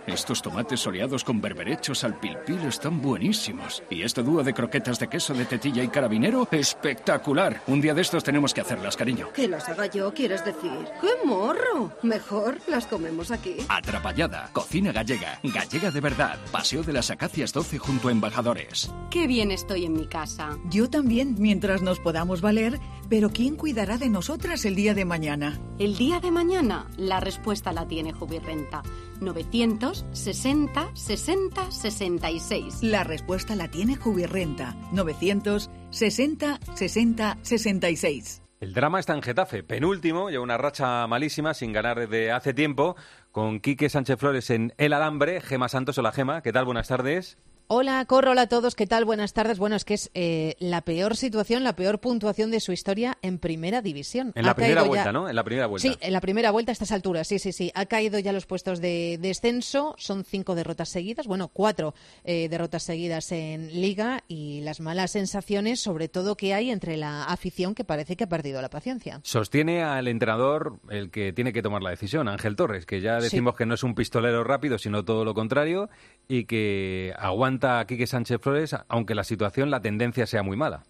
Estos 0.06 0.42
tomates 0.42 0.82
soleados 0.82 1.24
con 1.24 1.40
berberechos 1.40 2.04
al 2.04 2.20
pilpil 2.20 2.60
están 2.68 3.02
buenísimos. 3.02 3.82
Y 3.90 4.04
este 4.04 4.22
dúo 4.22 4.44
de 4.44 4.54
croquetas 4.54 5.00
de 5.00 5.08
queso 5.08 5.34
de 5.34 5.46
tetilla 5.46 5.82
y 5.82 5.88
carabinero, 5.88 6.46
espectacular. 6.52 7.62
Un 7.68 7.80
día 7.80 7.94
de 7.94 8.02
estos 8.02 8.24
tenemos 8.24 8.54
que 8.54 8.60
hacerlas, 8.62 8.98
cariño. 8.98 9.32
Que 9.34 9.48
las 9.48 9.70
haga 9.70 9.86
yo, 9.86 10.14
quieres 10.14 10.44
decir. 10.44 10.72
¡Qué 11.00 11.26
morro! 11.26 11.94
Mejor 12.04 12.58
las 12.68 12.86
comemos 12.86 13.32
aquí. 13.32 13.56
Atrapallada, 13.70 14.50
cocina 14.52 14.92
gallega, 14.92 15.40
gallega 15.42 15.90
de 15.90 16.02
verdad. 16.02 16.38
Paseo 16.52 16.84
de 16.84 16.92
las 16.92 17.10
Acacias 17.10 17.54
12 17.54 17.78
junto 17.78 18.10
a 18.10 18.12
Embajadores. 18.12 18.92
Qué 19.10 19.26
bien 19.26 19.52
estoy 19.52 19.86
en 19.86 19.94
mi 19.94 20.08
casa. 20.08 20.58
Yo 20.70 20.90
también, 20.90 21.36
mientras 21.40 21.82
nos 21.82 22.00
podamos 22.00 22.42
valer, 22.42 22.78
pero 23.10 23.30
¿quién 23.30 23.56
cuidará 23.56 23.98
de 23.98 24.10
nosotras 24.10 24.66
el 24.66 24.76
día 24.76 24.94
de 24.94 25.06
mañana? 25.06 25.62
El 25.80 25.96
día 25.98 26.20
de 26.20 26.32
mañana, 26.32 26.88
la 26.98 27.20
respuesta 27.20 27.72
la 27.72 27.88
tiene 27.88 28.12
Jubirrenta. 28.12 28.84
960 29.24 30.92
60 30.94 31.72
66. 31.72 32.84
La 32.84 33.04
respuesta 33.04 33.56
la 33.56 33.70
tiene 33.70 33.96
Jubirrenta. 33.96 34.76
960 34.92 36.60
60 36.74 37.38
66. 37.42 38.44
El 38.64 38.74
drama 38.74 39.00
está 39.02 39.14
en 39.14 39.22
Getafe, 39.22 39.62
penúltimo, 39.62 40.30
lleva 40.30 40.42
una 40.42 40.58
racha 40.58 41.06
malísima 41.06 41.54
sin 41.54 41.74
ganar 41.74 42.00
desde 42.00 42.32
hace 42.32 42.54
tiempo, 42.54 42.96
con 43.34 43.60
Quique 43.60 43.90
Sánchez 43.90 44.18
Flores 44.18 44.50
en 44.52 44.74
El 44.78 44.94
Alambre, 44.94 45.42
Gema 45.42 45.68
Santos, 45.68 45.98
hola 45.98 46.14
Gema, 46.14 46.42
¿qué 46.42 46.54
tal? 46.54 46.64
Buenas 46.64 46.88
tardes. 46.88 47.38
Hola, 47.68 48.04
Corro, 48.06 48.32
hola 48.32 48.44
a 48.44 48.48
todos, 48.48 48.76
¿qué 48.76 48.86
tal? 48.86 49.04
Buenas 49.06 49.34
tardes. 49.34 49.58
Bueno, 49.58 49.76
es 49.76 49.84
que 49.86 49.96
es 49.96 50.12
eh, 50.14 50.56
la 50.60 50.82
peor 50.82 51.16
situación, 51.16 51.64
la 51.64 51.76
peor 51.76 52.00
puntuación 52.00 52.52
de 52.52 52.60
su 52.60 52.72
historia 52.72 53.18
en 53.24 53.40
primera 53.40 53.82
división. 53.82 54.32
En 54.36 54.46
la 54.46 54.54
primera 54.54 54.84
vuelta, 54.84 55.06
ya- 55.06 55.12
¿no? 55.12 55.28
En 55.30 55.36
la 55.36 55.44
primera 55.44 55.66
vuelta. 55.68 55.88
Sí, 55.88 55.98
en 56.00 56.14
la 56.14 56.22
primera 56.22 56.52
vuelta 56.52 56.72
a 56.72 56.74
estas 56.74 56.92
alturas, 56.92 57.28
sí, 57.28 57.40
sí, 57.40 57.52
sí. 57.52 57.72
Ha 57.74 57.86
caído 57.88 58.20
ya 58.20 58.32
los 58.34 58.46
puestos 58.46 58.80
de 58.80 59.18
descenso, 59.20 59.96
son 59.98 60.24
cinco 60.24 60.54
derrotas 60.56 60.90
seguidas, 60.90 61.26
bueno, 61.26 61.48
cuatro 61.48 61.96
eh, 62.26 62.48
derrotas 62.50 62.84
seguidas 62.84 63.32
en 63.32 63.70
Liga 63.82 64.24
y 64.28 64.62
las 64.62 64.80
malas 64.80 65.12
sensaciones, 65.12 65.80
sobre 65.80 66.10
todo 66.10 66.36
que 66.36 66.54
hay 66.54 66.70
entre 66.70 66.96
la 66.98 67.24
afición 67.24 67.74
que 67.74 67.86
parece 67.86 68.16
que 68.18 68.26
ha 68.26 68.30
perdido 68.30 68.62
la 68.62 68.70
paciencia. 68.70 69.20
Sostiene 69.24 69.82
al 69.84 70.08
entrenador 70.10 70.80
el 70.90 71.10
que 71.10 71.34
tiene 71.34 71.54
que 71.54 71.64
tomar 71.64 71.82
la 71.82 71.90
decisión, 71.92 72.28
Ángel 72.28 72.56
Torres, 72.56 72.86
que 72.86 73.02
ya 73.02 73.20
decimos 73.20 73.56
que 73.56 73.66
no 73.66 73.74
es 73.74 73.84
un 73.84 73.96
pistolero 73.96 74.44
rápido, 74.44 74.78
sino 74.78 75.04
todo 75.06 75.26
lo 75.26 75.34
contrario, 75.34 75.90
y 76.28 76.44
que 76.46 77.14
aguanta 77.18 77.53
a 77.62 77.86
Quique 77.86 78.08
Sánchez 78.08 78.40
Flores, 78.42 78.76
aunque 78.88 79.16
la 79.16 79.24
situación, 79.24 79.70
la 79.70 79.82
tendencia 79.82 80.26
sea 80.26 80.44
muy 80.44 80.58
mala. 80.58 80.84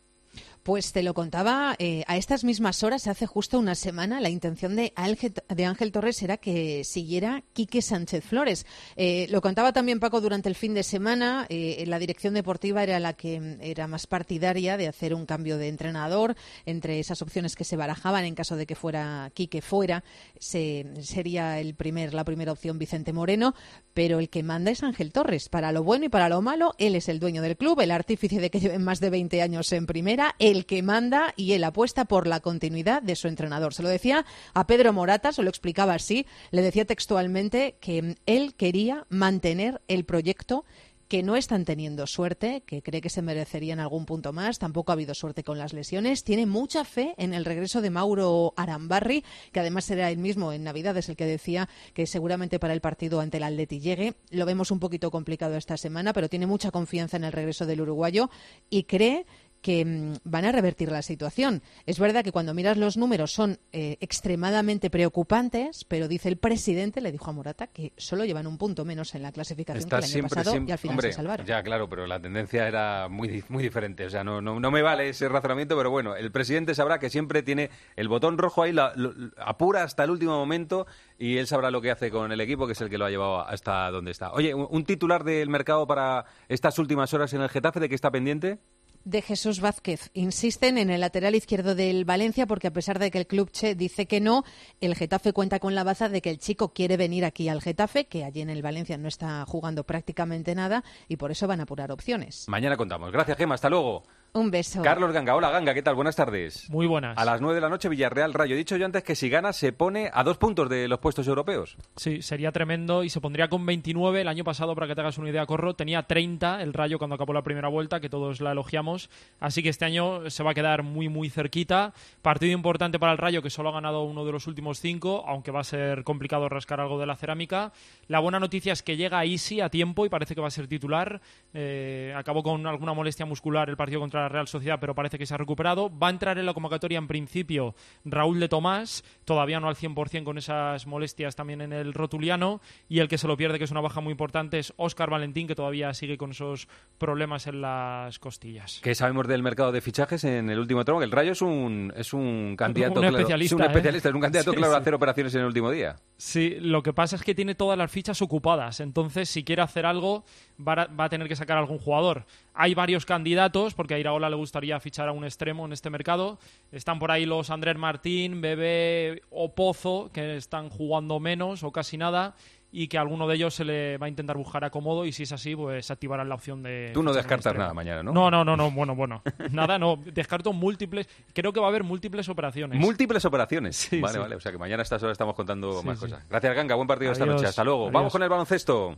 Pues 0.63 0.93
te 0.93 1.03
lo 1.03 1.13
contaba 1.13 1.75
eh, 1.77 2.05
a 2.07 2.15
estas 2.15 2.45
mismas 2.45 2.83
horas, 2.83 3.07
hace 3.07 3.25
justo 3.25 3.59
una 3.59 3.75
semana, 3.75 4.21
la 4.21 4.29
intención 4.29 4.77
de 4.77 4.93
Ángel, 4.95 5.91
Torres 5.91 6.23
era 6.23 6.37
que 6.37 6.85
siguiera 6.85 7.43
Quique 7.51 7.81
Sánchez 7.81 8.23
Flores. 8.23 8.65
Eh, 8.95 9.27
lo 9.29 9.41
contaba 9.41 9.73
también 9.73 9.99
Paco 9.99 10.21
durante 10.21 10.47
el 10.47 10.55
fin 10.55 10.73
de 10.73 10.83
semana. 10.83 11.47
eh, 11.49 11.83
la 11.85 11.99
dirección 11.99 12.33
deportiva 12.33 12.81
era 12.81 13.01
la 13.01 13.11
que 13.11 13.41
mm, 13.41 13.57
era 13.59 13.87
más 13.87 14.07
partidaria 14.07 14.77
de 14.77 14.87
hacer 14.87 15.13
un 15.13 15.25
cambio 15.25 15.57
de 15.57 15.67
entrenador. 15.67 16.37
Entre 16.65 17.01
esas 17.01 17.21
opciones 17.21 17.57
que 17.57 17.65
se 17.65 17.75
barajaban, 17.75 18.23
en 18.23 18.33
caso 18.33 18.55
de 18.55 18.65
que 18.65 18.75
fuera 18.75 19.31
Quique 19.33 19.61
fuera, 19.61 20.05
se, 20.39 20.85
sería 21.01 21.59
el 21.59 21.75
primer, 21.75 22.13
la 22.13 22.23
primera 22.23 22.53
opción 22.53 22.79
Vicente 22.79 23.11
Moreno. 23.11 23.53
Pero 23.93 24.19
el 24.19 24.29
que 24.29 24.43
manda 24.43 24.71
es 24.71 24.81
Ángel 24.81 25.11
Torres. 25.11 25.49
Para 25.49 25.73
lo 25.73 25.83
bueno 25.83 26.05
y 26.05 26.09
para 26.09 26.29
lo 26.29 26.41
malo, 26.41 26.73
él 26.77 26.95
es 26.95 27.09
el 27.09 27.19
dueño 27.19 27.41
del 27.41 27.57
club, 27.57 27.81
el 27.81 27.91
artífice 27.91 28.39
de 28.39 28.49
que 28.49 28.61
lleven 28.61 28.81
más 28.81 29.01
de 29.01 29.09
20 29.09 29.41
años 29.41 29.69
en 29.73 29.85
primera, 29.85 30.35
que 30.61 30.83
manda 30.83 31.33
y 31.35 31.53
él 31.53 31.63
apuesta 31.63 32.05
por 32.05 32.27
la 32.27 32.39
continuidad 32.39 33.01
de 33.01 33.15
su 33.15 33.27
entrenador. 33.27 33.73
Se 33.73 33.83
lo 33.83 33.89
decía 33.89 34.25
a 34.53 34.67
Pedro 34.67 34.93
Morata, 34.93 35.31
se 35.31 35.43
lo 35.43 35.49
explicaba 35.49 35.95
así, 35.95 36.25
le 36.51 36.61
decía 36.61 36.85
textualmente 36.85 37.75
que 37.81 38.15
él 38.25 38.55
quería 38.55 39.05
mantener 39.09 39.81
el 39.87 40.05
proyecto 40.05 40.65
que 41.13 41.21
no 41.21 41.35
están 41.35 41.63
teniendo 41.63 42.07
suerte, 42.07 42.63
que 42.65 42.81
cree 42.81 42.99
que 42.99 43.09
se 43.11 43.21
merecerían 43.21 43.79
algún 43.79 44.07
punto 44.07 44.33
más, 44.33 44.57
tampoco 44.57 44.91
ha 44.91 44.93
habido 44.93 45.13
suerte 45.13 45.43
con 45.43 45.59
las 45.59 45.71
lesiones, 45.71 46.23
tiene 46.23 46.47
mucha 46.47 46.85
fe 46.85 47.13
en 47.17 47.35
el 47.35 47.45
regreso 47.45 47.81
de 47.81 47.91
Mauro 47.91 48.55
Arambarri, 48.57 49.23
que 49.51 49.59
además 49.59 49.85
será 49.85 50.09
el 50.09 50.17
mismo 50.17 50.53
en 50.53 50.63
Navidades 50.63 51.09
el 51.09 51.15
que 51.15 51.27
decía 51.27 51.69
que 51.93 52.07
seguramente 52.07 52.57
para 52.57 52.73
el 52.73 52.81
partido 52.81 53.19
ante 53.19 53.37
el 53.37 53.43
Atleti 53.43 53.79
llegue. 53.79 54.15
Lo 54.31 54.47
vemos 54.47 54.71
un 54.71 54.79
poquito 54.79 55.11
complicado 55.11 55.55
esta 55.55 55.77
semana, 55.77 56.13
pero 56.13 56.29
tiene 56.29 56.47
mucha 56.47 56.71
confianza 56.71 57.17
en 57.17 57.25
el 57.25 57.31
regreso 57.31 57.67
del 57.67 57.81
uruguayo 57.81 58.31
y 58.71 58.85
cree 58.85 59.27
que 59.63 59.83
mm, 59.83 60.13
van 60.25 60.45
a 60.45 60.51
revertir 60.51 60.91
la 60.91 61.01
situación. 61.01 61.63
Es 61.87 61.97
verdad 61.97 62.23
que 62.23 62.31
cuando 62.31 62.53
miras 62.53 62.77
los 62.77 62.97
números 62.97 63.31
son 63.31 63.57
eh, 63.71 63.97
extremadamente 64.01 64.91
preocupantes, 64.91 65.85
pero 65.85 66.07
dice 66.07 66.29
el 66.29 66.37
presidente, 66.37 67.01
le 67.01 67.11
dijo 67.11 67.29
a 67.29 67.33
Morata, 67.33 67.67
que 67.67 67.93
solo 67.97 68.25
llevan 68.25 68.45
un 68.45 68.57
punto 68.59 68.85
menos 68.85 69.15
en 69.15 69.23
la 69.23 69.31
clasificación 69.31 69.89
que 69.89 69.95
el 69.95 70.03
año 70.03 70.27
pasado 70.27 70.51
y 70.67 70.71
al 70.71 70.77
final 70.77 70.93
hombre, 70.95 71.09
se 71.11 71.15
salvaron. 71.15 71.45
Ya, 71.47 71.63
claro, 71.63 71.89
pero 71.89 72.05
la 72.05 72.19
tendencia 72.19 72.67
era 72.67 73.07
muy, 73.07 73.27
di- 73.29 73.43
muy 73.49 73.63
diferente. 73.63 74.05
O 74.05 74.09
sea, 74.09 74.23
no, 74.23 74.41
no, 74.41 74.59
no 74.59 74.69
me 74.69 74.81
vale 74.81 75.09
ese 75.09 75.29
razonamiento, 75.29 75.77
pero 75.77 75.89
bueno, 75.89 76.15
el 76.15 76.31
presidente 76.31 76.75
sabrá 76.75 76.99
que 76.99 77.09
siempre 77.09 77.41
tiene 77.41 77.69
el 77.95 78.09
botón 78.09 78.37
rojo 78.37 78.63
ahí, 78.63 78.73
la- 78.73 78.91
lo- 78.95 79.13
apura 79.37 79.83
hasta 79.83 80.03
el 80.03 80.09
último 80.11 80.33
momento 80.33 80.85
y 81.17 81.37
él 81.37 81.47
sabrá 81.47 81.71
lo 81.71 81.81
que 81.81 81.89
hace 81.89 82.11
con 82.11 82.31
el 82.33 82.41
equipo, 82.41 82.65
que 82.67 82.73
es 82.73 82.81
el 82.81 82.89
que 82.89 82.97
lo 82.97 83.05
ha 83.05 83.09
llevado 83.09 83.39
hasta 83.47 83.89
donde 83.91 84.11
está. 84.11 84.33
Oye, 84.33 84.53
un, 84.53 84.67
un 84.69 84.83
titular 84.83 85.23
del 85.23 85.49
mercado 85.49 85.87
para 85.87 86.25
estas 86.49 86.77
últimas 86.79 87.13
horas 87.13 87.31
en 87.33 87.41
el 87.41 87.47
Getafe, 87.49 87.79
¿de 87.79 87.87
qué 87.87 87.95
está 87.95 88.11
pendiente? 88.11 88.59
De 89.05 89.21
Jesús 89.21 89.59
Vázquez. 89.59 90.09
Insisten 90.13 90.77
en 90.77 90.89
el 90.89 91.01
lateral 91.01 91.35
izquierdo 91.35 91.75
del 91.75 92.05
Valencia 92.05 92.47
porque 92.47 92.67
a 92.67 92.73
pesar 92.73 92.99
de 92.99 93.11
que 93.11 93.17
el 93.19 93.27
club 93.27 93.51
Che 93.51 93.75
dice 93.75 94.05
que 94.05 94.21
no, 94.21 94.43
el 94.81 94.95
Getafe 94.95 95.33
cuenta 95.33 95.59
con 95.59 95.75
la 95.75 95.83
baza 95.83 96.09
de 96.09 96.21
que 96.21 96.29
el 96.29 96.39
chico 96.39 96.73
quiere 96.73 96.97
venir 96.97 97.25
aquí 97.25 97.49
al 97.49 97.61
Getafe, 97.61 98.05
que 98.05 98.23
allí 98.23 98.41
en 98.41 98.49
el 98.49 98.61
Valencia 98.61 98.97
no 98.97 99.07
está 99.07 99.45
jugando 99.45 99.83
prácticamente 99.83 100.55
nada 100.55 100.83
y 101.07 101.17
por 101.17 101.31
eso 101.31 101.47
van 101.47 101.59
a 101.59 101.63
apurar 101.63 101.91
opciones. 101.91 102.45
Mañana 102.47 102.77
contamos. 102.77 103.11
Gracias, 103.11 103.37
Gema. 103.37 103.55
Hasta 103.55 103.69
luego. 103.69 104.03
Un 104.35 104.49
beso. 104.49 104.81
Carlos 104.81 105.13
Ganga. 105.13 105.35
Hola, 105.35 105.51
Ganga. 105.51 105.75
¿Qué 105.75 105.83
tal? 105.83 105.93
Buenas 105.93 106.15
tardes. 106.15 106.67
Muy 106.71 106.87
buenas. 106.87 107.15
A 107.19 107.23
las 107.23 107.39
9 107.39 107.53
de 107.53 107.61
la 107.61 107.69
noche, 107.69 107.87
Villarreal 107.87 108.33
Rayo. 108.33 108.55
He 108.55 108.57
dicho 108.57 108.75
yo 108.77 108.85
antes 108.87 109.03
que 109.03 109.13
si 109.13 109.29
gana 109.29 109.53
se 109.53 109.73
pone 109.73 110.09
a 110.11 110.23
dos 110.23 110.39
puntos 110.39 110.67
de 110.69 110.87
los 110.87 110.97
puestos 110.97 111.27
europeos. 111.27 111.77
Sí, 111.97 112.23
sería 112.23 112.51
tremendo 112.51 113.03
y 113.03 113.11
se 113.11 113.21
pondría 113.21 113.47
con 113.47 113.63
29. 113.63 114.21
El 114.21 114.27
año 114.27 114.43
pasado, 114.43 114.73
para 114.73 114.87
que 114.87 114.95
te 114.95 115.01
hagas 115.01 115.19
una 115.19 115.29
idea, 115.29 115.45
Corro, 115.45 115.75
tenía 115.75 116.01
30 116.01 116.63
el 116.63 116.73
Rayo 116.73 116.97
cuando 116.97 117.13
acabó 117.13 117.31
la 117.31 117.43
primera 117.43 117.67
vuelta, 117.67 117.99
que 117.99 118.09
todos 118.09 118.41
la 118.41 118.53
elogiamos. 118.53 119.11
Así 119.39 119.61
que 119.61 119.69
este 119.69 119.85
año 119.85 120.27
se 120.31 120.41
va 120.41 120.49
a 120.49 120.53
quedar 120.55 120.81
muy, 120.81 121.09
muy 121.09 121.29
cerquita. 121.29 121.93
Partido 122.23 122.53
importante 122.53 122.97
para 122.97 123.11
el 123.11 123.19
Rayo, 123.19 123.43
que 123.43 123.51
solo 123.51 123.69
ha 123.69 123.73
ganado 123.73 124.01
uno 124.01 124.25
de 124.25 124.31
los 124.31 124.47
últimos 124.47 124.79
cinco, 124.79 125.23
aunque 125.27 125.51
va 125.51 125.59
a 125.59 125.63
ser 125.63 126.03
complicado 126.03 126.49
rascar 126.49 126.79
algo 126.79 126.99
de 126.99 127.05
la 127.05 127.15
cerámica. 127.15 127.71
La 128.07 128.17
buena 128.17 128.39
noticia 128.39 128.73
es 128.73 128.81
que 128.81 128.97
llega 128.97 129.19
a 129.19 129.25
Easy 129.25 129.61
a 129.61 129.69
tiempo 129.69 130.07
y 130.07 130.09
parece 130.09 130.33
que 130.33 130.41
va 130.41 130.47
a 130.47 130.51
ser 130.51 130.65
titular. 130.65 131.21
Eh, 131.53 132.15
acabó 132.17 132.41
con 132.41 132.65
alguna 132.65 132.93
molestia 132.93 133.27
muscular 133.27 133.69
el 133.69 133.77
partido 133.77 133.99
contra 133.99 134.22
la 134.23 134.29
Real 134.29 134.47
Sociedad, 134.47 134.79
pero 134.79 134.95
parece 134.95 135.17
que 135.17 135.25
se 135.25 135.33
ha 135.33 135.37
recuperado. 135.37 135.89
Va 135.97 136.07
a 136.07 136.11
entrar 136.11 136.37
en 136.37 136.45
la 136.45 136.53
convocatoria 136.53 136.97
en 136.97 137.07
principio 137.07 137.75
Raúl 138.05 138.39
de 138.39 138.49
Tomás, 138.49 139.03
todavía 139.25 139.59
no 139.59 139.67
al 139.69 139.75
100% 139.75 140.23
con 140.23 140.37
esas 140.37 140.87
molestias 140.87 141.35
también 141.35 141.61
en 141.61 141.73
el 141.73 141.93
rotuliano. 141.93 142.61
Y 142.89 142.99
el 142.99 143.07
que 143.07 143.17
se 143.17 143.27
lo 143.27 143.37
pierde, 143.37 143.57
que 143.57 143.63
es 143.65 143.71
una 143.71 143.81
baja 143.81 144.01
muy 144.01 144.11
importante, 144.11 144.59
es 144.59 144.73
Óscar 144.77 145.09
Valentín, 145.09 145.47
que 145.47 145.55
todavía 145.55 145.93
sigue 145.93 146.17
con 146.17 146.31
esos 146.31 146.67
problemas 146.97 147.47
en 147.47 147.61
las 147.61 148.19
costillas. 148.19 148.79
¿Qué 148.83 148.95
sabemos 148.95 149.27
del 149.27 149.43
mercado 149.43 149.71
de 149.71 149.81
fichajes 149.81 150.23
en 150.23 150.49
el 150.49 150.59
último 150.59 150.83
tramo? 150.85 151.01
El 151.03 151.11
Rayo 151.11 151.31
es 151.33 151.41
un, 151.41 151.93
es 151.95 152.13
un 152.13 152.55
candidato 152.57 152.95
Un 152.95 152.99
claro- 153.01 153.17
especialista, 153.17 153.55
es 153.55 153.59
un 153.59 153.61
¿eh? 153.63 153.67
especialista, 153.67 154.09
es 154.09 154.15
un 154.15 154.21
candidato 154.21 154.51
Sí, 154.51 154.57
claro 154.57 154.73
a 154.73 154.77
sí. 154.77 154.81
hacer 154.81 154.93
operaciones 154.93 155.35
en 155.35 155.41
el 155.41 155.47
último 155.47 155.71
día. 155.71 155.95
Sí, 156.17 156.55
lo 156.59 156.81
que 156.83 156.93
pasa 156.93 157.15
es 157.15 157.23
que 157.23 157.35
tiene 157.35 157.55
todas 157.55 157.77
las 157.77 157.91
fichas 157.91 158.21
ocupadas, 158.21 158.79
entonces 158.79 159.27
si 159.29 159.43
quiere 159.43 159.61
hacer 159.61 159.85
algo 159.85 160.23
va 160.65 160.73
a, 160.73 160.85
va 160.87 161.05
a 161.05 161.09
tener 161.09 161.27
que 161.27 161.35
sacar 161.35 161.57
algún 161.57 161.77
jugador. 161.79 162.25
Hay 162.53 162.73
varios 162.75 163.05
candidatos, 163.05 163.73
porque 163.73 163.95
a 163.95 163.97
Iraola 164.13 164.29
le 164.29 164.35
gustaría 164.35 164.79
fichar 164.79 165.09
a 165.09 165.11
un 165.11 165.23
extremo 165.23 165.65
en 165.65 165.73
este 165.73 165.89
mercado. 165.89 166.37
Están 166.71 166.99
por 166.99 167.11
ahí 167.11 167.25
los 167.25 167.49
Andrés 167.49 167.77
Martín, 167.77 168.41
Bebé 168.41 169.23
o 169.31 169.55
Pozo, 169.55 170.11
que 170.13 170.37
están 170.37 170.69
jugando 170.69 171.19
menos 171.19 171.63
o 171.63 171.71
casi 171.71 171.97
nada, 171.97 172.35
y 172.71 172.87
que 172.87 172.99
a 172.99 173.01
alguno 173.01 173.27
de 173.27 173.35
ellos 173.35 173.55
se 173.55 173.65
le 173.65 173.97
va 173.97 174.05
a 174.05 174.09
intentar 174.09 174.37
buscar 174.37 174.63
acomodo, 174.63 175.05
y 175.05 175.11
si 175.11 175.23
es 175.23 175.31
así, 175.31 175.55
pues 175.55 175.89
activarán 175.89 176.29
la 176.29 176.35
opción 176.35 176.61
de... 176.61 176.91
Tú 176.93 177.01
no 177.01 177.11
descartas 177.11 177.55
nada 177.55 177.73
mañana, 177.73 178.03
¿no? 178.03 178.11
No, 178.13 178.29
no, 178.29 178.45
no, 178.45 178.55
no, 178.55 178.69
bueno, 178.69 178.95
bueno. 178.95 179.23
Nada, 179.51 179.79
no. 179.79 179.97
Descarto 179.97 180.53
múltiples... 180.53 181.07
Creo 181.33 181.51
que 181.51 181.59
va 181.59 181.67
a 181.67 181.69
haber 181.69 181.83
múltiples 181.83 182.29
operaciones. 182.29 182.79
Múltiples 182.79 183.25
operaciones. 183.25 183.75
Sí, 183.75 183.99
vale, 183.99 184.13
sí. 184.13 184.19
vale. 184.19 184.35
O 184.35 184.39
sea 184.39 184.51
que 184.51 184.57
mañana 184.59 184.81
a 184.81 184.83
estas 184.83 185.01
horas 185.01 185.13
estamos 185.13 185.35
contando 185.35 185.81
Sí, 185.81 185.87
más 185.87 185.99
cosas. 185.99 186.23
Gracias, 186.29 186.55
Ganga. 186.55 186.75
Buen 186.75 186.87
partido 186.87 187.11
esta 187.11 187.25
noche. 187.25 187.45
Hasta 187.47 187.63
luego. 187.63 187.83
Adiós. 187.83 187.93
Vamos 187.93 188.11
con 188.11 188.21
el 188.23 188.29
baloncesto. 188.29 188.95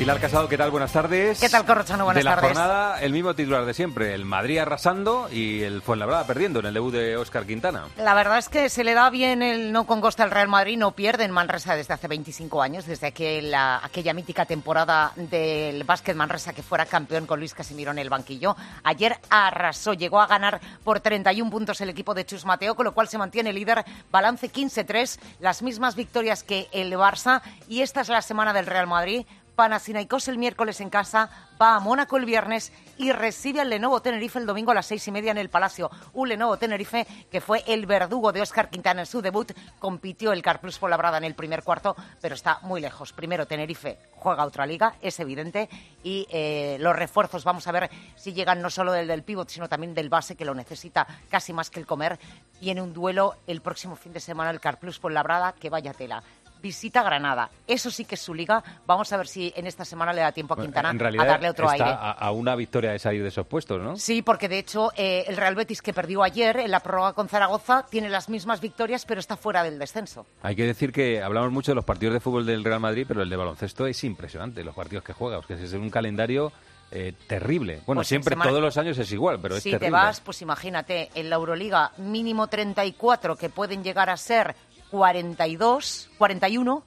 Pilar 0.00 0.18
Casado, 0.18 0.48
¿qué 0.48 0.56
tal? 0.56 0.70
Buenas 0.70 0.92
tardes. 0.92 1.38
¿Qué 1.38 1.50
tal, 1.50 1.66
Corrochano? 1.66 2.04
Buenas 2.04 2.20
de 2.20 2.24
la 2.24 2.34
tardes. 2.36 2.56
jornada, 2.56 3.02
el 3.02 3.12
mismo 3.12 3.34
titular 3.34 3.66
de 3.66 3.74
siempre. 3.74 4.14
El 4.14 4.24
Madrid 4.24 4.56
arrasando 4.56 5.28
y 5.30 5.60
el 5.62 5.82
Fuenlabrada 5.82 6.26
perdiendo 6.26 6.60
en 6.60 6.64
el 6.64 6.72
debut 6.72 6.94
de 6.94 7.18
Óscar 7.18 7.44
Quintana. 7.44 7.84
La 7.98 8.14
verdad 8.14 8.38
es 8.38 8.48
que 8.48 8.70
se 8.70 8.82
le 8.82 8.94
da 8.94 9.10
bien 9.10 9.42
el 9.42 9.72
no 9.72 9.84
con 9.84 10.00
costa 10.00 10.22
al 10.22 10.30
Real 10.30 10.48
Madrid, 10.48 10.78
no 10.78 10.92
pierde 10.92 11.24
en 11.24 11.32
Manresa 11.32 11.76
desde 11.76 11.92
hace 11.92 12.08
25 12.08 12.62
años, 12.62 12.86
desde 12.86 13.08
aquella, 13.08 13.84
aquella 13.84 14.14
mítica 14.14 14.46
temporada 14.46 15.12
del 15.16 15.84
básquet 15.84 16.16
Manresa 16.16 16.54
que 16.54 16.62
fuera 16.62 16.86
campeón 16.86 17.26
con 17.26 17.38
Luis 17.38 17.52
Casimiro 17.52 17.90
en 17.90 17.98
el 17.98 18.08
banquillo. 18.08 18.56
Ayer 18.84 19.18
arrasó, 19.28 19.92
llegó 19.92 20.22
a 20.22 20.26
ganar 20.26 20.62
por 20.82 21.00
31 21.00 21.50
puntos 21.50 21.78
el 21.82 21.90
equipo 21.90 22.14
de 22.14 22.24
Chus 22.24 22.46
Mateo, 22.46 22.74
con 22.74 22.86
lo 22.86 22.94
cual 22.94 23.08
se 23.08 23.18
mantiene 23.18 23.52
líder, 23.52 23.84
balance 24.10 24.50
15-3, 24.50 25.20
las 25.40 25.60
mismas 25.60 25.94
victorias 25.94 26.42
que 26.42 26.68
el 26.72 26.90
Barça 26.94 27.42
y 27.68 27.82
esta 27.82 28.00
es 28.00 28.08
la 28.08 28.22
semana 28.22 28.54
del 28.54 28.64
Real 28.64 28.86
Madrid. 28.86 29.26
Panathinaikos 29.60 30.26
el 30.28 30.38
miércoles 30.38 30.80
en 30.80 30.88
casa, 30.88 31.28
va 31.60 31.76
a 31.76 31.80
Mónaco 31.80 32.16
el 32.16 32.24
viernes 32.24 32.72
y 32.96 33.12
recibe 33.12 33.60
al 33.60 33.68
Lenovo 33.68 34.00
Tenerife 34.00 34.38
el 34.38 34.46
domingo 34.46 34.70
a 34.70 34.74
las 34.74 34.86
seis 34.86 35.06
y 35.06 35.12
media 35.12 35.32
en 35.32 35.36
el 35.36 35.50
Palacio. 35.50 35.90
Un 36.14 36.30
Lenovo 36.30 36.56
Tenerife 36.56 37.06
que 37.30 37.42
fue 37.42 37.62
el 37.66 37.84
verdugo 37.84 38.32
de 38.32 38.40
Óscar 38.40 38.70
Quintana 38.70 39.02
en 39.02 39.06
su 39.06 39.20
debut. 39.20 39.52
Compitió 39.78 40.32
el 40.32 40.40
Carplus 40.40 40.78
por 40.78 40.88
Labrada 40.88 41.18
en 41.18 41.24
el 41.24 41.34
primer 41.34 41.62
cuarto, 41.62 41.94
pero 42.22 42.36
está 42.36 42.60
muy 42.62 42.80
lejos. 42.80 43.12
Primero 43.12 43.46
Tenerife 43.46 43.98
juega 44.16 44.46
otra 44.46 44.64
liga, 44.64 44.94
es 45.02 45.20
evidente, 45.20 45.68
y 46.02 46.26
eh, 46.30 46.78
los 46.80 46.96
refuerzos, 46.96 47.44
vamos 47.44 47.66
a 47.66 47.72
ver 47.72 47.90
si 48.16 48.32
llegan 48.32 48.62
no 48.62 48.70
solo 48.70 48.92
del 48.92 49.08
del 49.08 49.24
pívot, 49.24 49.50
sino 49.50 49.68
también 49.68 49.94
del 49.94 50.08
base, 50.08 50.36
que 50.36 50.46
lo 50.46 50.54
necesita 50.54 51.06
casi 51.28 51.52
más 51.52 51.68
que 51.68 51.80
el 51.80 51.86
comer. 51.86 52.18
Tiene 52.60 52.80
un 52.80 52.94
duelo 52.94 53.36
el 53.46 53.60
próximo 53.60 53.94
fin 53.94 54.14
de 54.14 54.20
semana 54.20 54.50
el 54.50 54.60
Carplus 54.60 54.98
por 54.98 55.12
Labrada, 55.12 55.52
que 55.52 55.68
vaya 55.68 55.92
tela 55.92 56.22
visita 56.62 57.02
Granada. 57.02 57.50
Eso 57.66 57.90
sí 57.90 58.04
que 58.04 58.14
es 58.16 58.20
su 58.20 58.34
liga. 58.34 58.62
Vamos 58.86 59.12
a 59.12 59.16
ver 59.16 59.26
si 59.26 59.52
en 59.56 59.66
esta 59.66 59.84
semana 59.84 60.12
le 60.12 60.20
da 60.22 60.32
tiempo 60.32 60.54
a 60.54 60.56
Quintana 60.60 60.90
a 60.90 61.24
darle 61.24 61.48
otro 61.50 61.70
está 61.70 61.84
aire. 61.84 61.96
A, 61.98 62.10
a 62.12 62.30
una 62.32 62.54
victoria 62.54 62.92
de 62.92 62.98
salir 62.98 63.22
de 63.22 63.28
esos 63.28 63.46
puestos, 63.46 63.80
¿no? 63.80 63.96
Sí, 63.96 64.22
porque 64.22 64.48
de 64.48 64.58
hecho 64.58 64.90
eh, 64.96 65.24
el 65.28 65.36
Real 65.36 65.54
Betis 65.54 65.82
que 65.82 65.92
perdió 65.92 66.22
ayer 66.22 66.58
en 66.58 66.70
la 66.70 66.80
prórroga 66.80 67.12
con 67.12 67.28
Zaragoza 67.28 67.86
tiene 67.90 68.08
las 68.08 68.28
mismas 68.28 68.60
victorias, 68.60 69.04
pero 69.04 69.20
está 69.20 69.36
fuera 69.36 69.62
del 69.62 69.78
descenso. 69.78 70.26
Hay 70.42 70.56
que 70.56 70.64
decir 70.66 70.92
que 70.92 71.22
hablamos 71.22 71.50
mucho 71.52 71.72
de 71.72 71.76
los 71.76 71.84
partidos 71.84 72.14
de 72.14 72.20
fútbol 72.20 72.44
del 72.46 72.64
Real 72.64 72.80
Madrid, 72.80 73.04
pero 73.08 73.22
el 73.22 73.30
de 73.30 73.36
baloncesto 73.36 73.86
es 73.86 74.02
impresionante, 74.04 74.62
los 74.64 74.74
partidos 74.74 75.04
que 75.04 75.12
juega. 75.12 75.40
que 75.42 75.54
es 75.54 75.72
un 75.72 75.90
calendario 75.90 76.52
eh, 76.92 77.12
terrible. 77.28 77.80
Bueno, 77.86 78.00
Pues 78.00 78.08
siempre, 78.08 78.32
semana- 78.32 78.50
todos 78.50 78.62
los 78.62 78.76
años 78.76 78.98
es 78.98 79.12
igual, 79.12 79.38
pero 79.40 79.56
es 79.56 79.62
si 79.62 79.70
terrible. 79.70 79.86
te 79.86 79.92
vas, 79.92 80.20
pues 80.20 80.42
imagínate, 80.42 81.08
en 81.14 81.30
la 81.30 81.36
Euroliga 81.36 81.92
mínimo 81.98 82.48
34 82.48 83.36
que 83.36 83.48
pueden 83.48 83.84
llegar 83.84 84.10
a 84.10 84.16
ser 84.16 84.56
42, 84.90 86.10
41 86.18 86.84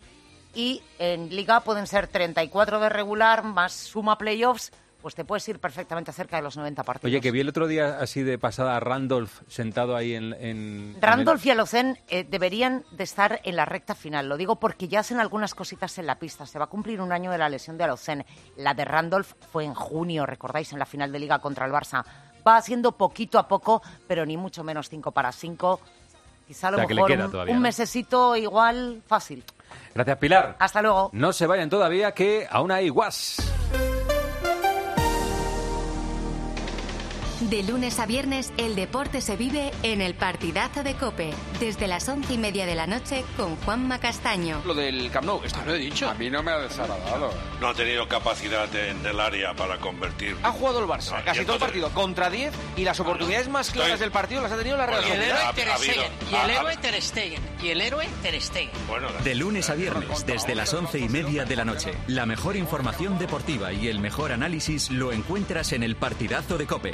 y 0.56 0.82
en 1.00 1.30
Liga 1.30 1.62
pueden 1.62 1.88
ser 1.88 2.08
34 2.08 2.80
de 2.80 2.90
regular 2.90 3.44
más 3.44 3.74
suma 3.74 4.18
playoffs, 4.18 4.72
pues 5.04 5.16
te 5.16 5.26
puedes 5.26 5.48
ir 5.50 5.60
perfectamente 5.60 6.14
cerca 6.14 6.38
de 6.38 6.44
los 6.44 6.56
90 6.56 6.84
partidos. 6.84 7.10
Oye, 7.10 7.20
que 7.20 7.32
vi 7.32 7.42
el 7.42 7.50
otro 7.50 7.68
día 7.68 8.00
así 8.00 8.24
de 8.24 8.38
pasada 8.40 8.78
a 8.78 8.80
Randolph 8.80 9.42
sentado 9.50 9.98
ahí 9.98 10.16
en... 10.16 10.34
en 10.40 10.96
Randolph 11.02 11.46
y 11.46 11.50
Alocen 11.50 12.00
eh, 12.08 12.24
deberían 12.24 12.86
de 12.92 13.04
estar 13.04 13.42
en 13.44 13.58
la 13.58 13.66
recta 13.66 13.96
final. 13.96 14.30
Lo 14.30 14.38
digo 14.38 14.62
porque 14.62 14.88
ya 14.88 15.02
hacen 15.02 15.20
algunas 15.20 15.56
cositas 15.56 15.98
en 15.98 16.06
la 16.06 16.20
pista. 16.20 16.46
Se 16.46 16.58
va 16.58 16.66
a 16.66 16.70
cumplir 16.70 17.02
un 17.02 17.12
año 17.12 17.32
de 17.32 17.38
la 17.38 17.50
lesión 17.50 17.78
de 17.78 17.84
Alocen. 17.84 18.26
La 18.56 18.74
de 18.74 18.86
Randolph 18.86 19.34
fue 19.52 19.66
en 19.66 19.74
junio, 19.74 20.26
recordáis, 20.26 20.72
en 20.72 20.80
la 20.80 20.86
final 20.86 21.12
de 21.12 21.20
Liga 21.20 21.40
contra 21.40 21.66
el 21.66 21.74
Barça. 21.74 22.06
Va 22.48 22.56
haciendo 22.56 22.94
poquito 22.94 23.40
a 23.40 23.48
poco, 23.50 23.82
pero 24.08 24.26
ni 24.26 24.38
mucho 24.38 24.64
menos 24.64 24.88
5 24.88 25.12
para 25.12 25.34
5. 25.34 25.82
Quizá 26.48 26.68
a 26.68 26.72
lo 26.72 26.78
O 26.78 26.80
sea, 26.80 26.88
que 26.88 26.94
le 26.94 27.02
mejor 27.02 27.12
queda 27.12 27.26
un, 27.26 27.32
todavía, 27.32 27.54
un 27.54 27.60
¿no? 27.60 27.64
mesecito 27.64 28.36
igual 28.36 29.02
fácil. 29.08 29.44
Gracias, 29.96 30.18
Pilar. 30.18 30.56
Hasta 30.60 30.82
luego. 30.82 31.10
No 31.14 31.34
se 31.34 31.48
vayan 31.48 31.70
todavía, 31.70 32.14
que 32.14 32.48
aún 32.50 32.72
hay 32.72 32.90
guas. 32.90 33.53
De 37.42 37.62
lunes 37.64 38.00
a 38.00 38.06
viernes, 38.06 38.54
el 38.58 38.74
deporte 38.76 39.20
se 39.20 39.36
vive 39.36 39.72
en 39.84 40.00
el 40.02 40.14
partidazo 40.16 40.82
de 40.82 40.94
Cope, 40.96 41.32
desde 41.60 41.88
las 41.88 42.08
once 42.08 42.34
y 42.34 42.38
media 42.38 42.66
de 42.66 42.74
la 42.76 42.88
noche 42.88 43.26
con 43.36 43.58
Juanma 43.58 44.00
Castaño. 44.00 44.62
Lo 44.66 44.74
del 44.74 45.12
Camp 45.12 45.26
Nou, 45.26 45.42
esto 45.44 45.60
lo 45.66 45.76
he 45.76 45.78
dicho. 45.80 46.10
A 46.10 46.14
mí 46.14 46.30
no 46.30 46.42
me 46.42 46.52
ha 46.52 46.60
desagradado. 46.60 47.34
No 47.60 47.68
ha 47.68 47.74
tenido 47.74 48.08
capacidad 48.08 48.74
en 48.76 49.06
el 49.06 49.20
área 49.20 49.54
para 49.56 49.78
convertir. 49.80 50.38
Ha 50.44 50.52
jugado 50.52 50.80
el 50.80 50.86
Barça 50.86 51.18
No, 51.20 51.26
casi 51.26 51.26
todo 51.26 51.32
el 51.34 51.40
entonces- 51.42 51.60
partido 51.64 51.90
contra 51.90 52.30
10 52.30 52.54
y 52.78 52.84
las 52.86 53.00
oportunidades 53.02 53.50
más 53.50 53.72
claras 53.72 53.94
Estoy- 53.94 54.06
del 54.06 54.12
partido 54.12 54.42
las 54.42 54.52
ha 54.52 54.58
tenido 54.58 54.78
la 54.78 54.86
Real 54.86 55.02
Bueno, 55.02 55.16
Y 55.16 55.18
el 55.18 55.24
héroe 55.24 55.54
Ter 55.54 55.68
Stegen. 55.78 56.12
Y 56.32 56.36
el 56.36 56.50
héroe 56.50 56.78
Ter 56.78 57.02
Stegen. 57.02 57.42
Y 57.62 57.70
el 57.70 57.82
héroe 57.82 58.08
Ter 58.22 58.42
Stegen. 58.42 58.72
Bueno, 58.88 59.08
De 59.24 59.36
lunes 59.36 59.70
a 59.70 59.76
viernes, 59.76 60.26
desde 60.26 60.56
las 60.56 60.74
once 60.74 60.98
y 61.00 61.10
media 61.10 61.44
de 61.44 61.56
la 61.58 61.66
noche. 61.66 61.94
La 62.08 62.26
mejor 62.26 62.56
información 62.56 63.20
deportiva 63.20 63.74
y 63.74 63.90
el 63.90 64.00
mejor 64.00 64.32
análisis 64.32 64.90
lo 64.92 65.12
encuentras 65.12 65.74
en 65.74 65.84
el 65.84 65.96
partidazo 65.98 66.58
de 66.58 66.68
Cope, 66.68 66.94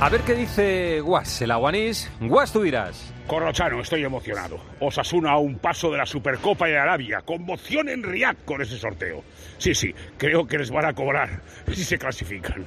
A 0.00 0.08
ver 0.10 0.20
qué 0.20 0.34
dice 0.34 1.00
Guas, 1.00 1.42
el 1.42 1.50
aguanís. 1.50 2.08
Guas, 2.20 2.52
tú 2.52 2.62
dirás. 2.62 3.12
Corrochano, 3.26 3.80
estoy 3.80 4.04
emocionado. 4.04 4.60
Osasuna 4.78 5.32
a 5.32 5.38
un 5.38 5.58
paso 5.58 5.90
de 5.90 5.98
la 5.98 6.06
Supercopa 6.06 6.68
de 6.68 6.78
Arabia. 6.78 7.22
Conmoción 7.22 7.88
en 7.88 8.04
Riyadh 8.04 8.44
con 8.44 8.62
ese 8.62 8.78
sorteo. 8.78 9.24
Sí, 9.58 9.74
sí, 9.74 9.92
creo 10.16 10.46
que 10.46 10.56
les 10.56 10.70
van 10.70 10.84
a 10.84 10.94
cobrar 10.94 11.42
si 11.72 11.82
se 11.82 11.98
clasifican. 11.98 12.64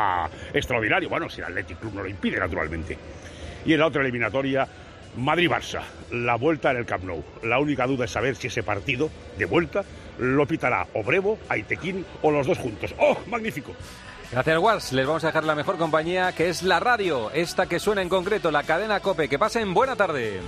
Extraordinario. 0.54 1.10
Bueno, 1.10 1.28
si 1.28 1.42
el 1.42 1.48
Athletic 1.48 1.80
Club 1.80 1.96
no 1.96 2.02
lo 2.02 2.08
impide, 2.08 2.38
naturalmente. 2.38 2.96
Y 3.66 3.74
en 3.74 3.80
la 3.80 3.86
otra 3.86 4.00
eliminatoria, 4.00 4.66
Madrid-Barça. 5.18 5.82
La 6.12 6.36
vuelta 6.36 6.70
en 6.70 6.78
el 6.78 6.86
Camp 6.86 7.04
Nou. 7.04 7.22
La 7.42 7.58
única 7.58 7.86
duda 7.86 8.06
es 8.06 8.10
saber 8.10 8.36
si 8.36 8.46
ese 8.46 8.62
partido 8.62 9.10
de 9.36 9.44
vuelta 9.44 9.84
lo 10.18 10.46
pitará 10.46 10.86
Obrevo, 10.94 11.38
Aitequín 11.50 12.06
o 12.22 12.30
los 12.30 12.46
dos 12.46 12.56
juntos. 12.56 12.94
¡Oh, 12.98 13.18
magnífico! 13.26 13.74
Gracias, 14.32 14.58
Wars. 14.58 14.92
Les 14.92 15.06
vamos 15.06 15.24
a 15.24 15.28
dejar 15.28 15.44
la 15.44 15.56
mejor 15.56 15.76
compañía, 15.76 16.32
que 16.32 16.48
es 16.48 16.62
la 16.62 16.78
radio. 16.78 17.30
Esta 17.32 17.66
que 17.66 17.80
suena 17.80 18.02
en 18.02 18.08
concreto, 18.08 18.50
la 18.50 18.62
cadena 18.62 19.00
COPE. 19.00 19.28
Que 19.28 19.38
pasen 19.38 19.74
buena 19.74 19.96
tarde. 19.96 20.40